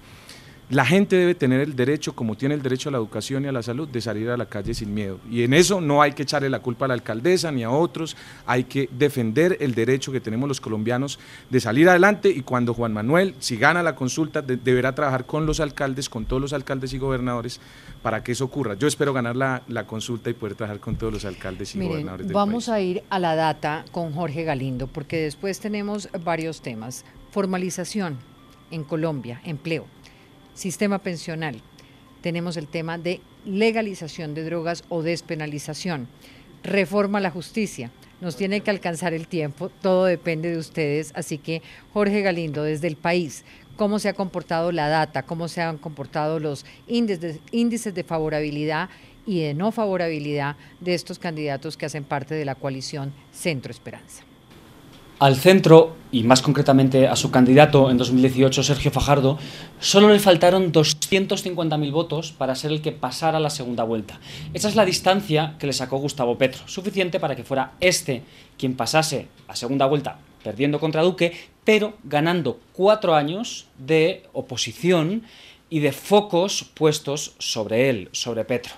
[0.70, 3.54] La gente debe tener el derecho, como tiene el derecho a la educación y a
[3.54, 5.18] la salud, de salir a la calle sin miedo.
[5.32, 8.18] Y en eso no hay que echarle la culpa a la alcaldesa ni a otros,
[8.46, 11.20] hay que defender el derecho que tenemos los colombianos
[11.50, 15.62] de salir adelante y cuando Juan Manuel, si gana la consulta, deberá trabajar con los
[15.62, 17.62] alcaldes, con todos los alcaldes y gobernadores
[18.02, 18.74] para que eso ocurra.
[18.74, 22.34] Yo espero ganar la, consulta y poder trabajar con todos los alcaldes y gobernadores del
[22.34, 27.06] Vamos a ir a la data con Jorge Galindo, porque después tenemos varios temas.
[27.32, 28.18] Formalización
[28.70, 29.86] en Colombia, empleo
[30.58, 31.62] sistema pensional.
[32.22, 36.08] Tenemos el tema de legalización de drogas o despenalización.
[36.64, 37.92] Reforma a la justicia.
[38.20, 41.12] Nos tiene que alcanzar el tiempo, todo depende de ustedes.
[41.16, 41.62] Así que,
[41.94, 45.24] Jorge Galindo, desde el país, ¿cómo se ha comportado la data?
[45.24, 48.90] ¿Cómo se han comportado los índices de favorabilidad
[49.28, 54.24] y de no favorabilidad de estos candidatos que hacen parte de la coalición Centro Esperanza?
[55.20, 59.40] Al centro, y más concretamente a su candidato en 2018, Sergio Fajardo,
[59.80, 64.20] solo le faltaron 250.000 votos para ser el que pasara la segunda vuelta.
[64.54, 68.22] Esa es la distancia que le sacó Gustavo Petro, suficiente para que fuera este
[68.60, 71.34] quien pasase a segunda vuelta perdiendo contra Duque,
[71.66, 75.24] pero ganando cuatro años de oposición
[75.70, 78.74] y de focos puestos sobre él, sobre Petro.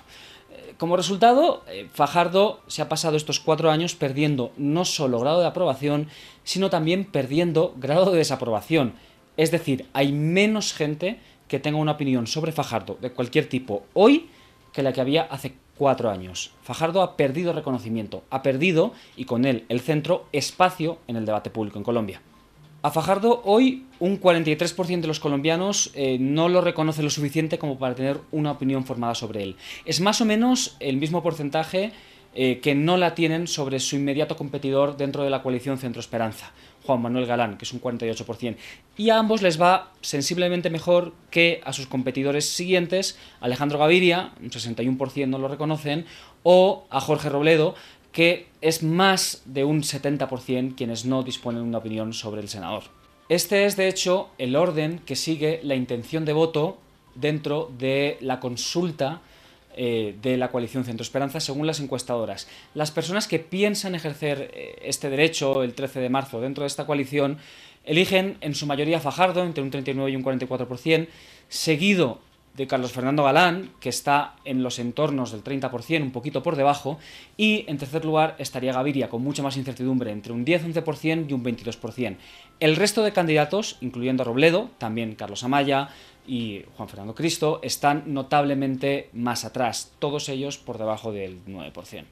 [0.80, 5.46] Como resultado, eh, Fajardo se ha pasado estos cuatro años perdiendo no solo grado de
[5.46, 6.08] aprobación,
[6.42, 8.94] sino también perdiendo grado de desaprobación.
[9.36, 14.30] Es decir, hay menos gente que tenga una opinión sobre Fajardo de cualquier tipo hoy
[14.72, 16.52] que la que había hace cuatro años.
[16.62, 21.50] Fajardo ha perdido reconocimiento, ha perdido, y con él el centro, espacio en el debate
[21.50, 22.22] público en Colombia.
[22.82, 27.78] A Fajardo hoy un 43% de los colombianos eh, no lo reconoce lo suficiente como
[27.78, 29.56] para tener una opinión formada sobre él.
[29.84, 31.92] Es más o menos el mismo porcentaje
[32.34, 36.52] eh, que no la tienen sobre su inmediato competidor dentro de la coalición Centro Esperanza,
[36.86, 38.56] Juan Manuel Galán, que es un 48%.
[38.96, 44.48] Y a ambos les va sensiblemente mejor que a sus competidores siguientes, Alejandro Gaviria, un
[44.48, 46.06] 61% no lo reconocen,
[46.44, 47.74] o a Jorge Robledo,
[48.12, 52.84] que es más de un 70% quienes no disponen de una opinión sobre el senador.
[53.28, 56.78] Este es, de hecho, el orden que sigue la intención de voto
[57.14, 59.20] dentro de la consulta
[59.76, 62.48] eh, de la coalición Centro Esperanza según las encuestadoras.
[62.74, 66.86] Las personas que piensan ejercer eh, este derecho el 13 de marzo dentro de esta
[66.86, 67.38] coalición
[67.84, 71.06] eligen en su mayoría Fajardo entre un 39 y un 44%,
[71.48, 72.18] seguido
[72.56, 76.98] de Carlos Fernando Galán, que está en los entornos del 30%, un poquito por debajo,
[77.36, 81.44] y en tercer lugar estaría Gaviria, con mucha más incertidumbre, entre un 10-11% y un
[81.44, 82.16] 22%.
[82.58, 85.88] El resto de candidatos, incluyendo a Robledo, también Carlos Amaya
[86.26, 92.04] y Juan Fernando Cristo, están notablemente más atrás, todos ellos por debajo del 9%.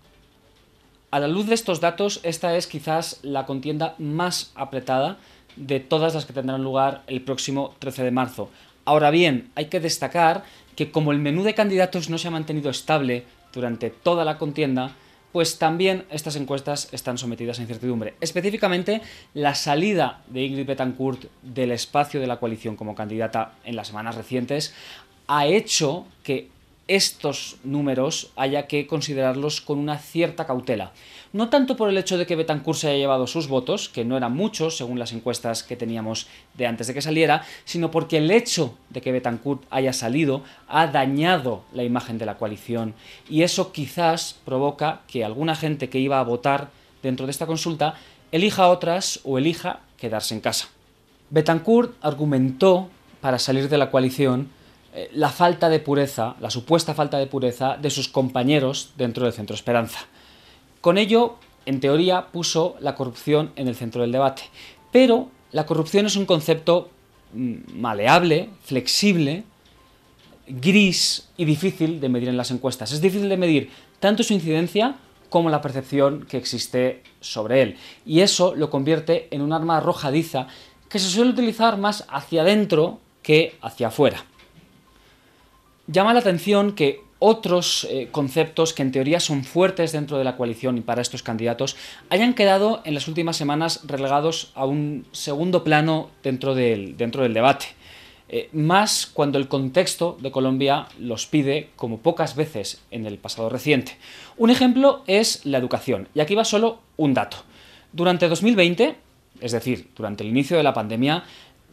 [1.10, 5.18] A la luz de estos datos, esta es quizás la contienda más apretada
[5.56, 8.50] de todas las que tendrán lugar el próximo 13 de marzo.
[8.88, 10.44] Ahora bien, hay que destacar
[10.74, 14.92] que como el menú de candidatos no se ha mantenido estable durante toda la contienda,
[15.30, 18.14] pues también estas encuestas están sometidas a incertidumbre.
[18.22, 19.02] Específicamente,
[19.34, 24.14] la salida de Ingrid Betancourt del espacio de la coalición como candidata en las semanas
[24.14, 24.72] recientes
[25.26, 26.48] ha hecho que
[26.86, 30.92] estos números haya que considerarlos con una cierta cautela.
[31.32, 34.16] No tanto por el hecho de que Betancourt se haya llevado sus votos, que no
[34.16, 38.30] eran muchos según las encuestas que teníamos de antes de que saliera, sino porque el
[38.30, 42.94] hecho de que Betancourt haya salido ha dañado la imagen de la coalición
[43.28, 46.70] y eso quizás provoca que alguna gente que iba a votar
[47.02, 47.94] dentro de esta consulta
[48.32, 50.68] elija otras o elija quedarse en casa.
[51.30, 52.88] Betancourt argumentó
[53.20, 54.48] para salir de la coalición
[54.94, 59.34] eh, la falta de pureza, la supuesta falta de pureza de sus compañeros dentro del
[59.34, 60.06] Centro Esperanza.
[60.80, 61.36] Con ello,
[61.66, 64.42] en teoría, puso la corrupción en el centro del debate.
[64.92, 66.90] Pero la corrupción es un concepto
[67.34, 69.44] mm, maleable, flexible,
[70.46, 72.92] gris y difícil de medir en las encuestas.
[72.92, 74.96] Es difícil de medir tanto su incidencia
[75.28, 77.76] como la percepción que existe sobre él.
[78.06, 80.46] Y eso lo convierte en un arma arrojadiza
[80.88, 84.24] que se suele utilizar más hacia adentro que hacia afuera.
[85.86, 90.36] Llama la atención que otros eh, conceptos que en teoría son fuertes dentro de la
[90.36, 91.76] coalición y para estos candidatos
[92.10, 97.34] hayan quedado en las últimas semanas relegados a un segundo plano dentro del, dentro del
[97.34, 97.66] debate.
[98.30, 103.48] Eh, más cuando el contexto de Colombia los pide como pocas veces en el pasado
[103.48, 103.96] reciente.
[104.36, 107.38] Un ejemplo es la educación, y aquí va solo un dato.
[107.90, 108.96] Durante 2020,
[109.40, 111.24] es decir, durante el inicio de la pandemia,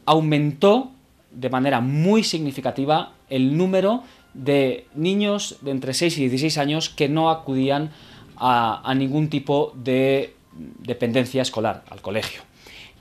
[0.06, 0.92] aumentó
[1.30, 4.04] de manera muy significativa el número
[4.36, 7.92] de niños de entre 6 y 16 años que no acudían
[8.38, 12.42] a, ningún tipo de dependencia escolar, al colegio.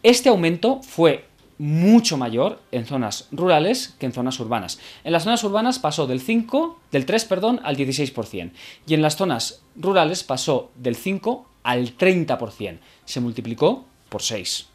[0.03, 1.27] Este aumento fue
[1.59, 4.79] mucho mayor en zonas rurales que en zonas urbanas.
[5.03, 8.53] En las zonas urbanas pasó del 5, del 3, perdón, al 16%
[8.87, 12.79] y en las zonas rurales pasó del 5 al 30%.
[13.05, 14.67] Se multiplicó por 6.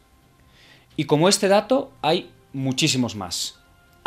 [0.96, 3.59] Y como este dato hay muchísimos más.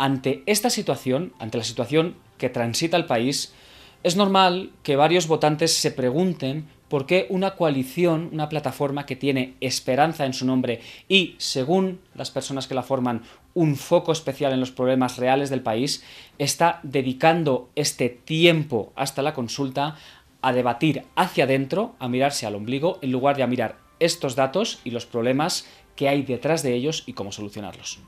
[0.04, 3.54] Ante esta situación, ante la situación que transita el país,
[4.02, 9.54] es normal que varios votantes se pregunten por qué una coalición, una plataforma que tiene
[9.62, 13.22] esperanza en su nombre y, según las personas que la forman,
[13.54, 16.04] un foco especial en los problemas reales del país,
[16.36, 19.96] está dedicando este tiempo hasta la consulta
[20.42, 24.80] a debatir hacia adentro, a mirarse al ombligo, en lugar de a mirar estos datos
[24.84, 25.66] y los problemas
[25.96, 28.00] que hay detrás de ellos y cómo solucionarlos.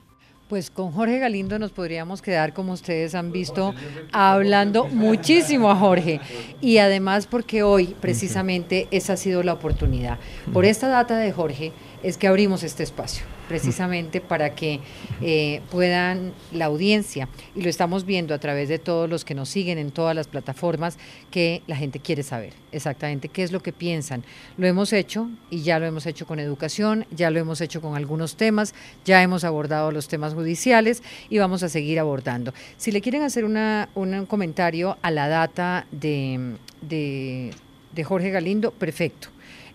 [0.48, 3.74] Pues con Jorge Galindo nos podríamos quedar, como ustedes han visto,
[4.12, 6.20] hablando muchísimo a Jorge.
[6.60, 10.18] Y además porque hoy precisamente esa ha sido la oportunidad.
[10.52, 11.72] Por esta data de Jorge
[12.04, 14.80] es que abrimos este espacio precisamente para que
[15.20, 19.48] eh, puedan la audiencia, y lo estamos viendo a través de todos los que nos
[19.48, 20.98] siguen en todas las plataformas,
[21.30, 24.24] que la gente quiere saber exactamente qué es lo que piensan.
[24.56, 27.96] Lo hemos hecho y ya lo hemos hecho con educación, ya lo hemos hecho con
[27.96, 28.74] algunos temas,
[29.04, 32.52] ya hemos abordado los temas judiciales y vamos a seguir abordando.
[32.76, 39.28] Si le quieren hacer una, un comentario a la data de, de, Jorge Galindo, perfecto.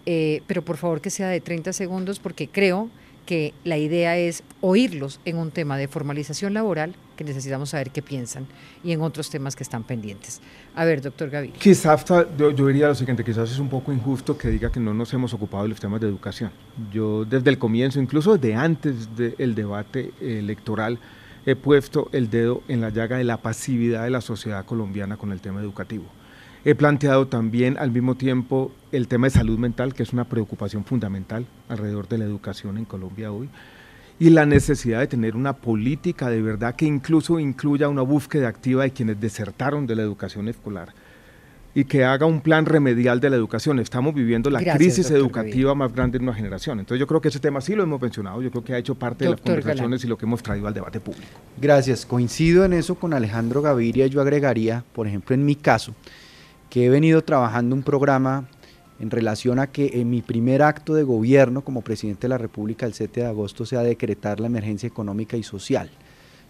[0.06, 2.90] Eh, pero por favor que sea de 30 segundos porque creo
[3.32, 8.02] que la idea es oírlos en un tema de formalización laboral, que necesitamos saber qué
[8.02, 8.46] piensan,
[8.84, 10.42] y en otros temas que están pendientes.
[10.76, 11.56] A ver, doctor Gaviria.
[11.58, 12.04] Quizás,
[12.38, 15.14] yo, yo, diría lo siguiente, quizás es un poco injusto que diga que no nos
[15.14, 16.52] hemos ocupado de los temas de educación.
[16.92, 21.00] Yo desde el comienzo, incluso desde antes del debate electoral,
[21.46, 25.32] he puesto el dedo en la llaga de la pasividad de la sociedad colombiana con
[25.32, 26.04] el tema educativo.
[26.64, 30.86] He planteado también al mismo tiempo el tema de salud mental, que es una preocupación
[30.86, 33.50] fundamental alrededor de la educación en Colombia hoy,
[34.20, 38.84] y la necesidad de tener una política de verdad que incluso incluya una búsqueda activa
[38.84, 40.90] de quienes desertaron de la educación escolar
[41.74, 43.80] y que haga un plan remedial de la educación.
[43.80, 46.80] Estamos viviendo la crisis educativa más grande en una generación.
[46.80, 48.94] Entonces yo creo que ese tema sí lo hemos mencionado, yo creo que ha hecho
[48.94, 51.32] parte de las conversaciones y lo que hemos traído al debate público.
[51.60, 55.96] Gracias, coincido en eso con Alejandro Gaviria, yo agregaría, por ejemplo, en mi caso,
[56.72, 58.48] que he venido trabajando un programa
[59.02, 62.86] en relación a que en mi primer acto de gobierno como presidente de la República
[62.86, 65.92] el 7 de agosto sea decretar la emergencia económica y social.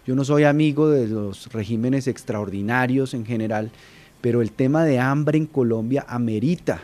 [0.05, 3.71] Yo no soy amigo de los regímenes extraordinarios en general,
[4.21, 6.83] pero el tema de hambre en Colombia amerita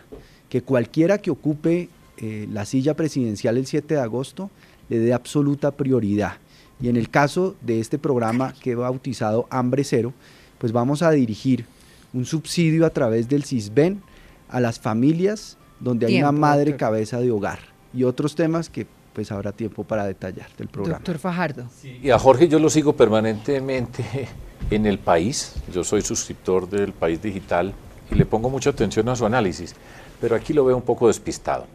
[0.49, 4.49] que cualquiera que ocupe eh, la silla presidencial el 7 de agosto
[4.89, 6.38] le dé absoluta prioridad.
[6.81, 10.11] Y en el caso de este programa que he bautizado Hambre Cero,
[10.57, 11.65] pues vamos a dirigir
[12.14, 14.02] un subsidio a través del CISBEN
[14.50, 17.60] a las familias donde hay una madre cabeza de hogar
[17.94, 21.00] y otros temas que pues habrá tiempo para detallar del programa.
[21.00, 21.66] Doctor Fajardo.
[21.84, 24.04] Y a Jorge yo lo sigo permanentemente
[24.70, 27.74] en el país, yo soy suscriptor del País Digital
[28.12, 29.76] y le pongo mucha atención a su análisis,
[30.22, 31.66] pero aquí lo veo un poco despistado.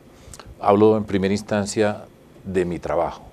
[0.60, 2.04] Hablo en primera instancia
[2.44, 3.31] de mi trabajo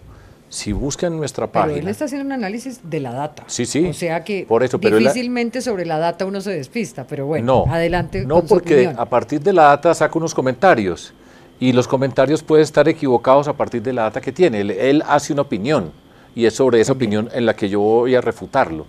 [0.50, 1.76] si buscan nuestra página.
[1.76, 3.44] Pero él está haciendo un análisis de la data.
[3.48, 3.86] Sí, sí.
[3.86, 7.74] O sea que por eso, difícilmente sobre la data uno se despista, pero bueno, no,
[7.74, 8.26] adelante.
[8.26, 11.14] No, porque a partir de la data saca unos comentarios
[11.60, 14.62] y los comentarios pueden estar equivocados a partir de la data que tiene.
[14.62, 15.92] Él, hace una opinión
[16.36, 18.86] y es sobre esa opinión en la que yo voy a refutarlo.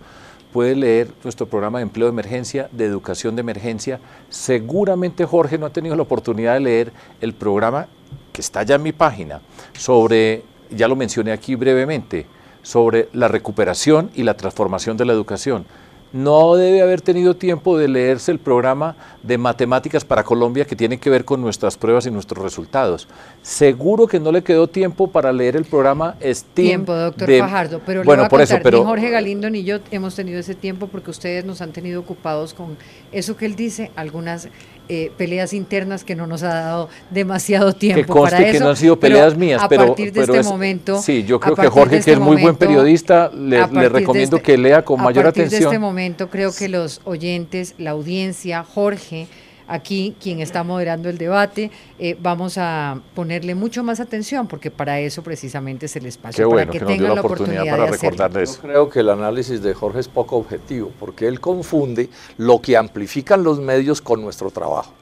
[0.52, 4.00] Puede leer nuestro programa de empleo de emergencia, de educación de emergencia.
[4.30, 7.86] Seguramente Jorge no ha tenido la oportunidad de leer el programa
[8.32, 9.40] que está ya en mi página
[9.76, 12.26] sobre ya lo mencioné aquí brevemente,
[12.62, 15.64] sobre la recuperación y la transformación de la educación.
[16.12, 20.98] No debe haber tenido tiempo de leerse el programa de matemáticas para Colombia que tiene
[20.98, 23.06] que ver con nuestras pruebas y nuestros resultados.
[23.42, 26.66] Seguro que no le quedó tiempo para leer el programa STEAM.
[26.66, 30.40] Tiempo, doctor Fajardo, pero bueno, por eso, pero, ni Jorge Galindo ni yo hemos tenido
[30.40, 32.76] ese tiempo porque ustedes nos han tenido ocupados con
[33.12, 34.48] eso que él dice, algunas
[34.92, 38.52] eh, peleas internas que no nos ha dado demasiado tiempo para eso.
[38.52, 41.54] que no han sido peleas mías, pero a partir de este momento, sí, yo creo
[41.54, 45.28] que Jorge, que es este muy buen periodista, le, recomiendo este que lea con mayor
[45.28, 45.46] atención.
[45.46, 49.28] A partir de este momento, creo que los oyentes, la audiencia, Jorge
[49.70, 55.00] aquí quien está moderando el debate, eh, vamos a ponerle mucho más atención porque para
[55.00, 59.00] eso precisamente es el espacio, para que, tengan la oportunidad, para de Yo creo que
[59.00, 64.00] el análisis de Jorge es poco objetivo porque él confunde lo que amplifican los medios
[64.02, 64.92] con nuestro trabajo.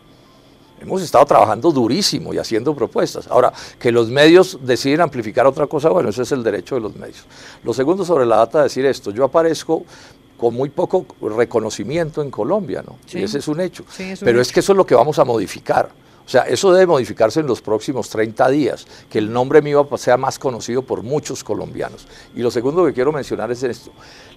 [0.81, 3.27] Hemos estado trabajando durísimo y haciendo propuestas.
[3.27, 6.95] Ahora, que los medios deciden amplificar otra cosa, bueno, ese es el derecho de los
[6.95, 7.25] medios.
[7.65, 9.85] Lo segundo sobre la data, decir esto, yo aparezco
[10.39, 12.97] con muy poco reconocimiento en Colombia, ¿no?
[13.13, 13.85] y ese es un hecho.
[14.21, 15.91] Pero es que eso es lo que vamos a modificar.
[16.29, 20.19] O sea, eso debe modificarse en los próximos 30 días, que el nombre mío sea
[20.19, 22.07] más conocido por muchos colombianos.
[22.37, 23.93] Y lo segundo que quiero mencionar es esto.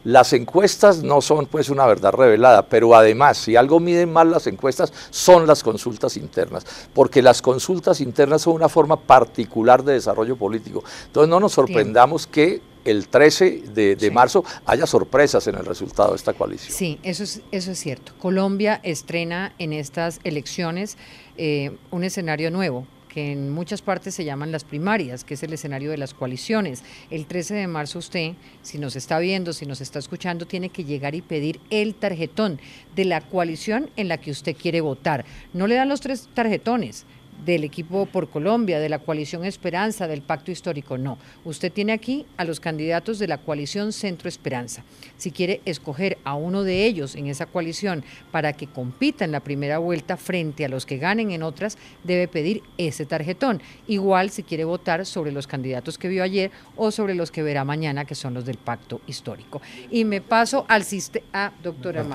[0.05, 4.47] Las encuestas no son pues una verdad revelada, pero además, si algo miden mal las
[4.47, 10.37] encuestas, son las consultas internas, porque las consultas internas son una forma particular de desarrollo
[10.37, 10.85] político.
[11.07, 16.15] Entonces no nos sorprendamos que el 13 de, marzo haya sorpresas en el resultado de
[16.17, 16.75] esta coalición.
[16.75, 18.13] Sí, eso es, eso es cierto.
[18.19, 20.97] Colombia estrena en estas elecciones
[21.37, 25.51] eh, un escenario nuevo que en muchas partes se llaman las primarias, que es el
[25.51, 26.81] escenario de las coaliciones.
[27.09, 30.85] El 13 de marzo usted, si nos está viendo, si nos está escuchando, tiene que
[30.85, 32.61] llegar y pedir el tarjetón
[32.95, 35.25] de la coalición en la que usted quiere votar.
[35.51, 37.05] No le dan los tres tarjetones,
[37.45, 40.97] del equipo por Colombia, de la coalición Esperanza, del pacto histórico.
[40.97, 44.84] No, usted tiene aquí a los candidatos de la coalición Centro Esperanza.
[45.18, 49.39] Si quiere escoger a uno de ellos en esa coalición para que compita en la
[49.39, 53.61] primera vuelta frente a los que ganen en otras, debe pedir ese tarjetón.
[53.88, 57.63] Igual si quiere votar sobre los candidatos que vio ayer o sobre los que verá
[57.63, 59.61] mañana, que son los del pacto histórico.
[59.89, 61.26] Y me paso al sistema...
[61.34, 62.05] Ah, doctora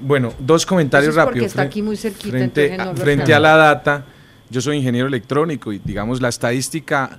[0.00, 1.32] Bueno, dos comentarios rápidos.
[1.32, 2.30] Porque está aquí muy cerquita.
[2.94, 4.06] frente a la data
[4.50, 7.18] yo soy ingeniero electrónico y digamos la estadística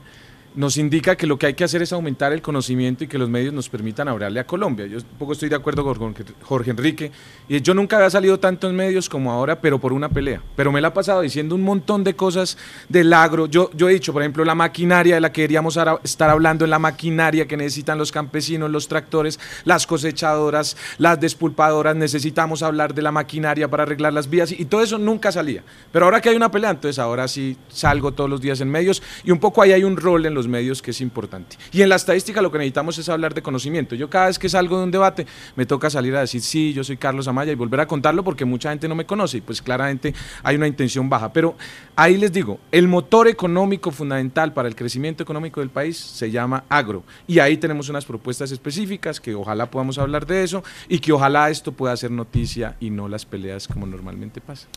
[0.56, 3.30] nos indica que lo que hay que hacer es aumentar el conocimiento y que los
[3.30, 4.86] medios nos permitan hablarle a Colombia.
[4.86, 7.12] Yo un poco estoy de acuerdo con Jorge Enrique.
[7.48, 10.42] Y yo nunca había salido tanto en medios como ahora, pero por una pelea.
[10.56, 12.58] Pero me la ha pasado diciendo un montón de cosas
[12.90, 13.46] del agro.
[13.46, 16.80] Yo, yo he dicho, por ejemplo, la maquinaria de la que queríamos estar hablando, la
[16.80, 21.96] maquinaria que necesitan los campesinos, los tractores, las cosechadoras, las despulpadoras.
[21.96, 24.52] Necesitamos hablar de la maquinaria para arreglar las vías.
[24.52, 25.64] Y todo eso nunca salía.
[25.92, 29.02] Pero ahora que hay una pelea, entonces ahora sí salgo todos los días en medios.
[29.24, 31.58] Y un poco ahí hay un rol en los medios que es importante.
[31.72, 33.94] Y en la estadística lo que necesitamos es hablar de conocimiento.
[33.94, 36.84] Yo cada vez que salgo de un debate me toca salir a decir, sí, yo
[36.84, 39.62] soy Carlos Amaya y volver a contarlo porque mucha gente no me conoce y pues
[39.62, 41.32] claramente hay una intención baja.
[41.32, 41.56] Pero
[41.96, 46.64] ahí les digo, el motor económico fundamental para el crecimiento económico del país se llama
[46.70, 47.04] agro.
[47.28, 51.52] Y ahí tenemos unas propuestas específicas que ojalá podamos hablar de eso y que ojalá
[51.52, 54.68] esto pueda ser noticia y no las peleas como normalmente pasa.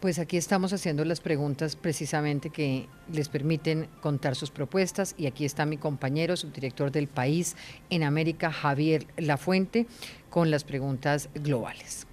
[0.00, 5.44] Pues aquí estamos haciendo las preguntas precisamente que les permiten contar sus propuestas y aquí
[5.44, 7.56] está mi compañero, subdirector del país
[7.90, 9.86] en América, Javier Lafuente,
[10.30, 12.06] con las preguntas globales.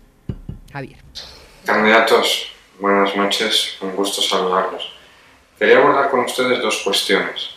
[0.73, 0.97] Javier.
[1.63, 2.47] Candidatos,
[2.79, 4.91] buenas noches, un gusto saludarlos.
[5.59, 7.51] Quería abordar con ustedes dos cuestiones.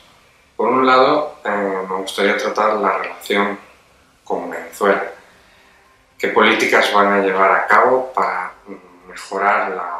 [0.58, 3.58] Por un lado, eh, me gustaría tratar la relación
[4.24, 5.10] con Venezuela.
[6.18, 8.52] ¿Qué políticas van a llevar a cabo para
[9.08, 9.97] mejorar la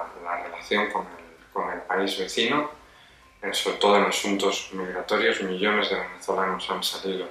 [0.77, 2.71] con el, país vecino,
[3.43, 5.43] eh, sobre todo en asuntos migratorios.
[5.43, 7.27] Millones de venezolanos han salido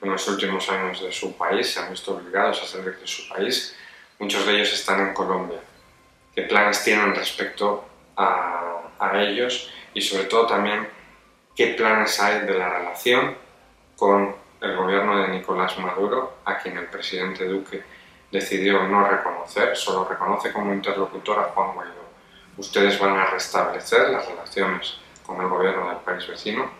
[0.00, 3.28] en los últimos años de su país, se han visto obligados a salir de su
[3.28, 3.76] país.
[4.18, 5.60] Muchos de ellos están en Colombia.
[6.34, 7.84] ¿Qué planes tienen respecto
[8.16, 9.70] a, a ellos?
[9.94, 10.88] Y sobre todo también,
[11.54, 13.36] ¿qué planes hay de la relación
[13.96, 17.82] con el gobierno de Nicolás Maduro, a quien el presidente Duque
[18.30, 22.01] decidió no reconocer, solo reconoce como interlocutor a Juan Guaidó
[22.62, 24.94] ustedes van a restablecer las relaciones
[25.26, 26.70] con el gobierno del país vecino.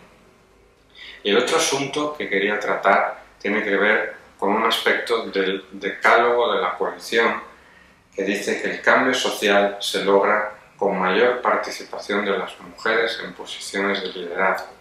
[1.23, 6.53] Y el otro asunto que quería tratar tiene que ver con un aspecto del decálogo
[6.53, 7.41] de la coalición
[8.15, 13.33] que dice que el cambio social se logra con mayor participación de las mujeres en
[13.33, 14.71] posiciones de liderazgo.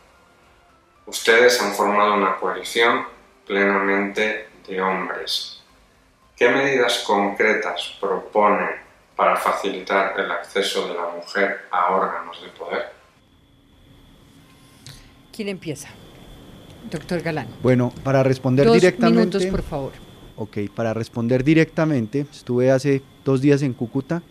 [1.07, 3.07] Ustedes han formado una coalición
[3.45, 5.63] plenamente de hombres.
[6.37, 8.82] ¿Qué medidas concretas proponen
[9.17, 12.93] para facilitar el acceso de la mujer a órganos de poder?
[15.35, 15.89] ¿Quién empieza?
[16.91, 17.49] Doctor Galán.
[17.63, 19.39] Bueno, para responder dos directamente.
[19.39, 19.93] Minutos, por favor.
[20.37, 24.23] Ok, para responder directamente, estuve hace dos días en Cúcuta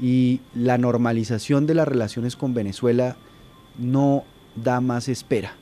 [0.00, 3.16] y la normalización de las relaciones con Venezuela
[3.78, 4.24] no
[4.56, 5.54] da más espera.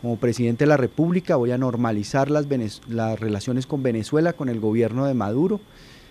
[0.00, 2.46] Como presidente de la República voy a normalizar las,
[2.88, 5.60] las relaciones con Venezuela, con el gobierno de Maduro,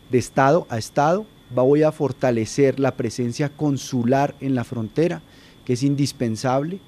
[0.09, 5.22] de Estado a Estado, voy a fortalecer la presencia consular en la frontera,
[5.65, 6.80] que es indispensable.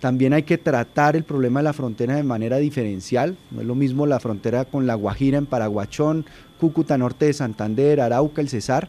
[0.00, 3.36] También hay que tratar el problema de la frontera de manera diferencial.
[3.50, 6.26] No es lo mismo la frontera con La Guajira en Paraguachón,
[6.58, 8.88] Cúcuta Norte de Santander, Arauca, el Cesar.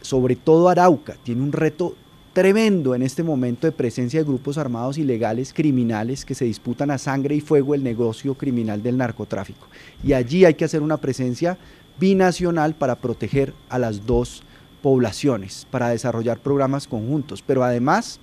[0.00, 1.94] Sobre todo Arauca tiene un reto
[2.32, 6.98] tremendo en este momento de presencia de grupos armados ilegales, criminales, que se disputan a
[6.98, 9.68] sangre y fuego el negocio criminal del narcotráfico.
[10.04, 11.56] Y allí hay que hacer una presencia
[11.98, 14.42] binacional para proteger a las dos
[14.82, 17.42] poblaciones, para desarrollar programas conjuntos.
[17.42, 18.20] Pero además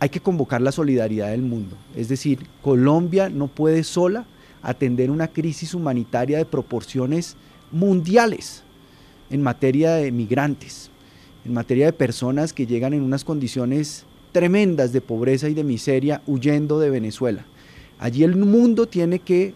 [0.00, 1.76] hay que convocar la solidaridad del mundo.
[1.94, 4.24] Es decir, Colombia no puede sola
[4.62, 7.36] atender una crisis humanitaria de proporciones
[7.70, 8.62] mundiales
[9.30, 10.90] en materia de migrantes,
[11.44, 16.22] en materia de personas que llegan en unas condiciones tremendas de pobreza y de miseria
[16.26, 17.44] huyendo de Venezuela.
[17.98, 19.54] Allí el mundo tiene que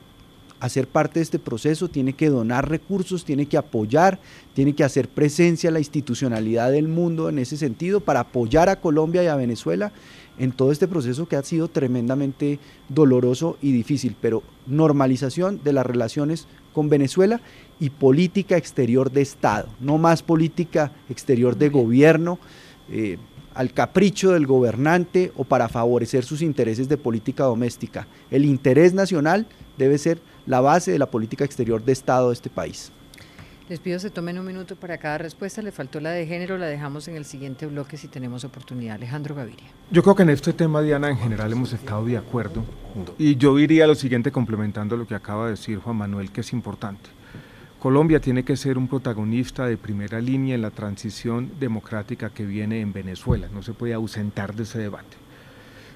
[0.64, 4.18] hacer parte de este proceso, tiene que donar recursos, tiene que apoyar,
[4.54, 9.22] tiene que hacer presencia la institucionalidad del mundo en ese sentido para apoyar a Colombia
[9.22, 9.92] y a Venezuela
[10.38, 12.58] en todo este proceso que ha sido tremendamente
[12.88, 17.40] doloroso y difícil, pero normalización de las relaciones con Venezuela
[17.78, 22.38] y política exterior de Estado, no más política exterior de gobierno.
[22.90, 23.18] Eh,
[23.54, 28.08] al capricho del gobernante o para favorecer sus intereses de política doméstica.
[28.30, 29.46] El interés nacional
[29.78, 32.92] debe ser la base de la política exterior de Estado de este país.
[33.66, 35.62] Les pido se tomen un minuto para cada respuesta.
[35.62, 38.96] Le faltó la de género, la dejamos en el siguiente bloque si tenemos oportunidad.
[38.96, 39.64] Alejandro Gaviria.
[39.90, 42.62] Yo creo que en este tema, Diana, en general hemos estado de acuerdo.
[43.16, 46.52] Y yo diría lo siguiente, complementando lo que acaba de decir Juan Manuel, que es
[46.52, 47.08] importante.
[47.78, 52.82] Colombia tiene que ser un protagonista de primera línea en la transición democrática que viene
[52.82, 53.48] en Venezuela.
[53.50, 55.16] No se puede ausentar de ese debate.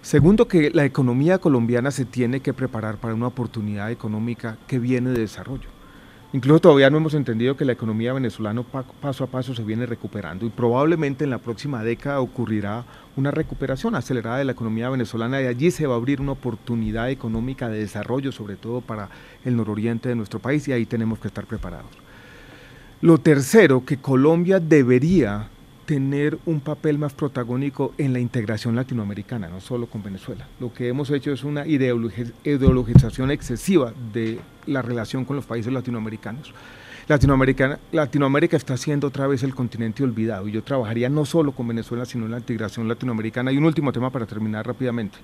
[0.03, 5.11] Segundo, que la economía colombiana se tiene que preparar para una oportunidad económica que viene
[5.11, 5.69] de desarrollo.
[6.33, 10.45] Incluso todavía no hemos entendido que la economía venezolana paso a paso se viene recuperando
[10.45, 12.85] y probablemente en la próxima década ocurrirá
[13.16, 17.11] una recuperación acelerada de la economía venezolana y allí se va a abrir una oportunidad
[17.11, 19.09] económica de desarrollo, sobre todo para
[19.43, 21.91] el nororiente de nuestro país y ahí tenemos que estar preparados.
[23.01, 25.49] Lo tercero, que Colombia debería
[25.89, 30.47] tener un papel más protagónico en la integración latinoamericana, no solo con Venezuela.
[30.60, 36.52] Lo que hemos hecho es una ideologización excesiva de la relación con los países latinoamericanos.
[37.09, 41.66] Latinoamérica, Latinoamérica está siendo otra vez el continente olvidado y yo trabajaría no solo con
[41.66, 43.51] Venezuela, sino en la integración latinoamericana.
[43.51, 45.16] Y un último tema para terminar rápidamente.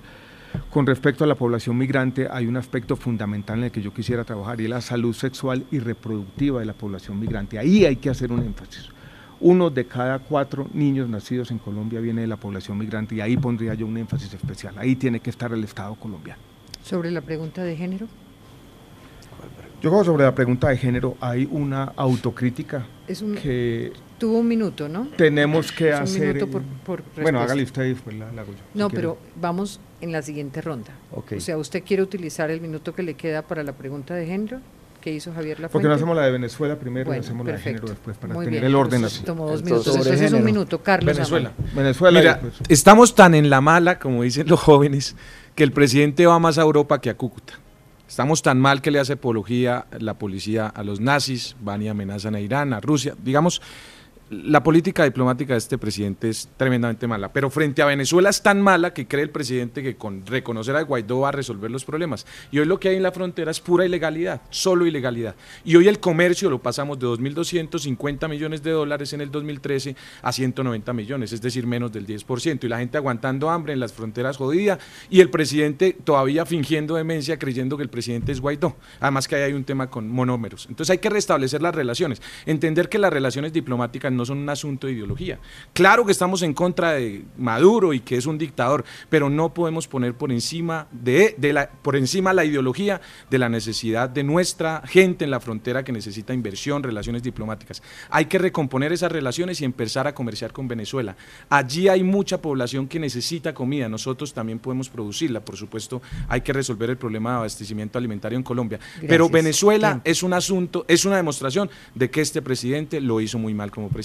[0.71, 4.23] Con respecto a la población migrante, hay un aspecto fundamental en el que yo quisiera
[4.23, 7.59] trabajar y es la salud sexual y reproductiva de la población migrante.
[7.59, 8.94] Ahí hay que hacer un énfasis
[9.39, 13.37] uno de cada cuatro niños nacidos en Colombia viene de la población migrante y ahí
[13.37, 14.77] pondría yo un énfasis especial.
[14.77, 16.41] Ahí tiene que estar el Estado colombiano.
[16.83, 18.07] Sobre la pregunta de género.
[19.81, 22.87] Yo creo que sobre la pregunta de género hay una autocrítica
[23.41, 25.07] que tuvo un minuto, ¿no?
[25.17, 26.21] Tenemos que es hacer.
[26.21, 26.63] Un minuto por,
[27.03, 28.63] por bueno, hágale usted y después la, hago yo.
[28.73, 30.93] No, pero vamos en la siguiente ronda.
[31.11, 34.59] O sea, ¿usted quiere utilizar el minuto que le queda para la pregunta de género?
[35.05, 35.71] Que hizo Javier Lafuente.
[35.71, 38.63] Porque no hacemos la de Venezuela primero y hacemos la de género después para tener
[38.63, 39.23] el orden así.
[39.23, 40.81] Tomó dos minutos, Entonces, es un minuto.
[40.81, 41.51] Carlos Venezuela.
[41.75, 42.19] Venezuela.
[42.19, 45.15] Mira, estamos tan en la mala, como dicen los jóvenes,
[45.53, 47.53] que el presidente va más a Europa que a Cúcuta.
[48.09, 52.33] Estamos tan mal que le hace apología la policía a los nazis, van y amenazan
[52.33, 53.13] a Irán, a Rusia.
[53.23, 53.61] Digamos,
[54.29, 58.59] la política diplomática de este presidente es tremendamente mala, pero frente a Venezuela es tan
[58.59, 62.25] mala que cree el presidente que con reconocer a Guaidó va a resolver los problemas.
[62.51, 65.35] Y hoy lo que hay en la frontera es pura ilegalidad, solo ilegalidad.
[65.63, 70.31] Y hoy el comercio lo pasamos de 2.250 millones de dólares en el 2013 a
[70.31, 72.63] 190 millones, es decir, menos del 10%.
[72.63, 74.79] Y la gente aguantando hambre en las fronteras jodida
[75.09, 78.75] y el presidente todavía fingiendo demencia creyendo que el presidente es Guaidó.
[78.99, 80.65] Además que ahí hay un tema con monómeros.
[80.67, 84.87] Entonces hay que restablecer las relaciones, entender que las relaciones diplomáticas no son un asunto
[84.87, 85.39] de ideología.
[85.73, 89.87] Claro que estamos en contra de Maduro y que es un dictador, pero no podemos
[89.87, 95.25] poner por encima de, la, por encima la ideología de la necesidad de nuestra gente
[95.25, 97.81] en la frontera que necesita inversión, relaciones diplomáticas.
[98.09, 101.15] Hay que recomponer esas relaciones y empezar a comerciar con Venezuela.
[101.49, 106.53] Allí hay mucha población que necesita comida, nosotros también podemos producirla, por supuesto, hay que
[106.53, 108.79] resolver el problema de abastecimiento alimentario en Colombia.
[109.07, 113.53] Pero Venezuela es un asunto, es una demostración de que este presidente lo hizo muy
[113.53, 114.04] mal como presidente.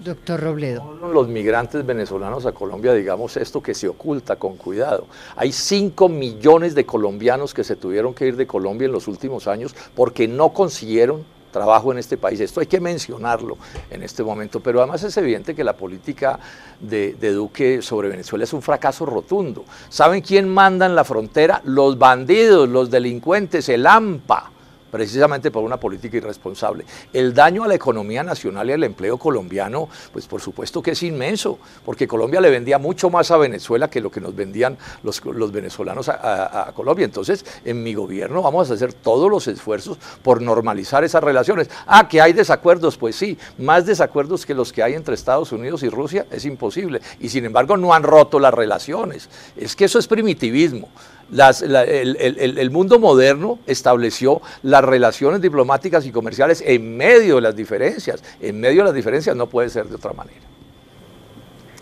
[0.00, 0.98] Doctor Robledo.
[1.12, 5.06] Los migrantes venezolanos a Colombia, digamos esto que se oculta con cuidado.
[5.36, 9.46] Hay 5 millones de colombianos que se tuvieron que ir de Colombia en los últimos
[9.46, 12.40] años porque no consiguieron trabajo en este país.
[12.40, 13.56] Esto hay que mencionarlo
[13.88, 16.40] en este momento, pero además es evidente que la política
[16.80, 19.64] de, de, Duque sobre Venezuela es un fracaso rotundo.
[19.88, 21.62] ¿Saben quién manda en la frontera?
[21.64, 24.50] Los bandidos, los delincuentes, el AMPA
[24.94, 26.84] precisamente por una política irresponsable.
[27.12, 31.02] El daño a la economía nacional y al empleo colombiano, pues por supuesto que es
[31.02, 35.20] inmenso, porque Colombia le vendía mucho más a Venezuela que lo que nos vendían los,
[35.50, 37.06] venezolanos a, Colombia.
[37.06, 41.68] Entonces, en mi gobierno vamos a hacer todos los esfuerzos por normalizar esas relaciones.
[41.88, 45.82] Ah, que hay desacuerdos, pues sí, más desacuerdos que los que hay entre Estados Unidos
[45.82, 47.00] y Rusia es imposible.
[47.18, 49.28] Y sin embargo no han roto las relaciones.
[49.56, 50.88] Es que eso es primitivismo
[51.34, 58.22] el, mundo moderno estableció las relaciones diplomáticas y comerciales en medio de las diferencias.
[58.40, 60.40] En medio de las diferencias no puede ser de otra manera.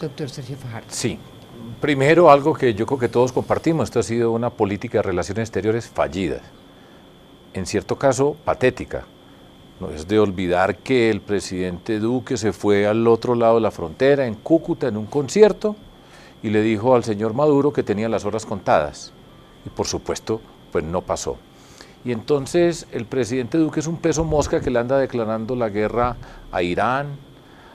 [0.01, 0.89] Doctor Sergio Fajardo.
[0.91, 1.19] Sí.
[1.81, 5.49] Primero, algo que yo creo que todos compartimos, esto ha sido una política de relaciones
[5.49, 6.41] exteriores fallida,
[7.55, 9.05] en cierto caso patética.
[9.81, 13.73] No es de olvidar que el presidente Duque se fue al otro lado de la
[13.73, 15.75] frontera, en Cúcuta, en un concierto,
[16.43, 19.13] y le dijo al señor Maduro que tenía las horas contadas.
[19.65, 20.41] Y por supuesto,
[20.71, 21.37] pues no pasó.
[22.05, 26.17] Y entonces el presidente Duque es un peso mosca que le anda declarando la guerra
[26.51, 27.17] a Irán,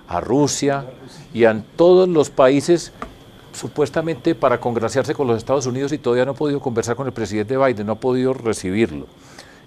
[0.08, 0.86] a Rusia
[1.34, 2.92] y a todos los países
[3.54, 7.14] supuestamente para congraciarse con los Estados Unidos y todavía no ha podido conversar con el
[7.14, 9.08] presidente Biden, no ha podido recibirlo.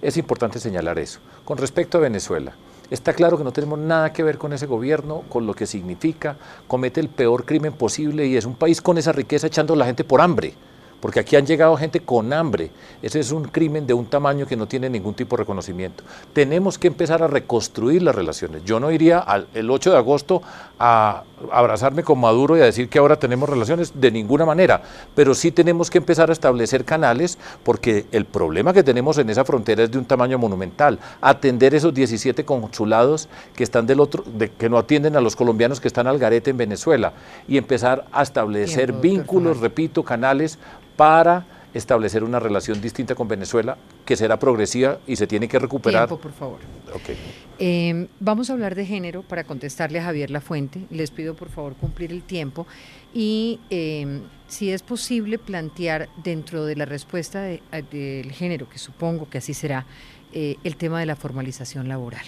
[0.03, 1.21] Es importante señalar eso.
[1.45, 2.53] Con respecto a Venezuela,
[2.91, 6.37] está claro que no tenemos nada que ver con ese gobierno, con lo que significa,
[6.69, 9.87] comete el peor crimen posible y es un país con esa riqueza echando a la
[9.87, 10.55] gente por hambre
[11.01, 12.71] porque aquí han llegado gente con hambre.
[13.03, 16.05] Ese es un crimen de un tamaño que no tiene ningún tipo de reconocimiento.
[16.33, 18.65] Tenemos que empezar a reconstruir las relaciones.
[18.65, 20.43] Yo no iría al, el 8 de agosto
[20.83, 24.81] a abrazarme con Maduro y a decir que ahora tenemos relaciones de ninguna manera,
[25.15, 29.45] pero sí tenemos que empezar a establecer canales porque el problema que tenemos en esa
[29.45, 30.99] frontera es de un tamaño monumental.
[31.21, 35.81] Atender esos 17 consulados que están del otro, de, que no atienden a los colombianos
[35.81, 37.13] que están al garete en Venezuela.
[37.47, 40.59] Y empezar a establecer vínculos, repito, canales
[40.97, 41.45] para
[41.75, 46.09] establecer una relación distinta con Venezuela que será progresiva y se tiene que recuperar.
[46.09, 46.59] Tiempo, por favor.
[46.95, 47.17] Okay.
[47.59, 50.87] Eh, vamos a hablar de género para contestarle a Javier Lafuente.
[50.91, 52.67] Les pido por favor cumplir el tiempo
[53.15, 59.29] y eh, si es posible plantear dentro de la respuesta de, del género, que supongo
[59.31, 59.87] que así será,
[60.33, 62.25] eh, el tema de la formalización laboral.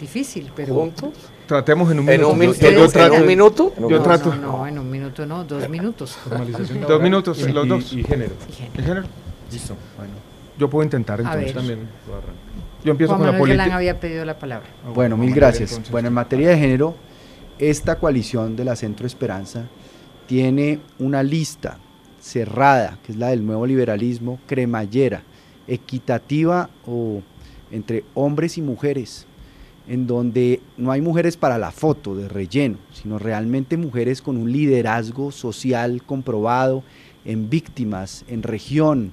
[0.00, 0.74] Difícil, pero...
[0.74, 1.14] ¿Juntos?
[1.48, 2.28] Tratemos en un ¿En minuto.
[2.28, 3.14] un Yo- min- yo, ¿Ustedes trato.
[3.14, 3.72] en un minuto?
[3.80, 4.34] Yo No, trato.
[4.34, 6.12] No, no, en un minuto no, dos minutos.
[6.12, 7.92] Formalización Dos minutos, Y- los y- dos.
[7.94, 8.34] y género.
[8.48, 8.74] Y género.
[8.76, 9.06] ¿El género?
[9.50, 10.12] Listo, bueno.
[10.58, 11.88] Yo puedo intentar entonces también.
[12.84, 13.76] Yo empiezo Juan con la Manuel Galán política.
[13.76, 14.68] había pedido la palabra.
[14.94, 15.80] Bueno, mil gracias.
[15.90, 16.94] Bueno, en materia de género,
[17.58, 19.64] esta coalición de la Centro Esperanza
[20.26, 21.78] tiene una lista
[22.20, 25.22] cerrada, que es la del nuevo liberalismo, cremallera,
[25.66, 27.22] equitativa o
[27.70, 29.26] entre hombres y mujeres,
[29.88, 34.52] en donde no hay mujeres para la foto de relleno, sino realmente mujeres con un
[34.52, 36.84] liderazgo social comprobado
[37.24, 39.12] en víctimas, en región,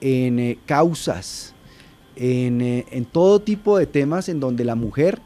[0.00, 1.54] en eh, causas,
[2.16, 5.20] eh, en todo tipo de temas en donde la mujer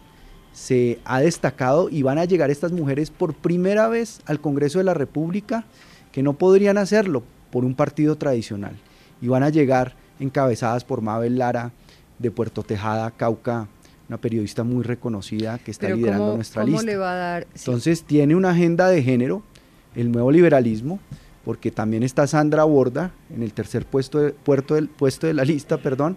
[0.53, 4.85] se ha destacado y van a llegar estas mujeres por primera vez al Congreso de
[4.85, 5.65] la República
[6.13, 8.77] que no podrían hacerlo por un partido tradicional.
[9.21, 11.73] Y van a llegar encabezadas por Mabel Lara
[12.19, 13.69] de Puerto Tejada, Cauca,
[14.09, 16.87] una periodista muy reconocida que está Pero liderando ¿cómo, nuestra cómo lista.
[16.87, 17.47] le va a dar?
[17.55, 17.65] sí.
[17.67, 19.43] Entonces tiene una agenda de género,
[19.95, 20.99] el nuevo liberalismo,
[21.45, 25.45] porque también está Sandra Borda en el tercer puesto de, puerto del, puesto de la
[25.45, 26.17] lista, perdón,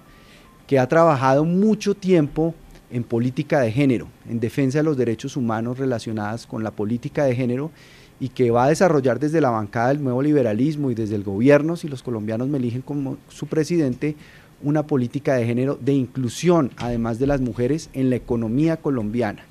[0.68, 2.56] que ha trabajado mucho tiempo
[2.92, 7.36] en política de género, en defensa de los derechos humanos relacionadas con la política de
[7.36, 7.72] género
[8.20, 11.76] y que va a desarrollar desde la bancada del nuevo liberalismo y desde el gobierno,
[11.76, 14.16] si los colombianos me eligen como su presidente,
[14.64, 19.44] una política de género de inclusión, además de las mujeres, en la economía colombiana,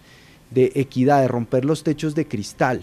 [0.50, 2.82] de equidad, de romper los techos de cristal,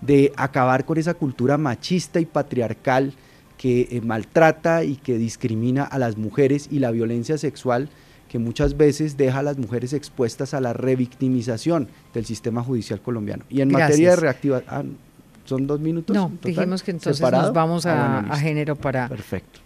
[0.00, 3.14] de acabar con esa cultura machista y patriarcal
[3.58, 7.88] que eh, maltrata y que discrimina a las mujeres y la violencia sexual
[8.28, 13.44] que muchas veces deja a las mujeres expuestas a la revictimización del sistema judicial colombiano.
[13.48, 14.98] Y en materia de reactivación,
[15.44, 16.14] ¿son dos minutos?
[16.14, 16.52] No, total?
[16.52, 17.44] dijimos que entonces ¿Separado?
[17.44, 18.36] nos vamos Ah, a, bueno, a listo.
[18.46, 19.08] género para...
[19.08, 19.60] Perfecto.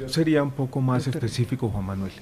[0.00, 2.12] Yo sería un poco más específico, Juan Manuel.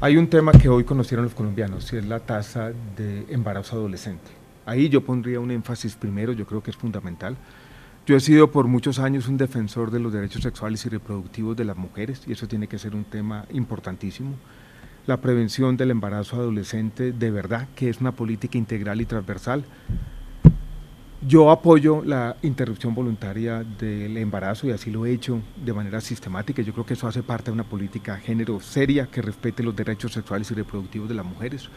[0.00, 4.32] Hay un tema que hoy conocieron los colombianos, y es la tasa de embarazo adolescente.
[4.64, 7.36] Ahí yo pondría un énfasis primero, yo creo que es fundamental.
[8.06, 11.64] Yo he sido por muchos años un defensor de los derechos sexuales y reproductivos de
[11.64, 14.34] las mujeres, y eso tiene que ser un tema importantísimo.
[15.06, 19.64] La prevención del embarazo adolescente, de verdad que es una política integral y transversal.
[21.22, 26.60] Yo apoyo la interrupción voluntaria del embarazo y así lo he hecho de manera sistemática.
[26.62, 29.74] Yo creo que eso hace parte de una política de género seria que respete los
[29.74, 31.70] derechos sexuales y reproductivos de las mujeres.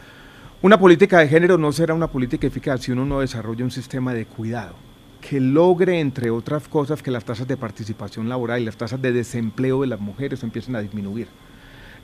[0.60, 4.12] Una política de género no será una política eficaz si uno no desarrolla un sistema
[4.12, 4.74] de cuidado
[5.20, 9.12] que logre, entre otras cosas, que las tasas de participación laboral y las tasas de
[9.12, 11.28] desempleo de las mujeres empiecen a disminuir.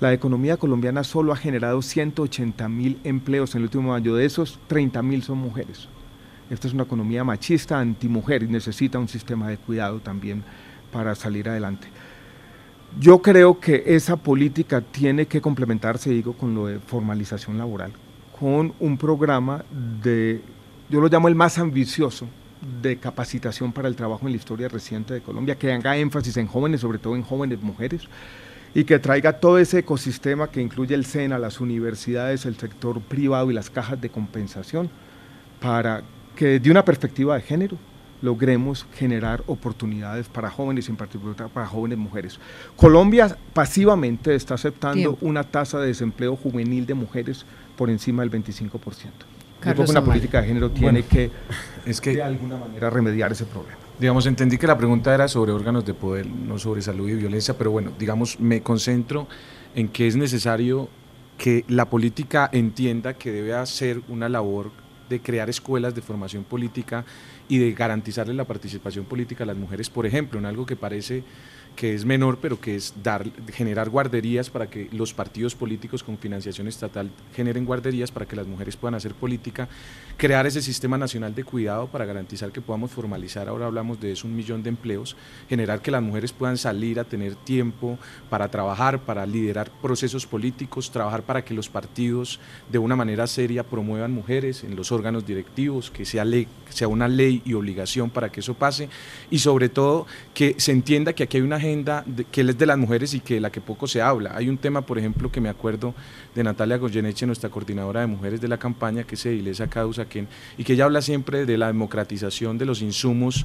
[0.01, 4.59] La economía colombiana solo ha generado 180 mil empleos en el último año, de esos
[4.69, 5.89] 30 mil son mujeres.
[6.49, 10.45] Esta es una economía machista, antimujer y necesita un sistema de cuidado también
[10.93, 11.89] para salir adelante.
[13.01, 17.93] Yo creo que esa política tiene que complementarse, digo, con lo de formalización laboral,
[18.39, 19.65] con un programa
[20.03, 20.41] de,
[20.89, 22.29] yo lo llamo el más ambicioso,
[22.83, 26.47] de capacitación para el trabajo en la historia reciente de Colombia, que haga énfasis en
[26.47, 28.03] jóvenes, sobre todo en jóvenes mujeres,
[28.75, 33.51] y que traiga todo ese ecosistema que incluye el SENA, las universidades, el sector privado
[33.51, 34.91] y las cajas de compensación,
[35.61, 36.03] para
[36.37, 37.77] que desde una perspectiva de género
[38.23, 42.39] logremos generar oportunidades para jóvenes, en particular para jóvenes mujeres.
[42.77, 45.19] Colombia pasivamente está aceptando Tiempo.
[45.27, 47.45] una tasa de desempleo juvenil de mujeres
[47.77, 48.71] por encima del 25%.
[48.71, 51.31] Yo creo que una política de género tiene Bueno, que,
[51.87, 53.79] es que de alguna manera remediar ese problema.
[53.99, 57.57] Digamos, entendí que la pregunta era sobre órganos de poder, no sobre salud y violencia,
[57.57, 59.27] pero bueno, digamos, me concentro
[59.75, 60.89] en que es necesario
[61.39, 64.71] que la política entienda que debe hacer una labor
[65.09, 67.05] de crear escuelas de formación política
[67.49, 71.25] y de garantizarle la participación política a las mujeres, por ejemplo, en algo que parece
[71.77, 76.17] que es menor, pero que es dar, generar guarderías para que los partidos políticos con
[76.17, 79.69] financiación estatal generen guarderías para que las mujeres puedan hacer política,
[80.17, 84.27] crear ese sistema nacional de cuidado para garantizar que podamos formalizar, ahora hablamos de eso,
[84.27, 85.17] un millón de empleos,
[85.49, 87.99] generar que las mujeres puedan salir a tener tiempo
[88.31, 92.41] para trabajar, para liderar procesos políticos, trabajar para que los partidos
[92.71, 97.07] de una manera seria promuevan mujeres en los órganos directivos, que sea, ley, sea una
[97.07, 98.89] ley y obligación para que eso pase,
[99.31, 102.67] y sobre todo que se entienda que aquí hay una agenda de- que es de
[102.67, 104.33] las mujeres y que de la que poco se habla.
[104.35, 105.95] Hay un tema, por ejemplo, que me acuerdo
[106.35, 110.65] de Natalia Goyeneche, nuestra coordinadora de mujeres de la campaña, que es Edilesa Causaquén, y
[110.65, 113.45] que ella habla siempre de la democratización de los insumos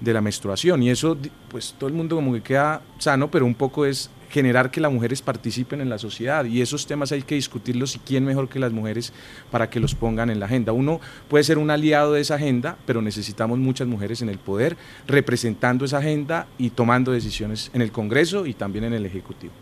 [0.00, 0.82] de la menstruación.
[0.82, 1.16] Y eso,
[1.48, 4.90] pues todo el mundo como que queda sano, pero un poco es generar que las
[4.90, 8.58] mujeres participen en la sociedad y esos temas hay que discutirlos y quién mejor que
[8.58, 9.12] las mujeres
[9.50, 10.72] para que los pongan en la agenda.
[10.72, 14.76] Uno puede ser un aliado de esa agenda, pero necesitamos muchas mujeres en el poder
[15.06, 19.52] representando esa agenda y tomando decisiones en el Congreso y también en el Ejecutivo.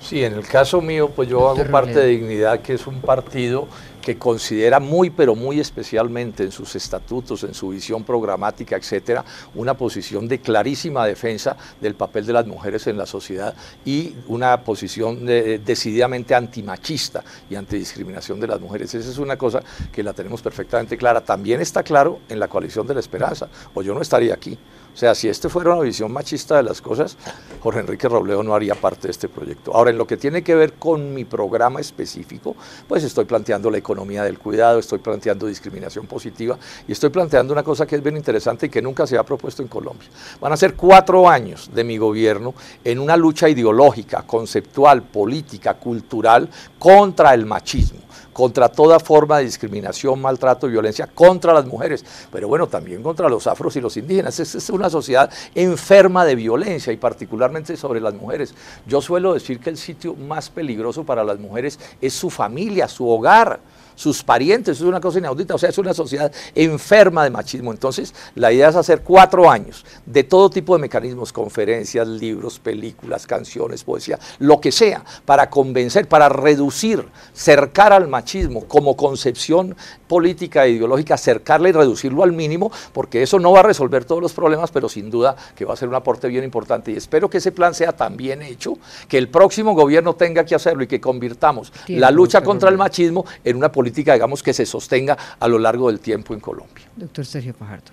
[0.00, 3.68] Sí, en el caso mío, pues yo hago parte de Dignidad, que es un partido
[4.08, 9.22] que considera muy, pero muy especialmente en sus estatutos, en su visión programática, etcétera,
[9.54, 13.54] una posición de clarísima defensa del papel de las mujeres en la sociedad
[13.84, 18.94] y una posición eh, decididamente antimachista y antidiscriminación de las mujeres.
[18.94, 19.60] Esa es una cosa
[19.92, 21.20] que la tenemos perfectamente clara.
[21.20, 24.56] También está claro en la coalición de la esperanza, o yo no estaría aquí.
[24.94, 27.16] O sea, si este fuera una visión machista de las cosas,
[27.60, 29.72] Jorge Enrique Robledo no haría parte de este proyecto.
[29.74, 32.56] Ahora, en lo que tiene que ver con mi programa específico,
[32.88, 37.62] pues estoy planteando la economía del cuidado, estoy planteando discriminación positiva y estoy planteando una
[37.62, 40.08] cosa que es bien interesante y que nunca se ha propuesto en Colombia.
[40.40, 46.48] Van a ser cuatro años de mi gobierno en una lucha ideológica, conceptual, política, cultural
[46.78, 48.07] contra el machismo
[48.38, 53.28] contra toda forma de discriminación, maltrato y violencia contra las mujeres, pero bueno, también contra
[53.28, 54.38] los afros y los indígenas.
[54.38, 58.54] Esta es una sociedad enferma de violencia y particularmente sobre las mujeres.
[58.86, 63.08] Yo suelo decir que el sitio más peligroso para las mujeres es su familia, su
[63.08, 63.58] hogar
[63.98, 67.72] sus parientes, eso es una cosa inaudita, o sea, es una sociedad enferma de machismo.
[67.72, 73.26] Entonces, la idea es hacer cuatro años de todo tipo de mecanismos, conferencias, libros, películas,
[73.26, 79.74] canciones, poesía, lo que sea, para convencer, para reducir, cercar al machismo como concepción
[80.06, 84.22] política e ideológica, acercarle y reducirlo al mínimo, porque eso no va a resolver todos
[84.22, 86.92] los problemas, pero sin duda que va a ser un aporte bien importante.
[86.92, 90.54] Y espero que ese plan sea tan bien hecho, que el próximo gobierno tenga que
[90.54, 94.66] hacerlo y que convirtamos la lucha contra el machismo en una política, digamos, que se
[94.66, 96.86] sostenga a lo largo del tiempo en Colombia.
[96.96, 97.90] Doctor Sergio Fajardo.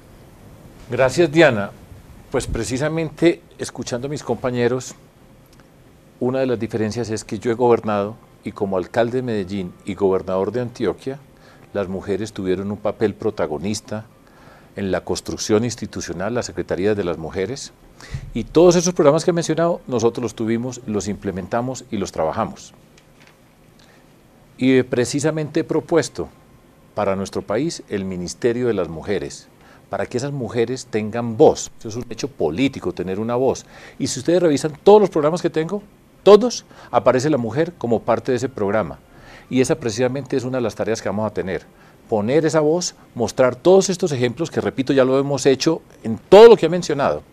[0.89, 1.71] Gracias, Diana.
[2.31, 4.95] Pues precisamente escuchando a mis compañeros,
[6.19, 9.95] una de las diferencias es que yo he gobernado y como alcalde de Medellín y
[9.95, 11.19] gobernador de Antioquia,
[11.73, 14.05] las mujeres tuvieron un papel protagonista
[14.75, 17.73] en la construcción institucional, la Secretaría de las Mujeres,
[18.33, 22.73] y todos esos programas que he mencionado, nosotros los tuvimos, los implementamos y los trabajamos.
[24.57, 26.29] Y precisamente he propuesto
[26.93, 29.47] para nuestro país el Ministerio de las Mujeres,
[29.89, 31.69] para que esas mujeres tengan voz.
[31.79, 33.65] Eso es un hecho político, tener una voz.
[33.99, 35.83] Y si ustedes revisan todos los programas que tengo,
[36.23, 38.97] todos, aparece la mujer como parte de ese programa.
[39.49, 41.63] Y esa precisamente es una de las tareas que vamos a tener.
[42.09, 46.47] Poner esa voz, mostrar todos estos ejemplos, que repito, ya lo hemos hecho en todo
[46.47, 47.23] lo que he mencionado,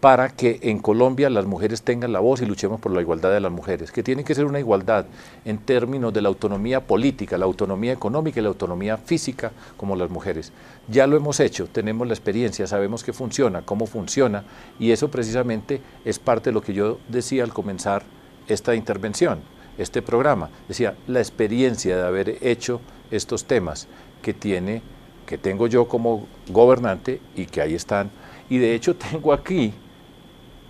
[0.00, 3.40] para que en Colombia las mujeres tengan la voz y luchemos por la igualdad de
[3.40, 5.06] las mujeres, que tiene que ser una igualdad
[5.44, 10.10] en términos de la autonomía política, la autonomía económica y la autonomía física como las
[10.10, 10.52] mujeres.
[10.88, 14.44] Ya lo hemos hecho, tenemos la experiencia, sabemos que funciona, cómo funciona,
[14.78, 18.02] y eso precisamente es parte de lo que yo decía al comenzar
[18.48, 19.40] esta intervención,
[19.78, 20.50] este programa.
[20.68, 23.88] Decía, la experiencia de haber hecho estos temas
[24.20, 24.82] que tiene,
[25.24, 28.10] que tengo yo como gobernante y que ahí están.
[28.50, 29.72] Y de hecho tengo aquí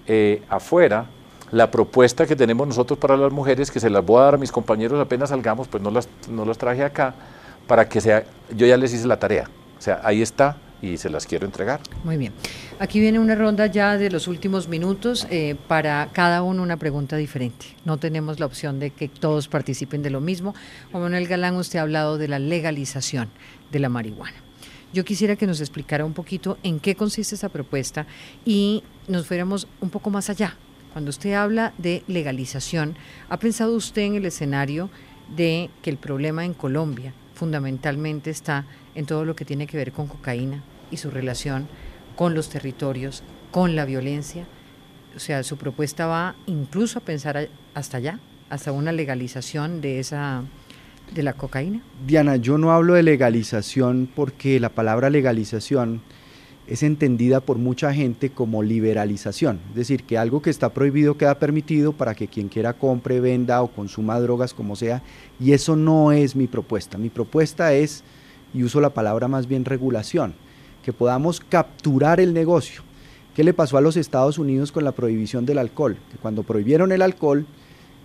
[0.06, 1.06] eh, afuera
[1.52, 4.38] la propuesta que tenemos nosotros para las mujeres, que se las voy a dar a
[4.38, 7.14] mis compañeros apenas salgamos, pues no las, no las traje acá,
[7.66, 8.24] para que sea,
[8.54, 9.48] yo ya les hice la tarea.
[9.78, 11.80] O sea, ahí está y se las quiero entregar.
[12.04, 12.32] Muy bien.
[12.78, 17.16] Aquí viene una ronda ya de los últimos minutos eh, para cada uno una pregunta
[17.16, 17.66] diferente.
[17.84, 20.54] No tenemos la opción de que todos participen de lo mismo.
[20.90, 23.28] Juan Manuel Galán, usted ha hablado de la legalización
[23.70, 24.45] de la marihuana.
[24.96, 28.06] Yo quisiera que nos explicara un poquito en qué consiste esa propuesta
[28.46, 30.56] y nos fuéramos un poco más allá.
[30.94, 32.96] Cuando usted habla de legalización,
[33.28, 34.88] ¿ha pensado usted en el escenario
[35.36, 38.64] de que el problema en Colombia fundamentalmente está
[38.94, 41.68] en todo lo que tiene que ver con cocaína y su relación
[42.16, 44.46] con los territorios, con la violencia.
[45.14, 48.18] O sea, su propuesta va incluso a pensar hasta allá,
[48.48, 50.42] hasta una legalización de esa
[51.14, 51.82] de la cocaína.
[52.06, 56.02] Diana, yo no hablo de legalización porque la palabra legalización
[56.66, 61.38] es entendida por mucha gente como liberalización, es decir, que algo que está prohibido queda
[61.38, 65.02] permitido para que quien quiera compre, venda o consuma drogas como sea,
[65.38, 66.98] y eso no es mi propuesta.
[66.98, 68.02] Mi propuesta es,
[68.52, 70.34] y uso la palabra más bien regulación,
[70.82, 72.82] que podamos capturar el negocio.
[73.34, 75.96] ¿Qué le pasó a los Estados Unidos con la prohibición del alcohol?
[76.10, 77.46] Que cuando prohibieron el alcohol,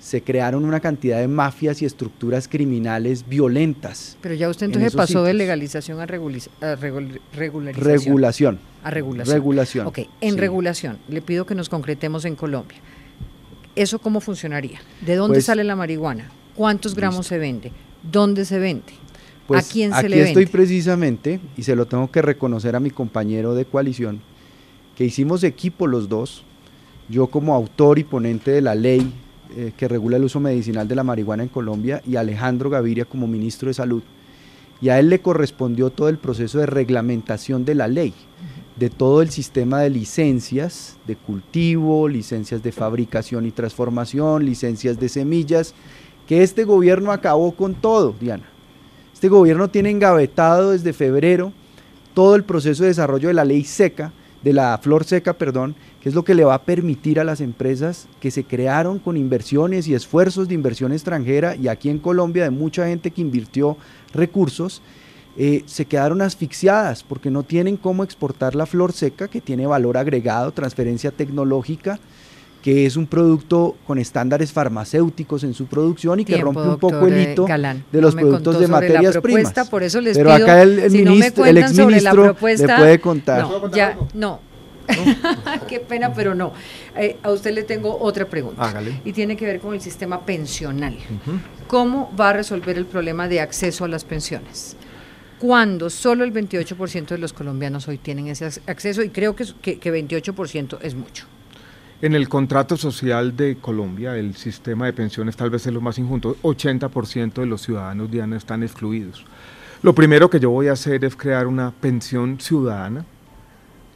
[0.01, 4.17] se crearon una cantidad de mafias y estructuras criminales violentas.
[4.19, 7.19] Pero ya usted entonces pasó de legalización a, regularización.
[7.33, 8.59] Regulación.
[8.83, 9.35] A regulación.
[9.35, 9.87] Regulación.
[9.87, 12.79] Ok, en regulación, le pido que nos concretemos en Colombia.
[13.75, 14.81] ¿Eso cómo funcionaría?
[15.05, 16.31] ¿De dónde Pues- sale la marihuana?
[16.55, 17.71] ¿Cuántos gramos se vende?
[18.01, 18.93] ¿Dónde se vende?
[19.47, 20.29] Pues ¿A quién se aquí le vende?
[20.29, 24.19] estoy precisamente, y se lo tengo que reconocer a mi compañero de coalición,
[24.95, 26.43] que hicimos equipo los dos,
[27.07, 29.13] yo como autor y ponente de la ley
[29.55, 33.27] eh, que regula el uso medicinal de la marihuana en Colombia, y Alejandro Gaviria como
[33.27, 34.03] ministro de Salud.
[34.81, 38.13] Y a él le correspondió todo el proceso de reglamentación de la ley,
[38.75, 45.09] de todo el sistema de licencias de cultivo, licencias de fabricación y transformación, licencias de
[45.09, 45.75] semillas,
[46.27, 48.45] que este gobierno acabó con todo, Diana.
[49.13, 51.53] Este gobierno tiene engavetado desde febrero
[52.13, 56.09] todo el proceso de desarrollo de la ley seca, de la flor seca, perdón, que
[56.09, 59.87] es lo que le va a permitir a las empresas que se crearon con inversiones
[59.87, 63.77] y esfuerzos de inversión extranjera y aquí en Colombia de mucha gente que invirtió
[64.13, 64.81] recursos,
[65.37, 69.97] eh, se quedaron asfixiadas porque no tienen cómo exportar la flor seca que tiene valor
[69.97, 71.99] agregado, transferencia tecnológica,
[72.61, 76.77] que es un producto con estándares farmacéuticos en su producción y que Tiempo, rompe un
[76.79, 77.83] poco el eh, hito Galán.
[77.91, 79.69] de No los me productos de materias propuesta, primas.
[79.69, 81.85] por eso les Pero pido, acá el, el si no me ministro, el cuentan sobre
[81.91, 83.41] la exministro propuesta, le puede contar.
[83.41, 84.39] No, ya, no.
[85.69, 86.53] Qué pena, pero no.
[86.97, 88.61] Eh, a usted le tengo otra pregunta.
[88.63, 89.01] Hágale.
[89.05, 90.95] Y tiene que ver con el sistema pensional.
[91.67, 94.75] ¿Cómo va a resolver el problema de acceso a las pensiones?
[95.39, 99.45] Cuando solo el 28% de los colombianos hoy tienen ese ac- acceso, y creo que,
[99.61, 101.25] que, que 28% es mucho.
[102.01, 105.99] En el contrato social de Colombia, el sistema de pensiones tal vez es lo más
[105.99, 106.35] injusto.
[106.41, 109.23] 80% de los ciudadanos diana están excluidos.
[109.83, 113.05] Lo primero que yo voy a hacer es crear una pensión ciudadana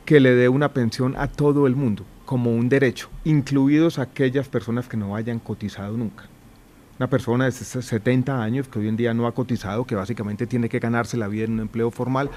[0.06, 4.88] que le dé una pensión a todo el mundo como un derecho, incluidos aquellas personas
[4.88, 6.26] que no hayan cotizado nunca.
[7.00, 10.48] Una persona de ses- 70 años que hoy en día no ha cotizado, que básicamente
[10.48, 12.30] tiene que ganarse la vida en un empleo formal,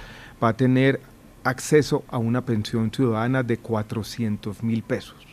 [0.43, 1.01] va a tener
[1.45, 5.28] acceso a una pensión ciudadana de 400 mil pesos.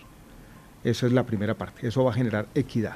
[0.86, 1.88] Esa es la primera parte.
[1.88, 2.96] Eso va a generar equidad.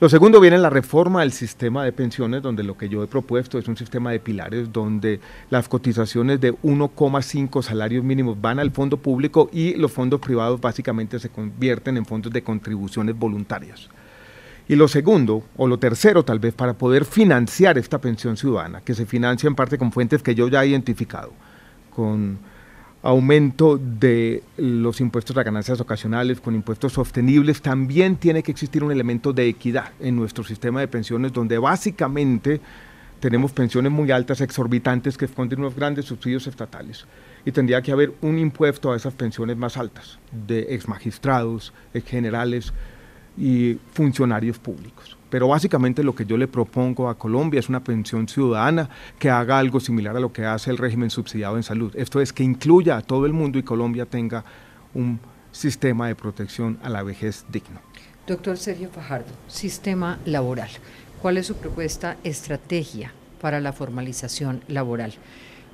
[0.00, 3.58] Lo segundo viene la reforma del sistema de pensiones, donde lo que yo he propuesto
[3.58, 5.20] es un sistema de pilares donde
[5.50, 11.18] las cotizaciones de 1,5 salarios mínimos van al fondo público y los fondos privados básicamente
[11.18, 13.88] se convierten en fondos de contribuciones voluntarias.
[14.68, 18.94] Y lo segundo, o lo tercero tal vez, para poder financiar esta pensión ciudadana, que
[18.94, 21.32] se financia en parte con fuentes que yo ya he identificado,
[21.94, 22.38] con
[23.02, 28.90] aumento de los impuestos a ganancias ocasionales, con impuestos sostenibles, también tiene que existir un
[28.90, 32.60] elemento de equidad en nuestro sistema de pensiones, donde básicamente
[33.20, 37.06] tenemos pensiones muy altas, exorbitantes, que esconden unos grandes subsidios estatales.
[37.44, 42.72] Y tendría que haber un impuesto a esas pensiones más altas, de exmagistrados, ex generales
[43.36, 45.17] y funcionarios públicos.
[45.30, 48.88] Pero básicamente lo que yo le propongo a Colombia es una pensión ciudadana
[49.18, 51.94] que haga algo similar a lo que hace el régimen subsidiado en salud.
[51.96, 54.44] Esto es que incluya a todo el mundo y Colombia tenga
[54.94, 55.20] un
[55.52, 57.80] sistema de protección a la vejez digno.
[58.26, 60.68] Doctor Sergio Fajardo, sistema laboral.
[61.22, 65.14] ¿Cuál es su propuesta, estrategia para la formalización laboral?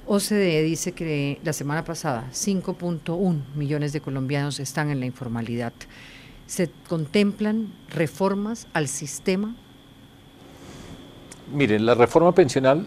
[0.06, 5.72] OCDE dice que la semana pasada 5.1 millones de colombianos están en la informalidad.
[6.46, 9.54] ¿Se contemplan reformas al sistema?
[11.52, 12.86] Miren, la reforma pensional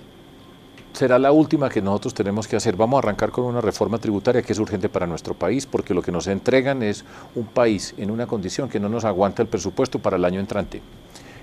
[0.94, 2.76] será la última que nosotros tenemos que hacer.
[2.76, 6.02] Vamos a arrancar con una reforma tributaria que es urgente para nuestro país, porque lo
[6.02, 7.06] que nos entregan es
[7.36, 10.82] un país en una condición que no nos aguanta el presupuesto para el año entrante.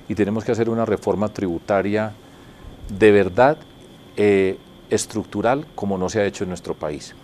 [0.09, 2.13] Y tenemos que hacer una reforma tributaria
[2.89, 3.57] de verdad
[4.17, 4.59] eh,
[4.91, 7.15] estructural como no se ha hecho en nuestro país.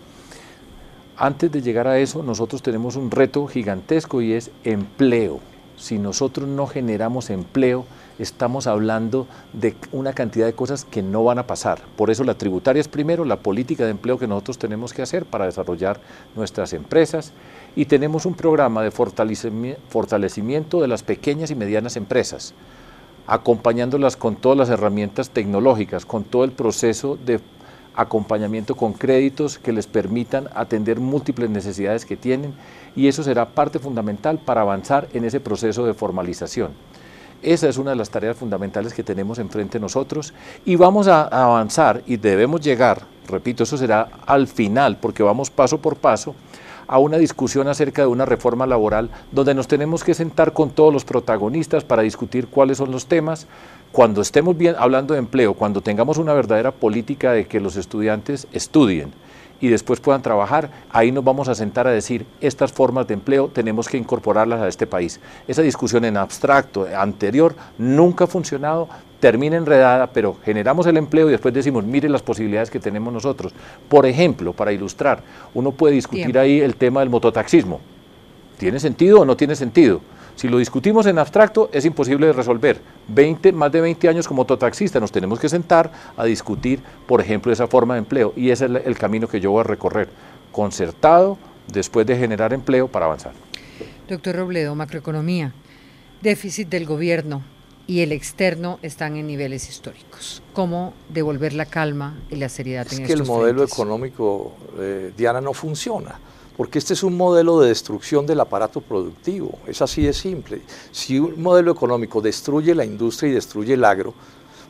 [1.23, 5.39] Antes de llegar a eso, nosotros tenemos un reto gigantesco y es empleo.
[5.77, 7.85] Si nosotros no generamos empleo,
[8.17, 11.79] estamos hablando de una cantidad de cosas que no van a pasar.
[11.95, 15.25] Por eso la tributaria es primero la política de empleo que nosotros tenemos que hacer
[15.25, 15.99] para desarrollar
[16.35, 17.33] nuestras empresas
[17.75, 22.55] y tenemos un programa de fortalecimi- fortalecimiento de las pequeñas y medianas empresas.
[23.27, 27.39] acompañándolas con todas las herramientas tecnológicas, con todo el proceso de
[27.95, 32.53] acompañamiento con créditos que les permitan atender múltiples necesidades que tienen
[32.95, 36.71] y eso será parte fundamental para avanzar en ese proceso de formalización.
[37.41, 42.03] Esa es una de las tareas fundamentales que tenemos enfrente nosotros y vamos a avanzar
[42.05, 46.35] y debemos llegar, repito, eso será al final porque vamos paso por paso
[46.91, 50.93] a una discusión acerca de una reforma laboral donde nos tenemos que sentar con todos
[50.93, 53.47] los protagonistas para discutir cuáles son los temas.
[53.93, 58.45] Cuando estemos bien hablando de empleo, cuando tengamos una verdadera política de que los estudiantes
[58.51, 59.13] estudien,
[59.61, 63.47] y después puedan trabajar, ahí nos vamos a sentar a decir, estas formas de empleo
[63.47, 65.21] tenemos que incorporarlas a este país.
[65.47, 68.89] Esa discusión en abstracto anterior nunca ha funcionado,
[69.21, 73.53] termina enredada, pero generamos el empleo y después decimos, mire las posibilidades que tenemos nosotros.
[73.87, 75.23] Por ejemplo, para ilustrar,
[75.53, 77.79] uno puede discutir ahí el tema del mototaxismo.
[78.57, 80.01] ¿Tiene sentido o no tiene sentido?
[80.35, 82.81] Si lo discutimos en abstracto, es imposible de resolver.
[83.07, 87.51] 20, más de 20 años como mototaxista, nos tenemos que sentar a discutir, por ejemplo,
[87.51, 88.33] esa forma de empleo.
[88.35, 90.09] Y ese es el camino que yo voy a recorrer,
[90.51, 91.37] concertado,
[91.71, 93.33] después de generar empleo para avanzar.
[94.07, 95.53] Doctor Robledo, macroeconomía,
[96.21, 97.43] déficit del gobierno
[97.91, 100.41] y el externo están en niveles históricos.
[100.53, 103.73] ¿Cómo devolver la calma y la seriedad es en que el modelo frentes?
[103.73, 106.17] económico, eh, Diana, no funciona
[106.55, 110.61] porque este es un modelo de destrucción del aparato productivo, es así de simple.
[110.91, 114.13] Si un modelo económico destruye la industria y destruye el agro,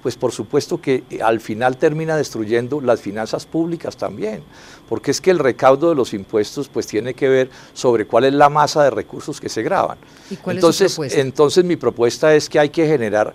[0.01, 4.43] pues por supuesto que al final termina destruyendo las finanzas públicas también,
[4.89, 8.33] porque es que el recaudo de los impuestos pues tiene que ver sobre cuál es
[8.33, 9.97] la masa de recursos que se graban.
[10.29, 11.21] ¿Y cuál entonces, es su propuesta?
[11.21, 13.33] entonces mi propuesta es que hay que generar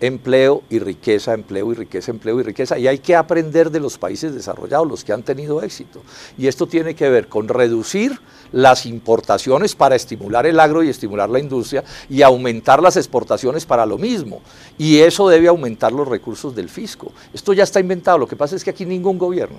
[0.00, 2.78] empleo y riqueza, empleo y riqueza, empleo y riqueza.
[2.78, 6.02] Y hay que aprender de los países desarrollados, los que han tenido éxito.
[6.36, 8.18] Y esto tiene que ver con reducir
[8.54, 13.84] las importaciones para estimular el agro y estimular la industria y aumentar las exportaciones para
[13.84, 14.40] lo mismo.
[14.78, 17.12] Y eso debe aumentar los recursos del fisco.
[17.32, 18.16] Esto ya está inventado.
[18.16, 19.58] Lo que pasa es que aquí ningún gobierno,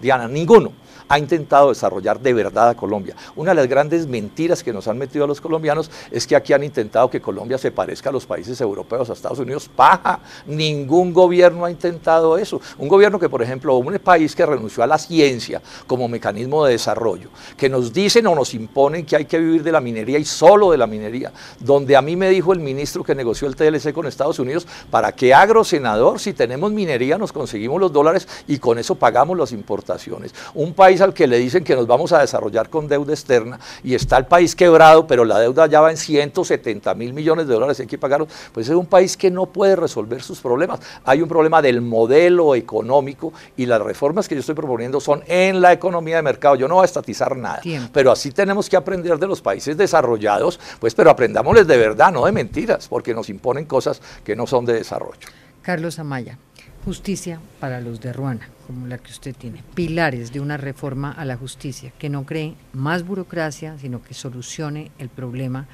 [0.00, 0.72] Diana, ninguno
[1.10, 3.16] ha intentado desarrollar de verdad a Colombia.
[3.34, 6.52] Una de las grandes mentiras que nos han metido a los colombianos es que aquí
[6.52, 9.68] han intentado que Colombia se parezca a los países europeos, a Estados Unidos.
[9.74, 12.60] Paja, ningún gobierno ha intentado eso.
[12.78, 16.72] Un gobierno que, por ejemplo, un país que renunció a la ciencia como mecanismo de
[16.72, 20.24] desarrollo, que nos dicen o nos imponen que hay que vivir de la minería y
[20.24, 23.92] solo de la minería, donde a mí me dijo el ministro que negoció el TLC
[23.92, 26.20] con Estados Unidos, ¿para qué agro, senador?
[26.20, 30.32] Si tenemos minería nos conseguimos los dólares y con eso pagamos las importaciones.
[30.54, 33.94] Un país al que le dicen que nos vamos a desarrollar con deuda externa y
[33.94, 37.80] está el país quebrado, pero la deuda ya va en 170 mil millones de dólares,
[37.80, 40.80] hay que pagarlos, pues es un país que no puede resolver sus problemas.
[41.04, 45.60] Hay un problema del modelo económico y las reformas que yo estoy proponiendo son en
[45.60, 46.56] la economía de mercado.
[46.56, 47.90] Yo no voy a estatizar nada, Tiempo.
[47.92, 52.24] pero así tenemos que aprender de los países desarrollados, pues pero aprendámosles de verdad, no
[52.26, 55.28] de mentiras, porque nos imponen cosas que no son de desarrollo.
[55.62, 56.38] Carlos Amaya,
[56.84, 59.62] justicia para los de Ruana, como la que usted tiene.
[59.74, 64.90] Pilares de una reforma a la justicia que no cree más burocracia, sino que solucione
[64.98, 65.66] el problema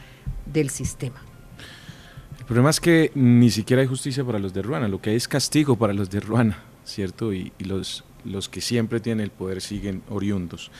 [0.46, 1.22] del sistema.
[2.38, 5.16] El problema es que ni siquiera hay justicia para los de Ruana, lo que hay
[5.16, 7.32] es castigo para los de Ruana, ¿cierto?
[7.32, 10.70] Y, los, los que siempre tienen el poder siguen oriundos.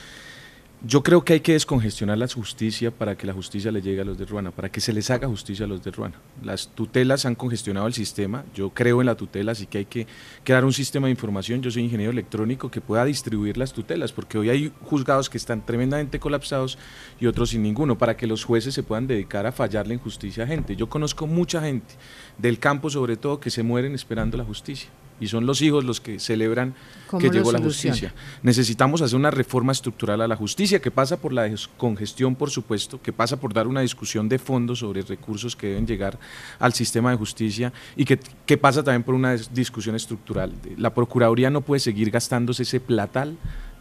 [0.85, 4.05] Yo creo que hay que descongestionar la justicia para que la justicia le llegue a
[4.05, 6.21] los de Ruana, para que se les haga justicia a los de Ruana.
[6.43, 10.05] Las tutelas han congestionado el sistema, yo creo en la tutela, así que hay que
[10.43, 11.63] crear un sistema de información.
[11.63, 15.65] Yo soy ingeniero electrónico que pueda distribuir las tutelas, porque hoy hay juzgados que están
[15.65, 16.77] tremendamente colapsados
[17.19, 20.43] y otros sin ninguno, para que los jueces se puedan dedicar a fallarle en justicia
[20.43, 20.75] a gente.
[20.75, 21.95] Yo conozco mucha gente
[22.37, 26.01] del campo, sobre todo, que se mueren esperando la justicia y son los hijos los
[26.01, 26.75] que celebran
[27.07, 28.13] ¿Cómo que llegó la justicia.
[28.43, 33.01] Necesitamos hacer una reforma estructural a la justicia que pasa por la descongestión, por supuesto,
[33.01, 36.19] que pasa por dar una discusión de fondo sobre recursos que deben llegar
[36.59, 40.51] al sistema de justicia y que, que pasa también por una discusión estructural.
[40.77, 43.37] La Procuraduría no puede seguir gastándose ese platal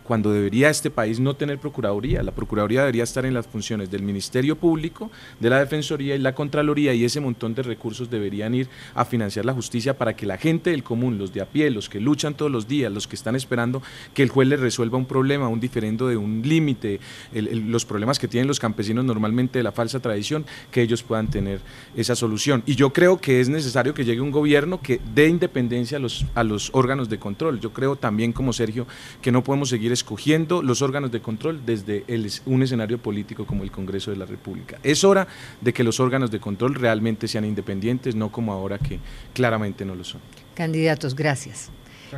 [0.06, 2.22] cuando debería este país no tener Procuraduría.
[2.22, 5.10] La Procuraduría debería estar en las funciones del Ministerio Público,
[5.40, 9.44] de la Defensoría y la Contraloría y ese montón de recursos deberían ir a financiar
[9.44, 12.34] la justicia para que la gente del común, los de a pie, los que luchan
[12.34, 13.82] todos los días, los que están esperando
[14.14, 17.00] que el juez les resuelva un problema, un diferendo de un límite,
[17.32, 21.60] los problemas que tienen los campesinos normalmente de la falsa tradición, que ellos puedan tener
[21.96, 22.62] esa solución.
[22.66, 26.24] Y yo creo que es necesario que llegue un gobierno que dé independencia a los,
[26.34, 27.60] a los órganos de control.
[27.60, 28.86] Yo creo también como Sergio
[29.20, 33.64] que no podemos seguir escogiendo los órganos de control desde el un escenario político como
[33.64, 34.78] el Congreso de la República.
[34.82, 35.26] Es hora
[35.60, 39.00] de que los órganos de control realmente sean independientes, no como ahora que
[39.32, 40.20] claramente no lo son.
[40.54, 41.70] Candidatos, gracias.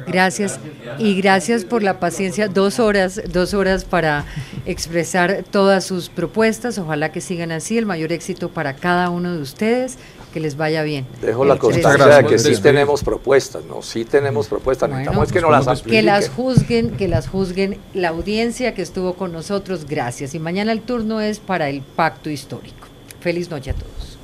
[0.07, 0.61] Gracias
[0.99, 2.49] y gracias por la paciencia.
[2.49, 4.27] Dos horas, dos horas para
[4.67, 6.79] expresar todas sus propuestas.
[6.79, 7.79] Ojalá que sigan así.
[7.79, 9.99] El mayor éxito para cada uno de ustedes.
[10.33, 11.07] Que les vaya bien.
[11.23, 13.83] Dejo la constancia de que sí tenemos propuestas, ¿no?
[13.83, 14.91] Sí tenemos propuestas.
[14.91, 19.33] Necesitamos que no las Que las juzguen, que las juzguen la audiencia que estuvo con
[19.33, 19.87] nosotros.
[19.87, 20.35] Gracias.
[20.35, 22.87] Y mañana el turno es para el pacto histórico.
[23.21, 24.19] Feliz noche a todos.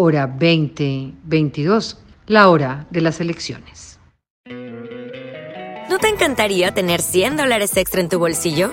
[0.00, 3.98] hora 2022, la hora de las elecciones.
[5.90, 8.72] ¿No te encantaría tener 100 dólares extra en tu bolsillo?